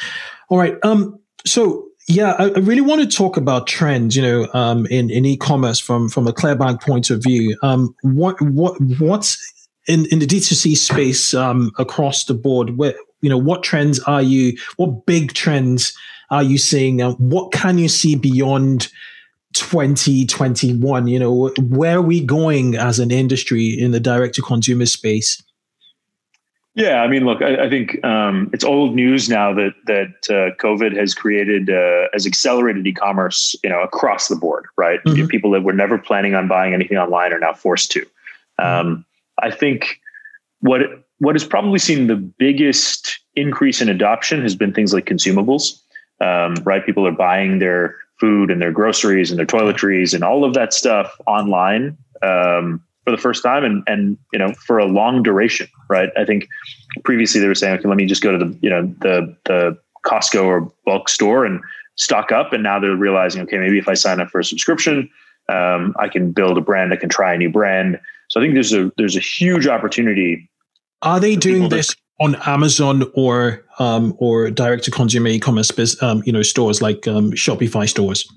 All 0.50 0.60
right. 0.60 0.78
Um. 0.84 1.20
So 1.48 1.90
yeah, 2.08 2.34
I, 2.40 2.60
really 2.60 2.82
want 2.82 3.02
to 3.02 3.08
talk 3.08 3.38
about 3.38 3.68
trends, 3.68 4.16
you 4.16 4.24
know, 4.24 4.48
um, 4.54 4.88
in, 4.88 5.12
in 5.12 5.26
e-commerce 5.26 5.80
from 5.80 6.10
from 6.10 6.28
a 6.28 6.34
Clearbanc 6.34 6.82
point 6.82 7.12
of 7.12 7.22
view. 7.22 7.56
Um, 7.62 7.96
what 8.02 8.42
what 8.42 8.80
what's 9.00 9.38
in, 9.90 10.06
in 10.06 10.20
the 10.20 10.28
D2C 10.28 10.78
space 10.78 11.34
um, 11.34 11.72
across 11.80 12.26
the 12.26 12.36
board, 12.36 12.78
where, 12.78 12.94
you 13.22 13.30
know, 13.30 13.38
what 13.38 13.64
trends 13.64 14.00
are 14.02 14.22
you, 14.22 14.56
what 14.78 15.06
big 15.08 15.34
trends 15.34 15.98
are 16.30 16.44
you 16.44 16.60
seeing? 16.60 17.02
Uh, 17.02 17.14
what 17.14 17.52
can 17.52 17.80
you 17.80 17.90
see 17.90 18.16
beyond 18.16 18.88
2021? 19.54 21.08
You 21.08 21.20
know, 21.20 21.50
where 21.60 21.98
are 21.98 22.04
we 22.04 22.24
going 22.24 22.76
as 22.76 23.00
an 23.00 23.10
industry 23.10 23.68
in 23.68 23.90
the 23.90 24.00
direct 24.00 24.36
to 24.36 24.44
consumer 24.44 24.86
space? 24.86 25.42
Yeah, 26.76 27.02
I 27.02 27.08
mean, 27.08 27.26
look, 27.26 27.42
I, 27.42 27.66
I 27.66 27.70
think 27.70 28.02
um, 28.06 28.52
it's 28.54 28.64
old 28.64 28.96
news 28.96 29.28
now 29.28 29.54
that 29.56 29.74
that 29.88 30.30
uh, 30.30 30.56
COVID 30.64 30.96
has 30.96 31.16
created 31.16 31.70
uh, 31.70 32.08
has 32.14 32.28
accelerated 32.28 32.86
e-commerce, 32.86 33.56
you 33.64 33.70
know, 33.72 33.82
across 33.82 34.28
the 34.28 34.36
board, 34.36 34.68
right? 34.78 35.04
Mm-hmm. 35.04 35.26
People 35.26 35.52
that 35.52 35.64
were 35.64 35.74
never 35.74 35.98
planning 35.98 36.36
on 36.36 36.48
buying 36.48 36.76
anything 36.76 36.98
online 36.98 37.34
are 37.34 37.40
now 37.40 37.54
forced 37.54 37.92
to. 37.94 38.06
Um, 38.60 39.04
I 39.42 39.52
think 39.52 40.00
what 40.62 40.82
what 41.20 41.36
has 41.36 41.44
probably 41.44 41.80
seen 41.80 42.08
the 42.08 42.16
biggest 42.16 43.20
increase 43.36 43.82
in 43.82 43.90
adoption 43.90 44.42
has 44.42 44.56
been 44.56 44.74
things 44.74 44.94
like 44.94 45.06
consumables. 45.06 45.82
Um, 46.22 46.56
right, 46.64 46.86
people 46.86 47.08
are 47.08 47.12
buying 47.12 47.60
their 47.60 47.96
food 48.20 48.52
and 48.52 48.62
their 48.62 48.72
groceries 48.72 49.32
and 49.32 49.40
their 49.40 49.46
toiletries 49.46 50.14
and 50.14 50.24
all 50.24 50.44
of 50.44 50.54
that 50.54 50.74
stuff 50.74 51.16
online 51.28 51.98
um, 52.22 52.84
for 53.06 53.12
the 53.12 53.18
first 53.18 53.44
time, 53.44 53.64
and 53.64 53.84
and 53.88 54.18
you 54.34 54.40
know 54.40 54.54
for 54.54 54.80
a 54.80 54.86
long 54.86 55.24
duration. 55.24 55.68
Right, 55.90 56.10
I 56.18 56.26
think 56.26 56.48
previously 57.04 57.40
they 57.42 57.48
were 57.48 57.56
saying, 57.56 57.80
okay, 57.80 57.88
let 57.88 57.98
me 57.98 58.06
just 58.06 58.24
go 58.24 58.32
to 58.32 58.38
the 58.38 58.58
you 58.62 58.70
know 58.70 58.84
the 59.02 59.36
the 59.46 59.78
Costco 60.06 60.46
or 60.46 60.72
bulk 60.86 61.10
store 61.10 61.46
and 61.46 61.62
stock 61.96 62.32
up, 62.32 62.54
and 62.54 62.64
now 62.64 62.80
they're 62.80 62.96
realizing, 62.96 63.42
okay, 63.44 63.58
maybe 63.58 63.78
if 63.78 63.88
I 63.88 63.94
sign 63.94 64.20
up 64.22 64.30
for 64.30 64.40
a 64.40 64.44
subscription, 64.44 65.10
um, 65.50 65.96
I 66.00 66.08
can 66.08 66.32
build 66.32 66.58
a 66.58 66.62
brand, 66.62 66.94
I 66.94 66.96
can 66.96 67.10
try 67.10 67.34
a 67.34 67.38
new 67.38 67.50
brand 67.50 68.00
so 68.30 68.40
I 68.40 68.44
think 68.44 68.54
there's 68.54 68.74
a 68.74 68.92
there's 68.98 69.18
a 69.18 69.20
huge 69.20 69.68
opportunity. 69.68 70.50
Are 71.02 71.20
they 71.20 71.36
doing 71.36 71.70
this 71.70 71.96
on 72.20 72.36
Amazon 72.46 73.04
or 73.14 73.66
um, 73.80 74.16
or 74.18 74.52
direct 74.52 74.84
to 74.86 74.92
consumer 74.92 75.28
e-commerce 75.28 76.02
um, 76.02 76.24
you 76.26 76.32
know 76.32 76.44
stores 76.44 76.82
like 76.82 77.08
um, 77.08 77.32
Shopify 77.32 77.90
stores? 77.90 78.32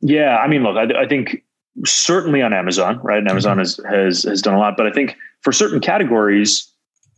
Yeah, 0.00 0.36
I 0.38 0.48
mean, 0.48 0.64
look, 0.64 0.76
I, 0.76 1.02
I 1.02 1.06
think 1.06 1.44
certainly 1.86 2.42
on 2.42 2.52
Amazon, 2.52 2.98
right? 3.02 3.18
And 3.18 3.30
Amazon 3.30 3.58
mm-hmm. 3.58 3.86
has, 3.86 4.22
has 4.22 4.22
has 4.24 4.42
done 4.42 4.54
a 4.54 4.58
lot, 4.58 4.76
but 4.76 4.86
I 4.86 4.90
think 4.90 5.16
for 5.42 5.52
certain 5.52 5.80
categories, 5.80 6.68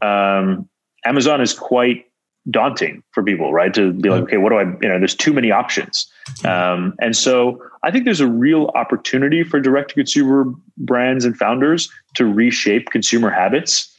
um, 0.03 0.69
Amazon 1.07 1.41
is 1.41 1.55
quite 1.55 2.05
daunting 2.51 3.03
for 3.13 3.23
people, 3.23 3.53
right? 3.53 3.73
To 3.75 3.93
be 3.93 4.11
like, 4.11 4.23
okay, 4.25 4.37
what 4.37 4.51
do 4.51 4.57
I, 4.57 4.65
you 4.65 4.89
know, 4.89 4.99
there's 4.99 5.15
too 5.15 5.33
many 5.33 5.51
options. 5.51 6.07
Um, 6.45 6.95
and 7.01 7.17
so 7.17 7.63
I 7.83 7.91
think 7.91 8.05
there's 8.05 8.21
a 8.21 8.29
real 8.29 8.71
opportunity 8.75 9.43
for 9.43 9.61
direct 9.61 9.91
to 9.91 9.95
consumer 9.95 10.45
brands 10.77 11.25
and 11.25 11.37
founders 11.37 11.91
to 12.15 12.27
reshape 12.27 12.91
consumer 12.91 13.31
habits. 13.31 13.91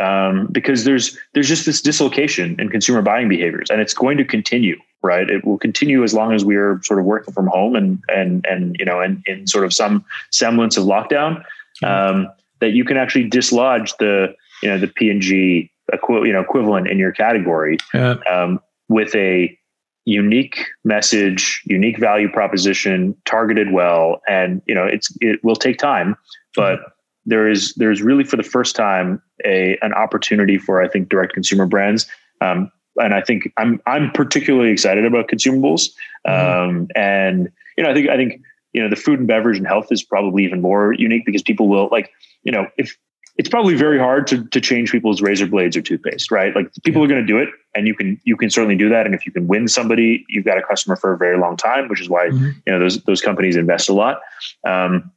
Um, 0.00 0.46
because 0.50 0.84
there's 0.84 1.18
there's 1.34 1.48
just 1.48 1.66
this 1.66 1.82
dislocation 1.82 2.58
in 2.58 2.70
consumer 2.70 3.02
buying 3.02 3.28
behaviors, 3.28 3.68
and 3.68 3.78
it's 3.78 3.92
going 3.92 4.16
to 4.16 4.24
continue, 4.24 4.78
right? 5.02 5.28
It 5.28 5.44
will 5.44 5.58
continue 5.58 6.02
as 6.02 6.14
long 6.14 6.32
as 6.32 6.46
we 6.46 6.56
are 6.56 6.80
sort 6.82 6.98
of 6.98 7.04
working 7.04 7.34
from 7.34 7.46
home 7.46 7.76
and 7.76 8.02
and 8.08 8.42
and 8.48 8.74
you 8.78 8.86
know, 8.86 9.00
and 9.00 9.22
in 9.26 9.46
sort 9.46 9.66
of 9.66 9.74
some 9.74 10.02
semblance 10.30 10.78
of 10.78 10.84
lockdown. 10.84 11.44
Um, 11.84 12.28
that 12.60 12.70
you 12.70 12.86
can 12.86 12.96
actually 12.96 13.28
dislodge 13.28 13.92
the 13.98 14.34
you 14.62 14.70
know 14.70 14.78
the 14.78 14.86
P 14.86 15.10
and 15.10 15.20
G 15.20 15.70
equi- 15.92 16.26
you 16.26 16.32
know 16.32 16.40
equivalent 16.40 16.88
in 16.88 16.98
your 16.98 17.12
category 17.12 17.78
yeah. 17.94 18.16
um, 18.30 18.60
with 18.88 19.14
a 19.14 19.56
unique 20.04 20.66
message, 20.84 21.62
unique 21.64 21.98
value 21.98 22.28
proposition, 22.28 23.14
targeted 23.24 23.72
well, 23.72 24.20
and 24.28 24.62
you 24.66 24.74
know 24.74 24.84
it's 24.84 25.14
it 25.20 25.42
will 25.44 25.56
take 25.56 25.78
time, 25.78 26.16
but 26.56 26.78
mm-hmm. 26.78 26.88
there 27.26 27.48
is 27.48 27.74
there's 27.74 28.02
really 28.02 28.24
for 28.24 28.36
the 28.36 28.42
first 28.42 28.74
time 28.76 29.22
a 29.44 29.78
an 29.82 29.92
opportunity 29.92 30.58
for 30.58 30.82
I 30.82 30.88
think 30.88 31.08
direct 31.08 31.32
consumer 31.32 31.66
brands. 31.66 32.06
Um, 32.40 32.70
and 33.00 33.14
I 33.14 33.22
think 33.22 33.52
I'm 33.56 33.80
I'm 33.86 34.10
particularly 34.10 34.70
excited 34.70 35.04
about 35.04 35.28
consumables. 35.28 35.90
Mm-hmm. 36.26 36.70
Um, 36.70 36.88
and 36.94 37.48
you 37.76 37.84
know, 37.84 37.90
I 37.90 37.94
think 37.94 38.08
I 38.08 38.16
think 38.16 38.40
you 38.72 38.82
know 38.82 38.88
the 38.88 38.96
food 38.96 39.18
and 39.18 39.28
beverage 39.28 39.58
and 39.58 39.66
health 39.66 39.86
is 39.90 40.02
probably 40.02 40.44
even 40.44 40.60
more 40.60 40.92
unique 40.92 41.24
because 41.24 41.42
people 41.42 41.68
will 41.68 41.88
like 41.90 42.10
you 42.42 42.52
know 42.52 42.66
if 42.76 42.96
it's 43.36 43.48
probably 43.48 43.74
very 43.74 43.98
hard 43.98 44.26
to, 44.26 44.44
to 44.48 44.60
change 44.60 44.92
people's 44.92 45.22
razor 45.22 45.46
blades 45.46 45.74
or 45.76 45.80
toothpaste, 45.80 46.30
right? 46.30 46.54
Like 46.54 46.70
people 46.84 47.00
yeah. 47.00 47.06
are 47.06 47.08
going 47.08 47.26
to 47.26 47.26
do 47.26 47.38
it 47.38 47.48
and 47.74 47.86
you 47.86 47.94
can, 47.94 48.20
you 48.24 48.36
can 48.36 48.50
certainly 48.50 48.76
do 48.76 48.90
that. 48.90 49.06
And 49.06 49.14
if 49.14 49.24
you 49.24 49.32
can 49.32 49.48
win 49.48 49.68
somebody, 49.68 50.26
you've 50.28 50.44
got 50.44 50.58
a 50.58 50.62
customer 50.62 50.96
for 50.96 51.14
a 51.14 51.16
very 51.16 51.38
long 51.38 51.56
time, 51.56 51.88
which 51.88 52.00
is 52.00 52.10
why, 52.10 52.28
mm-hmm. 52.28 52.50
you 52.66 52.72
know, 52.72 52.78
those, 52.78 53.02
those 53.04 53.22
companies 53.22 53.56
invest 53.56 53.88
a 53.88 53.94
lot. 53.94 54.20
Um, 54.66 55.10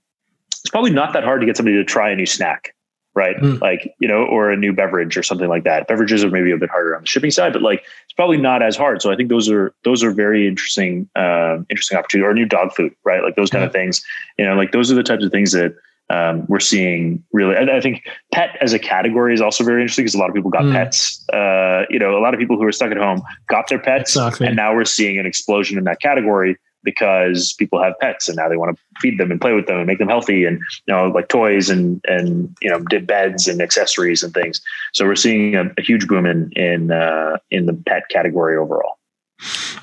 it's 0.49 0.69
probably 0.69 0.91
not 0.91 1.11
that 1.11 1.25
hard 1.25 1.41
to 1.41 1.45
get 1.45 1.57
somebody 1.57 1.75
to 1.75 1.83
try 1.83 2.09
a 2.09 2.15
new 2.15 2.25
snack, 2.25 2.73
right? 3.15 3.35
Mm. 3.35 3.59
Like, 3.59 3.93
you 3.99 4.07
know, 4.07 4.23
or 4.23 4.49
a 4.49 4.55
new 4.55 4.71
beverage 4.71 5.17
or 5.17 5.23
something 5.23 5.49
like 5.49 5.65
that. 5.65 5.87
Beverages 5.87 6.23
are 6.23 6.31
maybe 6.31 6.51
a 6.51 6.57
bit 6.57 6.69
harder 6.69 6.95
on 6.95 7.01
the 7.01 7.07
shipping 7.07 7.31
side, 7.31 7.51
but 7.51 7.61
like 7.61 7.83
it's 8.05 8.13
probably 8.15 8.37
not 8.37 8.63
as 8.63 8.77
hard. 8.77 9.01
So 9.01 9.11
I 9.11 9.17
think 9.17 9.27
those 9.27 9.49
are, 9.49 9.73
those 9.83 10.03
are 10.05 10.11
very 10.11 10.47
interesting, 10.47 11.09
uh, 11.17 11.57
interesting 11.69 11.97
opportunity 11.97 12.25
or 12.25 12.33
new 12.33 12.45
dog 12.45 12.73
food, 12.73 12.95
right? 13.03 13.21
Like 13.21 13.35
those 13.35 13.49
kind 13.49 13.61
yeah. 13.61 13.67
of 13.67 13.73
things, 13.73 14.03
you 14.39 14.45
know, 14.45 14.55
like 14.55 14.71
those 14.71 14.89
are 14.89 14.95
the 14.95 15.03
types 15.03 15.25
of 15.25 15.31
things 15.31 15.51
that, 15.51 15.75
um, 16.09 16.45
we're 16.47 16.59
seeing 16.59 17.23
really, 17.33 17.55
I 17.57 17.81
think 17.81 18.03
pet 18.31 18.57
as 18.61 18.73
a 18.73 18.79
category 18.79 19.33
is 19.33 19.41
also 19.41 19.63
very 19.63 19.81
interesting 19.81 20.05
because 20.05 20.15
a 20.15 20.19
lot 20.19 20.29
of 20.29 20.35
people 20.35 20.51
got 20.51 20.63
mm. 20.63 20.73
pets. 20.73 21.23
Uh, 21.33 21.83
you 21.89 21.97
know, 21.97 22.17
a 22.17 22.21
lot 22.21 22.33
of 22.33 22.39
people 22.39 22.57
who 22.57 22.63
are 22.63 22.71
stuck 22.71 22.91
at 22.91 22.97
home 22.97 23.23
got 23.47 23.67
their 23.69 23.79
pets, 23.79 24.15
exactly. 24.15 24.47
and 24.47 24.55
now 24.55 24.75
we're 24.75 24.85
seeing 24.85 25.17
an 25.17 25.25
explosion 25.25 25.77
in 25.77 25.83
that 25.85 25.99
category 25.99 26.57
because 26.83 27.51
people 27.53 27.81
have 27.81 27.93
pets 27.99 28.29
and 28.29 28.37
now 28.37 28.47
they 28.47 28.55
want 28.55 28.77
to 28.77 28.83
feed 29.01 29.19
them 29.19 29.31
and 29.31 29.41
play 29.41 29.53
with 29.53 29.65
them 29.65 29.77
and 29.77 29.87
make 29.87 29.97
them 29.97 30.07
healthy 30.07 30.45
and 30.45 30.59
you 30.87 30.93
know 30.93 31.07
like 31.07 31.27
toys 31.27 31.69
and 31.69 31.99
and 32.07 32.55
you 32.61 32.69
know 32.69 32.79
did 32.81 33.07
beds 33.07 33.47
and 33.47 33.61
accessories 33.61 34.23
and 34.23 34.33
things. 34.33 34.61
So 34.93 35.05
we're 35.05 35.15
seeing 35.15 35.55
a, 35.55 35.65
a 35.77 35.81
huge 35.81 36.07
boom 36.07 36.25
in 36.25 36.51
in 36.55 36.91
uh, 36.91 37.37
in 37.51 37.65
the 37.65 37.73
pet 37.73 38.03
category 38.09 38.55
overall. 38.55 38.99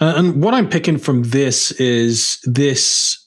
Uh, 0.00 0.14
and 0.16 0.42
what 0.42 0.54
I'm 0.54 0.68
picking 0.68 0.96
from 0.96 1.24
this 1.24 1.72
is 1.72 2.40
this 2.44 3.21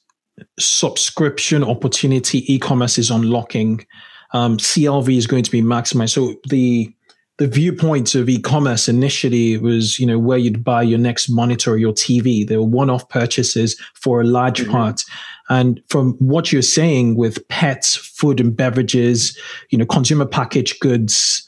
subscription 0.58 1.64
opportunity 1.64 2.52
e-commerce 2.52 2.98
is 2.98 3.10
unlocking. 3.10 3.86
Um, 4.32 4.58
CLV 4.58 5.16
is 5.16 5.26
going 5.26 5.44
to 5.44 5.50
be 5.50 5.62
maximized. 5.62 6.10
So 6.10 6.34
the 6.48 6.92
the 7.38 7.46
viewpoint 7.46 8.14
of 8.14 8.30
e-commerce 8.30 8.88
initially 8.88 9.58
was, 9.58 9.98
you 9.98 10.06
know, 10.06 10.18
where 10.18 10.38
you'd 10.38 10.64
buy 10.64 10.82
your 10.82 10.98
next 10.98 11.28
monitor 11.28 11.72
or 11.72 11.76
your 11.76 11.92
TV. 11.92 12.48
They 12.48 12.56
were 12.56 12.62
one-off 12.62 13.10
purchases 13.10 13.78
for 13.92 14.22
a 14.22 14.24
large 14.24 14.62
mm-hmm. 14.62 14.70
part. 14.70 15.02
And 15.50 15.82
from 15.88 16.14
what 16.14 16.50
you're 16.50 16.62
saying 16.62 17.16
with 17.16 17.46
pets, 17.48 17.94
food 17.94 18.40
and 18.40 18.56
beverages, 18.56 19.38
you 19.68 19.76
know, 19.76 19.84
consumer 19.84 20.24
packaged 20.24 20.80
goods, 20.80 21.46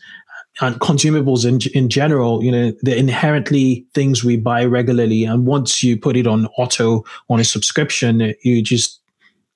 and 0.61 0.77
consumables 0.81 1.47
in 1.47 1.61
in 1.75 1.89
general, 1.89 2.43
you 2.43 2.51
know, 2.51 2.73
they're 2.83 2.97
inherently 2.97 3.87
things 3.95 4.25
we 4.25 4.37
buy 4.37 4.65
regularly. 4.65 5.25
And 5.25 5.47
once 5.47 5.83
you 5.83 5.97
put 5.97 6.17
it 6.17 6.27
on 6.27 6.47
auto 6.59 7.05
on 7.29 7.41
a 7.41 7.45
subscription, 7.45 8.35
you 8.43 8.63
just, 8.63 9.01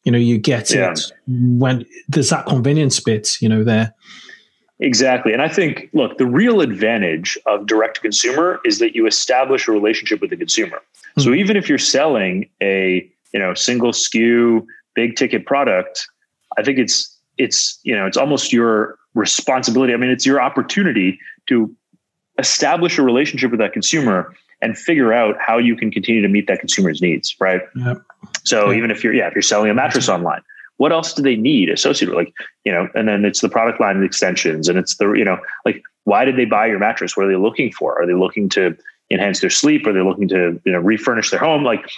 you 0.04 0.12
know, 0.12 0.18
you 0.18 0.38
get 0.38 0.70
yeah. 0.70 0.92
it 0.92 1.12
when 1.26 1.84
there's 2.08 2.30
that 2.30 2.46
convenience 2.46 3.00
bit, 3.00 3.40
you 3.40 3.48
know, 3.48 3.64
there. 3.64 3.94
Exactly. 4.80 5.32
And 5.32 5.40
I 5.40 5.48
think, 5.48 5.88
look, 5.92 6.18
the 6.18 6.26
real 6.26 6.60
advantage 6.60 7.38
of 7.46 7.66
direct 7.66 7.96
to 7.96 8.00
consumer 8.00 8.60
is 8.64 8.80
that 8.80 8.96
you 8.96 9.06
establish 9.06 9.68
a 9.68 9.72
relationship 9.72 10.20
with 10.20 10.30
the 10.30 10.36
consumer. 10.36 10.78
Mm-hmm. 10.78 11.20
So 11.20 11.34
even 11.34 11.56
if 11.56 11.68
you're 11.68 11.78
selling 11.78 12.48
a, 12.60 13.08
you 13.32 13.38
know, 13.38 13.54
single 13.54 13.92
SKU, 13.92 14.66
big 14.94 15.14
ticket 15.14 15.46
product, 15.46 16.08
I 16.58 16.62
think 16.64 16.78
it's, 16.78 17.11
it's, 17.38 17.78
you 17.82 17.94
know, 17.94 18.06
it's 18.06 18.16
almost 18.16 18.52
your 18.52 18.98
responsibility. 19.14 19.92
I 19.92 19.96
mean, 19.96 20.10
it's 20.10 20.26
your 20.26 20.40
opportunity 20.40 21.18
to 21.48 21.74
establish 22.38 22.98
a 22.98 23.02
relationship 23.02 23.50
with 23.50 23.60
that 23.60 23.72
consumer 23.72 24.34
and 24.60 24.78
figure 24.78 25.12
out 25.12 25.36
how 25.40 25.58
you 25.58 25.76
can 25.76 25.90
continue 25.90 26.22
to 26.22 26.28
meet 26.28 26.46
that 26.46 26.60
consumer's 26.60 27.02
needs. 27.02 27.34
Right. 27.40 27.62
Yep. 27.74 28.02
So 28.44 28.68
yep. 28.68 28.78
even 28.78 28.90
if 28.90 29.02
you're, 29.02 29.12
yeah, 29.12 29.28
if 29.28 29.34
you're 29.34 29.42
selling 29.42 29.70
a 29.70 29.74
mattress 29.74 30.08
online, 30.08 30.42
what 30.82 30.90
else 30.90 31.12
do 31.12 31.22
they 31.22 31.36
need 31.36 31.68
associated 31.68 32.14
with 32.14 32.26
like 32.26 32.34
you 32.64 32.72
know 32.72 32.88
and 32.94 33.06
then 33.06 33.24
it's 33.24 33.40
the 33.40 33.48
product 33.48 33.80
line 33.80 34.02
extensions 34.02 34.68
and 34.68 34.78
it's 34.78 34.96
the 34.96 35.12
you 35.12 35.24
know 35.24 35.38
like 35.64 35.80
why 36.04 36.24
did 36.24 36.36
they 36.36 36.44
buy 36.44 36.66
your 36.66 36.80
mattress 36.80 37.16
what 37.16 37.24
are 37.24 37.28
they 37.28 37.36
looking 37.36 37.70
for 37.70 38.00
are 38.00 38.06
they 38.06 38.14
looking 38.14 38.48
to 38.48 38.76
enhance 39.10 39.40
their 39.40 39.50
sleep 39.50 39.86
are 39.86 39.92
they 39.92 40.00
looking 40.00 40.26
to 40.26 40.60
you 40.64 40.72
know 40.72 40.80
refurnish 40.80 41.30
their 41.30 41.38
home 41.38 41.62
like 41.62 41.88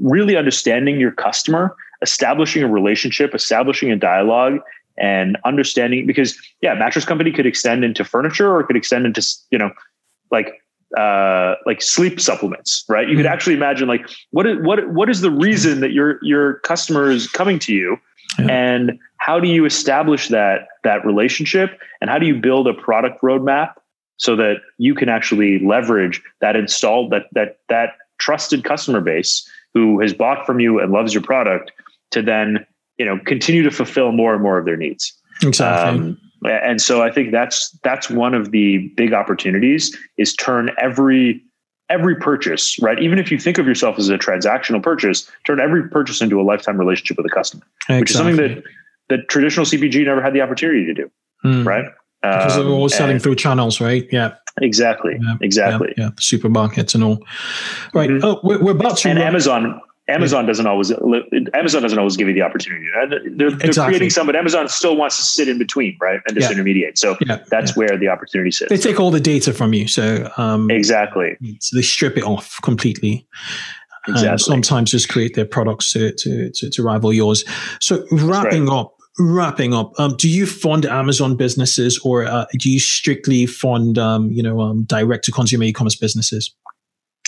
really 0.00 0.34
understanding 0.34 0.98
your 0.98 1.12
customer 1.12 1.76
establishing 2.02 2.62
a 2.62 2.68
relationship 2.68 3.34
establishing 3.34 3.90
a 3.90 3.96
dialogue 3.96 4.58
and 4.98 5.36
understanding 5.44 6.06
because 6.06 6.36
yeah 6.62 6.74
mattress 6.74 7.04
company 7.04 7.30
could 7.32 7.46
extend 7.46 7.84
into 7.84 8.04
furniture 8.04 8.50
or 8.50 8.60
it 8.60 8.64
could 8.66 8.76
extend 8.76 9.06
into 9.06 9.22
you 9.50 9.58
know 9.58 9.70
like 10.30 10.60
uh, 10.96 11.56
like 11.66 11.82
sleep 11.82 12.20
supplements, 12.20 12.84
right? 12.88 13.08
You 13.08 13.14
mm-hmm. 13.14 13.22
could 13.22 13.26
actually 13.26 13.54
imagine 13.54 13.88
like 13.88 14.08
what 14.30 14.46
is 14.46 14.56
what 14.60 14.88
what 14.92 15.10
is 15.10 15.20
the 15.20 15.30
reason 15.30 15.80
that 15.80 15.92
your 15.92 16.18
your 16.22 16.60
customer 16.60 17.10
is 17.10 17.26
coming 17.28 17.58
to 17.60 17.74
you, 17.74 17.98
yeah. 18.38 18.46
and 18.46 18.98
how 19.18 19.40
do 19.40 19.48
you 19.48 19.64
establish 19.64 20.28
that 20.28 20.68
that 20.84 21.04
relationship, 21.04 21.78
and 22.00 22.08
how 22.08 22.18
do 22.18 22.26
you 22.26 22.34
build 22.34 22.68
a 22.68 22.74
product 22.74 23.20
roadmap 23.20 23.74
so 24.18 24.36
that 24.36 24.56
you 24.78 24.94
can 24.94 25.08
actually 25.08 25.58
leverage 25.58 26.22
that 26.40 26.56
installed 26.56 27.10
that 27.10 27.24
that 27.32 27.58
that 27.68 27.90
trusted 28.18 28.64
customer 28.64 29.00
base 29.00 29.46
who 29.74 30.00
has 30.00 30.14
bought 30.14 30.46
from 30.46 30.60
you 30.60 30.80
and 30.80 30.92
loves 30.92 31.12
your 31.12 31.22
product 31.22 31.72
to 32.10 32.22
then 32.22 32.66
you 32.98 33.04
know 33.04 33.18
continue 33.24 33.62
to 33.62 33.70
fulfill 33.70 34.12
more 34.12 34.34
and 34.34 34.42
more 34.42 34.58
of 34.58 34.64
their 34.64 34.76
needs. 34.76 35.12
Exactly. 35.42 36.00
Um, 36.00 36.20
and 36.44 36.80
so 36.80 37.02
i 37.02 37.10
think 37.10 37.32
that's 37.32 37.70
that's 37.82 38.10
one 38.10 38.34
of 38.34 38.50
the 38.50 38.92
big 38.96 39.12
opportunities 39.12 39.96
is 40.18 40.34
turn 40.34 40.70
every 40.78 41.42
every 41.88 42.16
purchase 42.16 42.78
right? 42.82 43.00
Even 43.00 43.18
if 43.18 43.30
you 43.30 43.38
think 43.38 43.58
of 43.58 43.66
yourself 43.66 43.96
as 43.98 44.08
a 44.08 44.18
transactional 44.18 44.82
purchase 44.82 45.30
turn 45.46 45.60
every 45.60 45.88
purchase 45.88 46.20
into 46.20 46.40
a 46.40 46.42
lifetime 46.42 46.78
relationship 46.78 47.16
with 47.16 47.26
a 47.26 47.30
customer 47.30 47.62
exactly. 47.88 48.00
which 48.00 48.10
is 48.10 48.16
something 48.16 48.36
that 48.36 48.62
that 49.08 49.28
traditional 49.28 49.64
cpg 49.64 50.04
never 50.04 50.20
had 50.20 50.34
the 50.34 50.40
opportunity 50.40 50.84
to 50.84 50.94
do 50.94 51.10
mm. 51.44 51.64
right? 51.64 51.84
Because 52.22 52.56
um, 52.56 52.64
they're 52.64 52.74
all 52.74 52.88
selling 52.88 53.18
through 53.18 53.36
channels 53.36 53.80
right? 53.80 54.06
Yeah. 54.10 54.34
Exactly. 54.62 55.18
Yeah, 55.20 55.36
exactly. 55.42 55.92
Yeah, 55.98 56.04
yeah, 56.04 56.10
supermarkets 56.12 56.94
and 56.94 57.04
all. 57.04 57.18
Right. 57.92 58.08
Mm-hmm. 58.08 58.24
oh 58.24 58.40
we're, 58.42 58.62
we're, 58.62 58.70
about 58.72 58.96
to 58.98 59.10
and 59.10 59.18
amazon 59.18 59.80
Amazon 60.08 60.44
yeah. 60.44 60.48
doesn't 60.48 60.66
always 60.66 60.92
Amazon 61.54 61.82
doesn't 61.82 61.98
always 61.98 62.16
give 62.16 62.28
you 62.28 62.34
the 62.34 62.42
opportunity. 62.42 62.86
They're, 63.08 63.20
they're 63.28 63.48
exactly. 63.48 63.84
creating 63.90 64.10
some, 64.10 64.26
but 64.26 64.36
Amazon 64.36 64.68
still 64.68 64.96
wants 64.96 65.16
to 65.16 65.24
sit 65.24 65.48
in 65.48 65.58
between, 65.58 65.96
right, 66.00 66.20
and 66.26 66.36
just 66.36 66.48
yeah. 66.48 66.52
intermediate. 66.52 66.96
So 66.96 67.16
yeah. 67.26 67.42
that's 67.48 67.76
where 67.76 67.98
the 67.98 68.08
opportunity 68.08 68.52
sits. 68.52 68.70
They 68.70 68.76
take 68.76 69.00
all 69.00 69.10
the 69.10 69.20
data 69.20 69.52
from 69.52 69.72
you, 69.72 69.88
so 69.88 70.30
um, 70.36 70.70
exactly. 70.70 71.36
So 71.60 71.76
they 71.76 71.82
strip 71.82 72.16
it 72.16 72.24
off 72.24 72.60
completely. 72.62 73.26
Exactly. 74.08 74.28
And 74.28 74.40
sometimes 74.40 74.92
just 74.92 75.08
create 75.08 75.34
their 75.34 75.46
products 75.46 75.92
to 75.92 76.12
to 76.12 76.50
to, 76.50 76.70
to 76.70 76.82
rival 76.82 77.12
yours. 77.12 77.44
So 77.80 78.06
wrapping 78.12 78.66
right. 78.66 78.78
up, 78.78 78.96
wrapping 79.18 79.74
up 79.74 79.92
um, 79.98 80.14
do 80.16 80.28
you 80.28 80.44
fund 80.44 80.84
amazon 80.84 81.36
businesses 81.36 81.98
or 82.04 82.26
uh, 82.26 82.44
do 82.58 82.70
you 82.70 82.78
strictly 82.78 83.46
fund 83.46 83.96
um, 83.96 84.30
you 84.30 84.42
know 84.42 84.60
um, 84.60 84.84
direct 84.84 85.24
to 85.24 85.32
consumer 85.32 85.64
e-commerce 85.64 85.96
businesses 85.96 86.54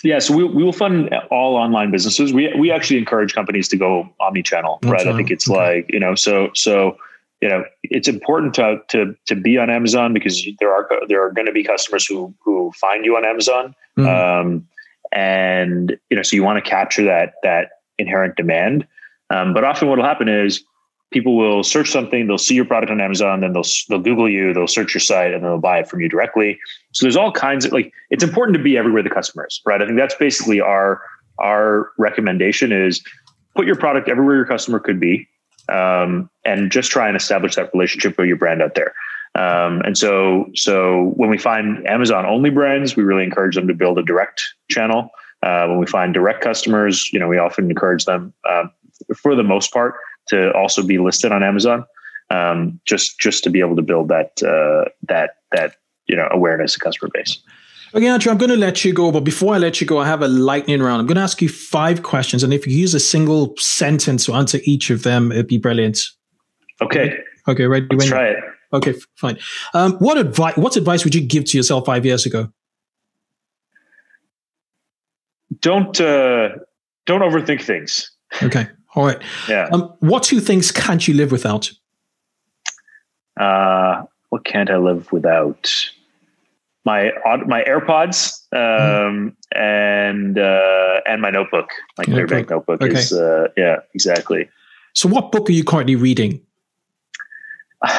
yeah, 0.05 0.19
so 0.21 0.37
we, 0.37 0.45
we 0.45 0.63
will 0.63 0.73
fund 0.73 1.13
all 1.31 1.57
online 1.57 1.91
businesses. 1.91 2.33
We 2.33 2.53
we 2.59 2.71
actually 2.71 2.99
encourage 2.99 3.35
companies 3.35 3.69
to 3.69 3.77
go 3.77 4.09
omni-channel, 4.21 4.81
right? 4.85 5.07
I 5.07 5.17
think 5.17 5.31
it's 5.31 5.51
okay. 5.51 5.59
like 5.59 5.87
you 5.93 5.99
know, 5.99 6.15
so 6.15 6.51
so 6.55 6.97
you 7.41 7.49
know, 7.49 7.65
it's 7.83 8.09
important 8.09 8.55
to 8.55 8.81
to 8.89 9.17
to 9.27 9.35
be 9.35 9.59
on 9.59 9.71
Amazon 9.71 10.13
because 10.13 10.47
there 10.61 10.73
are 10.73 10.89
there 11.09 11.25
are 11.25 11.33
going 11.33 11.47
to 11.47 11.53
be 11.53 11.65
customers 11.65 12.07
who 12.07 12.35
who 12.41 12.73
find 12.73 13.05
you 13.05 13.17
on 13.17 13.25
Amazon, 13.25 13.75
mm-hmm. 13.99 14.09
um, 14.09 14.69
and 15.13 15.97
you 16.11 16.17
know, 16.17 16.23
so 16.23 16.37
you 16.37 16.43
want 16.43 16.63
to 16.63 16.69
capture 16.69 17.05
that 17.05 17.35
that 17.43 17.71
inherent 17.99 18.37
demand. 18.37 18.87
Um, 19.31 19.53
but 19.53 19.65
often, 19.65 19.89
what 19.89 19.99
will 19.99 20.05
happen 20.05 20.29
is 20.29 20.65
people 21.11 21.37
will 21.37 21.63
search 21.63 21.91
something, 21.91 22.27
they'll 22.27 22.39
see 22.39 22.55
your 22.55 22.65
product 22.65 22.91
on 22.91 23.01
Amazon, 23.01 23.41
then 23.41 23.53
they'll 23.53 23.65
they'll 23.89 24.01
Google 24.01 24.29
you, 24.29 24.53
they'll 24.53 24.67
search 24.67 24.95
your 24.95 25.01
site, 25.01 25.33
and 25.33 25.43
then 25.43 25.51
they'll 25.51 25.59
buy 25.59 25.79
it 25.79 25.89
from 25.89 26.01
you 26.01 26.09
directly. 26.09 26.59
So 26.93 27.05
there's 27.05 27.17
all 27.17 27.33
kinds 27.33 27.65
of 27.65 27.73
like 27.73 27.93
it's 28.11 28.25
important 28.25 28.57
to 28.57 28.63
be 28.63 28.77
everywhere 28.77 29.03
the 29.03 29.11
customer 29.11 29.47
is, 29.47 29.61
right? 29.65 29.81
I 29.81 29.87
think 29.87 29.99
that's 29.99 30.15
basically 30.15 30.61
our 30.61 31.01
our 31.39 31.91
recommendation 31.99 32.73
is 32.73 33.03
put 33.55 33.67
your 33.67 33.77
product 33.77 34.09
everywhere 34.09 34.37
your 34.37 34.47
customer 34.47 34.79
could 34.79 35.01
be, 35.01 35.27
um, 35.69 36.29
and 36.45 36.71
just 36.71 36.91
try 36.91 37.09
and 37.09 37.17
establish 37.17 37.55
that 37.57 37.71
relationship 37.73 38.19
with 38.19 38.29
your 38.29 38.37
brand 38.37 38.63
out 38.63 38.75
there. 38.75 38.93
Um, 39.35 39.81
and 39.83 39.97
so 39.97 40.51
so 40.55 41.13
when 41.17 41.31
we 41.31 41.39
find 41.39 41.89
Amazon 41.89 42.27
only 42.27 42.51
brands, 42.51 42.97
we 42.97 43.03
really 43.03 43.25
encourage 43.25 43.55
them 43.55 43.69
to 43.69 43.75
build 43.75 43.99
a 43.99 44.03
direct 44.03 44.43
channel. 44.69 45.11
Uh, 45.43 45.67
when 45.69 45.79
we 45.79 45.87
find 45.87 46.13
direct 46.13 46.43
customers, 46.43 47.13
you 47.13 47.19
know, 47.19 47.29
we 47.29 47.39
often 47.39 47.71
encourage 47.71 48.05
them, 48.07 48.35
uh, 48.49 48.65
for 49.17 49.37
the 49.37 49.45
most 49.45 49.73
part, 49.73 49.95
to 50.29 50.53
also 50.53 50.83
be 50.83 50.99
listed 50.99 51.33
on 51.33 51.43
Amazon, 51.43 51.85
um, 52.31 52.81
just 52.85 53.19
just 53.19 53.45
to 53.45 53.51
be 53.51 53.61
able 53.61 53.77
to 53.77 53.83
build 53.83 54.09
that 54.09 54.43
uh, 54.43 54.89
that 55.09 55.37
that 55.53 55.77
you 56.07 56.17
know 56.17 56.29
awareness 56.31 56.75
and 56.75 56.83
customer 56.83 57.11
base. 57.13 57.39
Okay, 57.95 58.07
Andrew, 58.07 58.31
I'm 58.31 58.37
going 58.37 58.51
to 58.51 58.57
let 58.57 58.85
you 58.85 58.93
go, 58.93 59.11
but 59.11 59.21
before 59.21 59.55
I 59.55 59.59
let 59.59 59.81
you 59.81 59.87
go, 59.87 59.99
I 59.99 60.07
have 60.07 60.21
a 60.21 60.29
lightning 60.29 60.83
round. 60.83 61.01
I'm 61.01 61.07
going 61.07 61.17
to 61.17 61.23
ask 61.23 61.41
you 61.41 61.49
five 61.49 62.03
questions, 62.03 62.43
and 62.43 62.53
if 62.53 62.67
you 62.67 62.77
use 62.77 62.93
a 62.93 63.01
single 63.01 63.55
sentence 63.57 64.27
to 64.27 64.35
answer 64.35 64.59
each 64.65 64.91
of 64.91 65.05
them, 65.05 65.33
it'd 65.33 65.47
be 65.47 65.57
brilliant. 65.57 65.99
Okay. 66.83 67.17
Okay, 67.49 67.67
ready? 67.67 67.87
Let's 67.91 68.05
when, 68.05 68.09
try 68.09 68.29
it. 68.29 68.37
Okay, 68.75 68.95
fine. 69.15 69.39
Um, 69.73 69.95
what 69.95 70.19
advice? 70.19 70.57
What 70.59 70.77
advice 70.77 71.05
would 71.05 71.15
you 71.15 71.23
give 71.23 71.47
to 71.47 71.57
yourself 71.57 71.87
five 71.87 72.05
years 72.05 72.27
ago? 72.27 72.53
Don't 75.61 75.99
uh, 75.99 76.51
don't 77.07 77.23
overthink 77.23 77.63
things. 77.63 78.11
Okay. 78.43 78.69
All 78.99 79.07
right. 79.07 79.23
Yeah. 79.49 79.69
Um, 79.71 79.95
what 80.01 80.25
two 80.25 80.41
things 80.41 80.73
can't 80.73 81.07
you 81.07 81.15
live 81.15 81.31
without? 81.31 81.71
Uh, 83.39 84.03
what 84.31 84.45
can't 84.45 84.69
I 84.71 84.77
live 84.77 85.13
without? 85.13 85.73
My 86.85 87.13
my 87.47 87.63
AirPods 87.63 88.43
um, 88.53 88.59
mm. 88.61 89.35
and 89.55 90.37
uh, 90.37 91.01
and 91.07 91.23
my 91.23 91.31
notebook, 91.31 91.71
my 91.97 92.07
Clearbanc 92.07 92.51
notebook 92.51 92.83
okay. 92.83 92.99
is 92.99 93.13
uh, 93.13 93.47
yeah 93.57 93.77
exactly. 93.95 94.49
So, 94.95 95.09
what 95.09 95.31
book 95.31 95.49
are 95.49 95.53
you 95.53 95.63
currently 95.63 95.95
reading? 95.95 96.41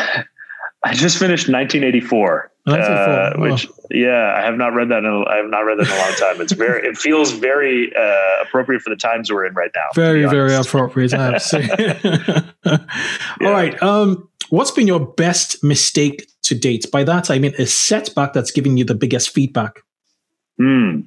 I 0.83 0.93
just 0.93 1.17
finished 1.17 1.49
1984, 1.49 2.51
uh, 2.67 3.33
which 3.37 3.67
yeah, 3.91 4.33
I 4.37 4.45
have 4.45 4.55
not 4.55 4.73
read 4.73 4.89
that. 4.89 4.99
In 4.99 5.05
a, 5.05 5.29
I 5.29 5.37
have 5.37 5.49
not 5.49 5.59
read 5.61 5.77
that 5.79 5.87
in 5.87 5.91
a 5.91 5.97
long 5.97 6.13
time. 6.13 6.41
It's 6.41 6.53
very, 6.53 6.87
it 6.87 6.97
feels 6.97 7.33
very 7.33 7.91
uh, 7.93 8.43
appropriate 8.43 8.81
for 8.81 8.89
the 8.89 8.95
times 8.95 9.29
we're 9.31 9.45
in 9.45 9.53
right 9.53 9.71
now. 9.75 9.87
Very, 9.93 10.25
very 10.25 10.55
appropriate. 10.55 11.11
yeah. 11.11 12.41
All 12.65 13.51
right. 13.51 13.81
Um, 13.83 14.29
what's 14.49 14.71
been 14.71 14.87
your 14.87 15.05
best 15.05 15.63
mistake 15.63 16.31
to 16.43 16.55
date? 16.55 16.85
By 16.91 17.03
that 17.03 17.29
I 17.29 17.39
mean 17.39 17.53
a 17.59 17.65
setback 17.65 18.33
that's 18.33 18.51
giving 18.51 18.77
you 18.77 18.85
the 18.85 18.95
biggest 18.95 19.31
feedback. 19.31 19.81
Hmm. 20.57 21.01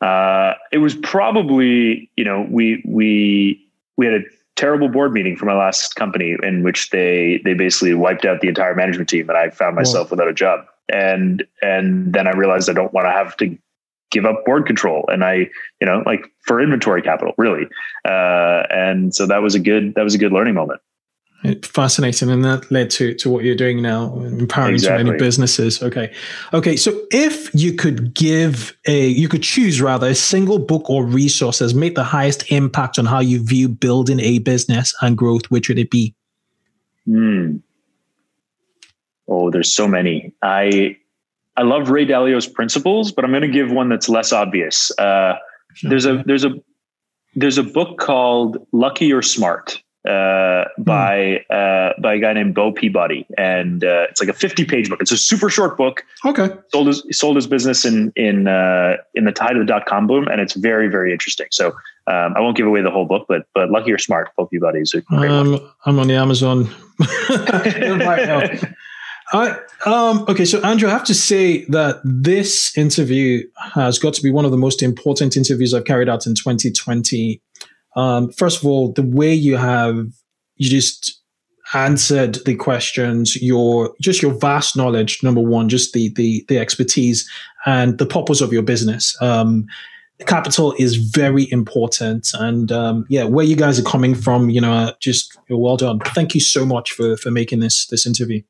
Uh, 0.00 0.54
it 0.70 0.78
was 0.78 0.94
probably 0.96 2.10
you 2.16 2.24
know 2.24 2.46
we 2.48 2.82
we 2.86 3.66
we 3.96 4.06
had 4.06 4.14
a 4.14 4.24
terrible 4.58 4.88
board 4.88 5.12
meeting 5.12 5.36
for 5.36 5.46
my 5.46 5.54
last 5.54 5.94
company 5.94 6.36
in 6.42 6.64
which 6.64 6.90
they 6.90 7.40
they 7.44 7.54
basically 7.54 7.94
wiped 7.94 8.24
out 8.24 8.40
the 8.40 8.48
entire 8.48 8.74
management 8.74 9.08
team 9.08 9.28
and 9.28 9.38
I 9.38 9.50
found 9.50 9.76
myself 9.76 10.08
Whoa. 10.08 10.16
without 10.16 10.28
a 10.28 10.34
job. 10.34 10.66
And 10.92 11.46
and 11.62 12.12
then 12.12 12.26
I 12.26 12.32
realized 12.32 12.68
I 12.68 12.72
don't 12.72 12.92
want 12.92 13.06
to 13.06 13.12
have 13.12 13.36
to 13.38 13.56
give 14.10 14.26
up 14.26 14.44
board 14.44 14.66
control 14.66 15.04
and 15.12 15.24
I, 15.24 15.48
you 15.80 15.86
know, 15.86 16.02
like 16.04 16.26
for 16.40 16.60
inventory 16.60 17.02
capital, 17.02 17.34
really. 17.38 17.66
Uh, 18.04 18.64
and 18.70 19.14
so 19.14 19.26
that 19.26 19.42
was 19.42 19.54
a 19.54 19.60
good 19.60 19.94
that 19.94 20.02
was 20.02 20.14
a 20.14 20.18
good 20.18 20.32
learning 20.32 20.54
moment 20.54 20.80
fascinating 21.62 22.30
and 22.30 22.44
that 22.44 22.68
led 22.70 22.90
to 22.90 23.14
to 23.14 23.30
what 23.30 23.44
you're 23.44 23.54
doing 23.54 23.80
now 23.80 24.12
empowering 24.20 24.74
exactly. 24.74 25.04
so 25.04 25.04
many 25.04 25.18
businesses 25.18 25.82
okay 25.82 26.12
okay 26.52 26.74
so 26.74 27.00
if 27.12 27.54
you 27.54 27.72
could 27.72 28.12
give 28.12 28.76
a 28.86 29.06
you 29.06 29.28
could 29.28 29.42
choose 29.42 29.80
rather 29.80 30.08
a 30.08 30.14
single 30.14 30.58
book 30.58 30.90
or 30.90 31.04
resource 31.04 31.60
that's 31.60 31.74
made 31.74 31.94
the 31.94 32.02
highest 32.02 32.50
impact 32.50 32.98
on 32.98 33.06
how 33.06 33.20
you 33.20 33.42
view 33.42 33.68
building 33.68 34.18
a 34.18 34.40
business 34.40 34.92
and 35.00 35.16
growth 35.16 35.48
which 35.48 35.68
would 35.68 35.78
it 35.78 35.90
be 35.90 36.12
hmm. 37.06 37.56
oh 39.28 39.50
there's 39.50 39.72
so 39.72 39.86
many 39.86 40.32
i 40.42 40.96
I 41.56 41.62
love 41.62 41.90
Ray 41.90 42.04
Dalio's 42.06 42.46
principles, 42.46 43.10
but 43.10 43.24
I'm 43.24 43.32
going 43.32 43.42
to 43.42 43.48
give 43.48 43.72
one 43.72 43.88
that's 43.88 44.08
less 44.08 44.32
obvious. 44.32 44.96
Uh, 44.96 45.34
there's 45.82 46.06
a 46.06 46.22
there's 46.24 46.44
a 46.44 46.50
there's 47.34 47.58
a 47.58 47.64
book 47.64 47.98
called 47.98 48.64
Lucky 48.70 49.12
or 49.12 49.22
Smart 49.22 49.82
uh, 50.06 50.64
hmm. 50.76 50.82
by 50.82 51.38
uh, 51.50 51.92
by 52.00 52.14
a 52.14 52.18
guy 52.18 52.32
named 52.32 52.54
Bo 52.54 52.72
Peabody, 52.72 53.26
and 53.36 53.82
uh, 53.84 54.06
it's 54.08 54.20
like 54.20 54.30
a 54.30 54.34
50 54.34 54.64
page 54.64 54.88
book. 54.88 55.00
It's 55.00 55.12
a 55.12 55.18
super 55.18 55.50
short 55.50 55.76
book. 55.76 56.04
Okay, 56.24 56.50
sold 56.72 56.86
his 56.86 57.04
sold 57.10 57.36
his 57.36 57.46
business 57.46 57.84
in 57.84 58.12
in 58.16 58.46
uh, 58.46 58.96
in 59.14 59.24
the 59.24 59.32
tide 59.32 59.56
of 59.56 59.60
the 59.60 59.66
dot 59.66 59.86
com 59.86 60.06
boom, 60.06 60.28
and 60.28 60.40
it's 60.40 60.54
very 60.54 60.88
very 60.88 61.12
interesting. 61.12 61.48
So 61.50 61.68
um, 62.06 62.34
I 62.36 62.40
won't 62.40 62.56
give 62.56 62.66
away 62.66 62.82
the 62.82 62.90
whole 62.90 63.06
book, 63.06 63.26
but 63.28 63.46
but 63.54 63.70
Lucky 63.70 63.92
or 63.92 63.98
Smart, 63.98 64.30
Bo 64.36 64.46
Peabody 64.46 64.80
is 64.80 64.94
a 64.94 65.00
great 65.02 65.30
um, 65.30 65.52
one. 65.52 65.60
I'm 65.84 65.98
on 65.98 66.08
the 66.08 66.14
Amazon. 66.14 66.68
I, 69.30 69.58
um, 69.84 70.24
okay, 70.26 70.46
so 70.46 70.60
Andrew, 70.62 70.88
I 70.88 70.92
have 70.92 71.04
to 71.04 71.14
say 71.14 71.66
that 71.66 72.00
this 72.02 72.76
interview 72.78 73.46
has 73.74 73.98
got 73.98 74.14
to 74.14 74.22
be 74.22 74.30
one 74.30 74.46
of 74.46 74.50
the 74.50 74.56
most 74.56 74.82
important 74.82 75.36
interviews 75.36 75.74
I've 75.74 75.84
carried 75.84 76.08
out 76.08 76.26
in 76.26 76.34
2020 76.34 77.42
um, 77.96 78.30
first 78.32 78.60
of 78.60 78.66
all, 78.66 78.92
the 78.92 79.02
way 79.02 79.32
you 79.32 79.56
have 79.56 80.06
you 80.56 80.68
just 80.68 81.20
answered 81.74 82.38
the 82.46 82.54
questions, 82.54 83.36
your 83.36 83.94
just 84.00 84.22
your 84.22 84.32
vast 84.34 84.76
knowledge, 84.76 85.22
number 85.22 85.40
one, 85.40 85.68
just 85.68 85.92
the 85.92 86.12
the 86.14 86.44
the 86.48 86.58
expertise 86.58 87.28
and 87.66 87.98
the 87.98 88.06
purpose 88.06 88.40
of 88.40 88.52
your 88.52 88.62
business. 88.62 89.16
Um, 89.20 89.66
capital 90.26 90.74
is 90.78 90.96
very 90.96 91.50
important, 91.50 92.28
and 92.34 92.72
um, 92.72 93.06
yeah, 93.08 93.24
where 93.24 93.44
you 93.44 93.56
guys 93.56 93.78
are 93.78 93.90
coming 93.90 94.14
from, 94.14 94.50
you 94.50 94.60
know, 94.60 94.92
just 95.00 95.36
well 95.48 95.76
done. 95.76 96.00
Thank 96.00 96.34
you 96.34 96.40
so 96.40 96.64
much 96.64 96.92
for 96.92 97.16
for 97.16 97.30
making 97.30 97.60
this 97.60 97.86
this 97.86 98.06
interview. 98.06 98.42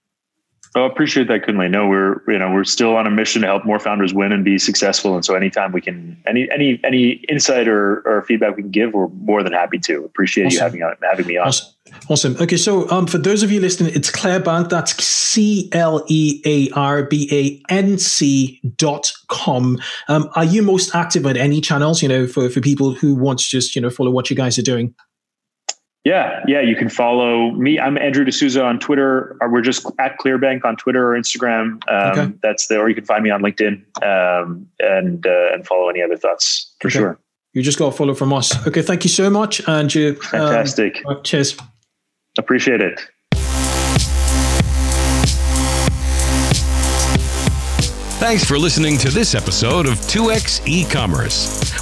I 0.74 0.86
appreciate 0.86 1.28
that, 1.28 1.42
Kunle. 1.42 1.70
No, 1.70 1.88
we're 1.88 2.22
you 2.28 2.38
know 2.38 2.52
we're 2.52 2.64
still 2.64 2.94
on 2.96 3.06
a 3.06 3.10
mission 3.10 3.42
to 3.42 3.48
help 3.48 3.64
more 3.64 3.78
founders 3.78 4.12
win 4.12 4.32
and 4.32 4.44
be 4.44 4.58
successful. 4.58 5.14
And 5.14 5.24
so, 5.24 5.34
anytime 5.34 5.72
we 5.72 5.80
can, 5.80 6.20
any 6.26 6.48
any 6.50 6.80
any 6.84 7.10
insight 7.28 7.68
or, 7.68 8.00
or 8.06 8.22
feedback 8.22 8.56
we 8.56 8.62
can 8.62 8.70
give, 8.70 8.92
we're 8.92 9.08
more 9.08 9.42
than 9.42 9.52
happy 9.52 9.78
to. 9.80 10.04
Appreciate 10.04 10.46
awesome. 10.46 10.56
you 10.56 10.60
having 10.60 10.82
on, 10.82 10.94
having 11.02 11.26
me 11.26 11.36
on. 11.38 11.48
Awesome. 11.48 11.74
awesome. 12.10 12.36
Okay, 12.40 12.56
so 12.56 12.88
um, 12.90 13.06
for 13.06 13.18
those 13.18 13.42
of 13.42 13.50
you 13.50 13.60
listening, 13.60 13.94
it's 13.94 14.10
Clearbanc. 14.10 14.68
That's 14.68 15.02
C 15.04 15.70
L 15.72 16.04
E 16.08 16.42
A 16.44 16.70
R 16.78 17.04
B 17.04 17.28
A 17.32 17.72
N 17.72 17.98
C 17.98 18.60
dot 18.76 19.12
com. 19.28 19.78
Um, 20.08 20.28
are 20.34 20.44
you 20.44 20.62
most 20.62 20.94
active 20.94 21.26
on 21.26 21.36
any 21.36 21.60
channels? 21.60 22.02
You 22.02 22.08
know, 22.08 22.26
for 22.26 22.50
for 22.50 22.60
people 22.60 22.92
who 22.92 23.14
want 23.14 23.38
to 23.38 23.46
just 23.46 23.74
you 23.74 23.80
know 23.80 23.90
follow 23.90 24.10
what 24.10 24.28
you 24.28 24.36
guys 24.36 24.58
are 24.58 24.62
doing. 24.62 24.94
Yeah, 26.08 26.42
yeah. 26.46 26.62
You 26.62 26.74
can 26.74 26.88
follow 26.88 27.50
me. 27.50 27.78
I'm 27.78 27.98
Andrew 27.98 28.24
D'Souza 28.24 28.64
on 28.64 28.78
Twitter. 28.78 29.36
Or 29.42 29.52
we're 29.52 29.60
just 29.60 29.84
at 29.98 30.18
Clearbanc 30.18 30.64
on 30.64 30.76
Twitter 30.76 31.12
or 31.12 31.18
Instagram. 31.18 31.82
Um, 31.86 32.18
okay. 32.18 32.32
That's 32.42 32.66
the, 32.68 32.78
or 32.78 32.88
you 32.88 32.94
can 32.94 33.04
find 33.04 33.22
me 33.22 33.28
on 33.28 33.42
LinkedIn 33.42 33.84
um, 34.02 34.66
and 34.80 35.26
uh, 35.26 35.52
and 35.52 35.66
follow 35.66 35.90
any 35.90 36.00
other 36.00 36.16
thoughts 36.16 36.74
for 36.80 36.88
okay. 36.88 36.98
sure. 36.98 37.18
You 37.52 37.62
just 37.62 37.78
got 37.78 37.88
a 37.88 37.92
follow 37.92 38.14
from 38.14 38.32
us. 38.32 38.66
Okay, 38.66 38.80
thank 38.80 39.04
you 39.04 39.10
so 39.10 39.28
much, 39.28 39.60
and 39.68 39.94
you. 39.94 40.10
Um, 40.10 40.16
Fantastic. 40.16 41.02
Um, 41.06 41.20
cheers. 41.24 41.58
Appreciate 42.38 42.80
it. 42.80 43.00
Thanks 48.18 48.44
for 48.44 48.58
listening 48.58 48.96
to 48.98 49.10
this 49.10 49.34
episode 49.34 49.86
of 49.86 49.94
2x 49.94 50.66
e-commerce. 50.66 51.67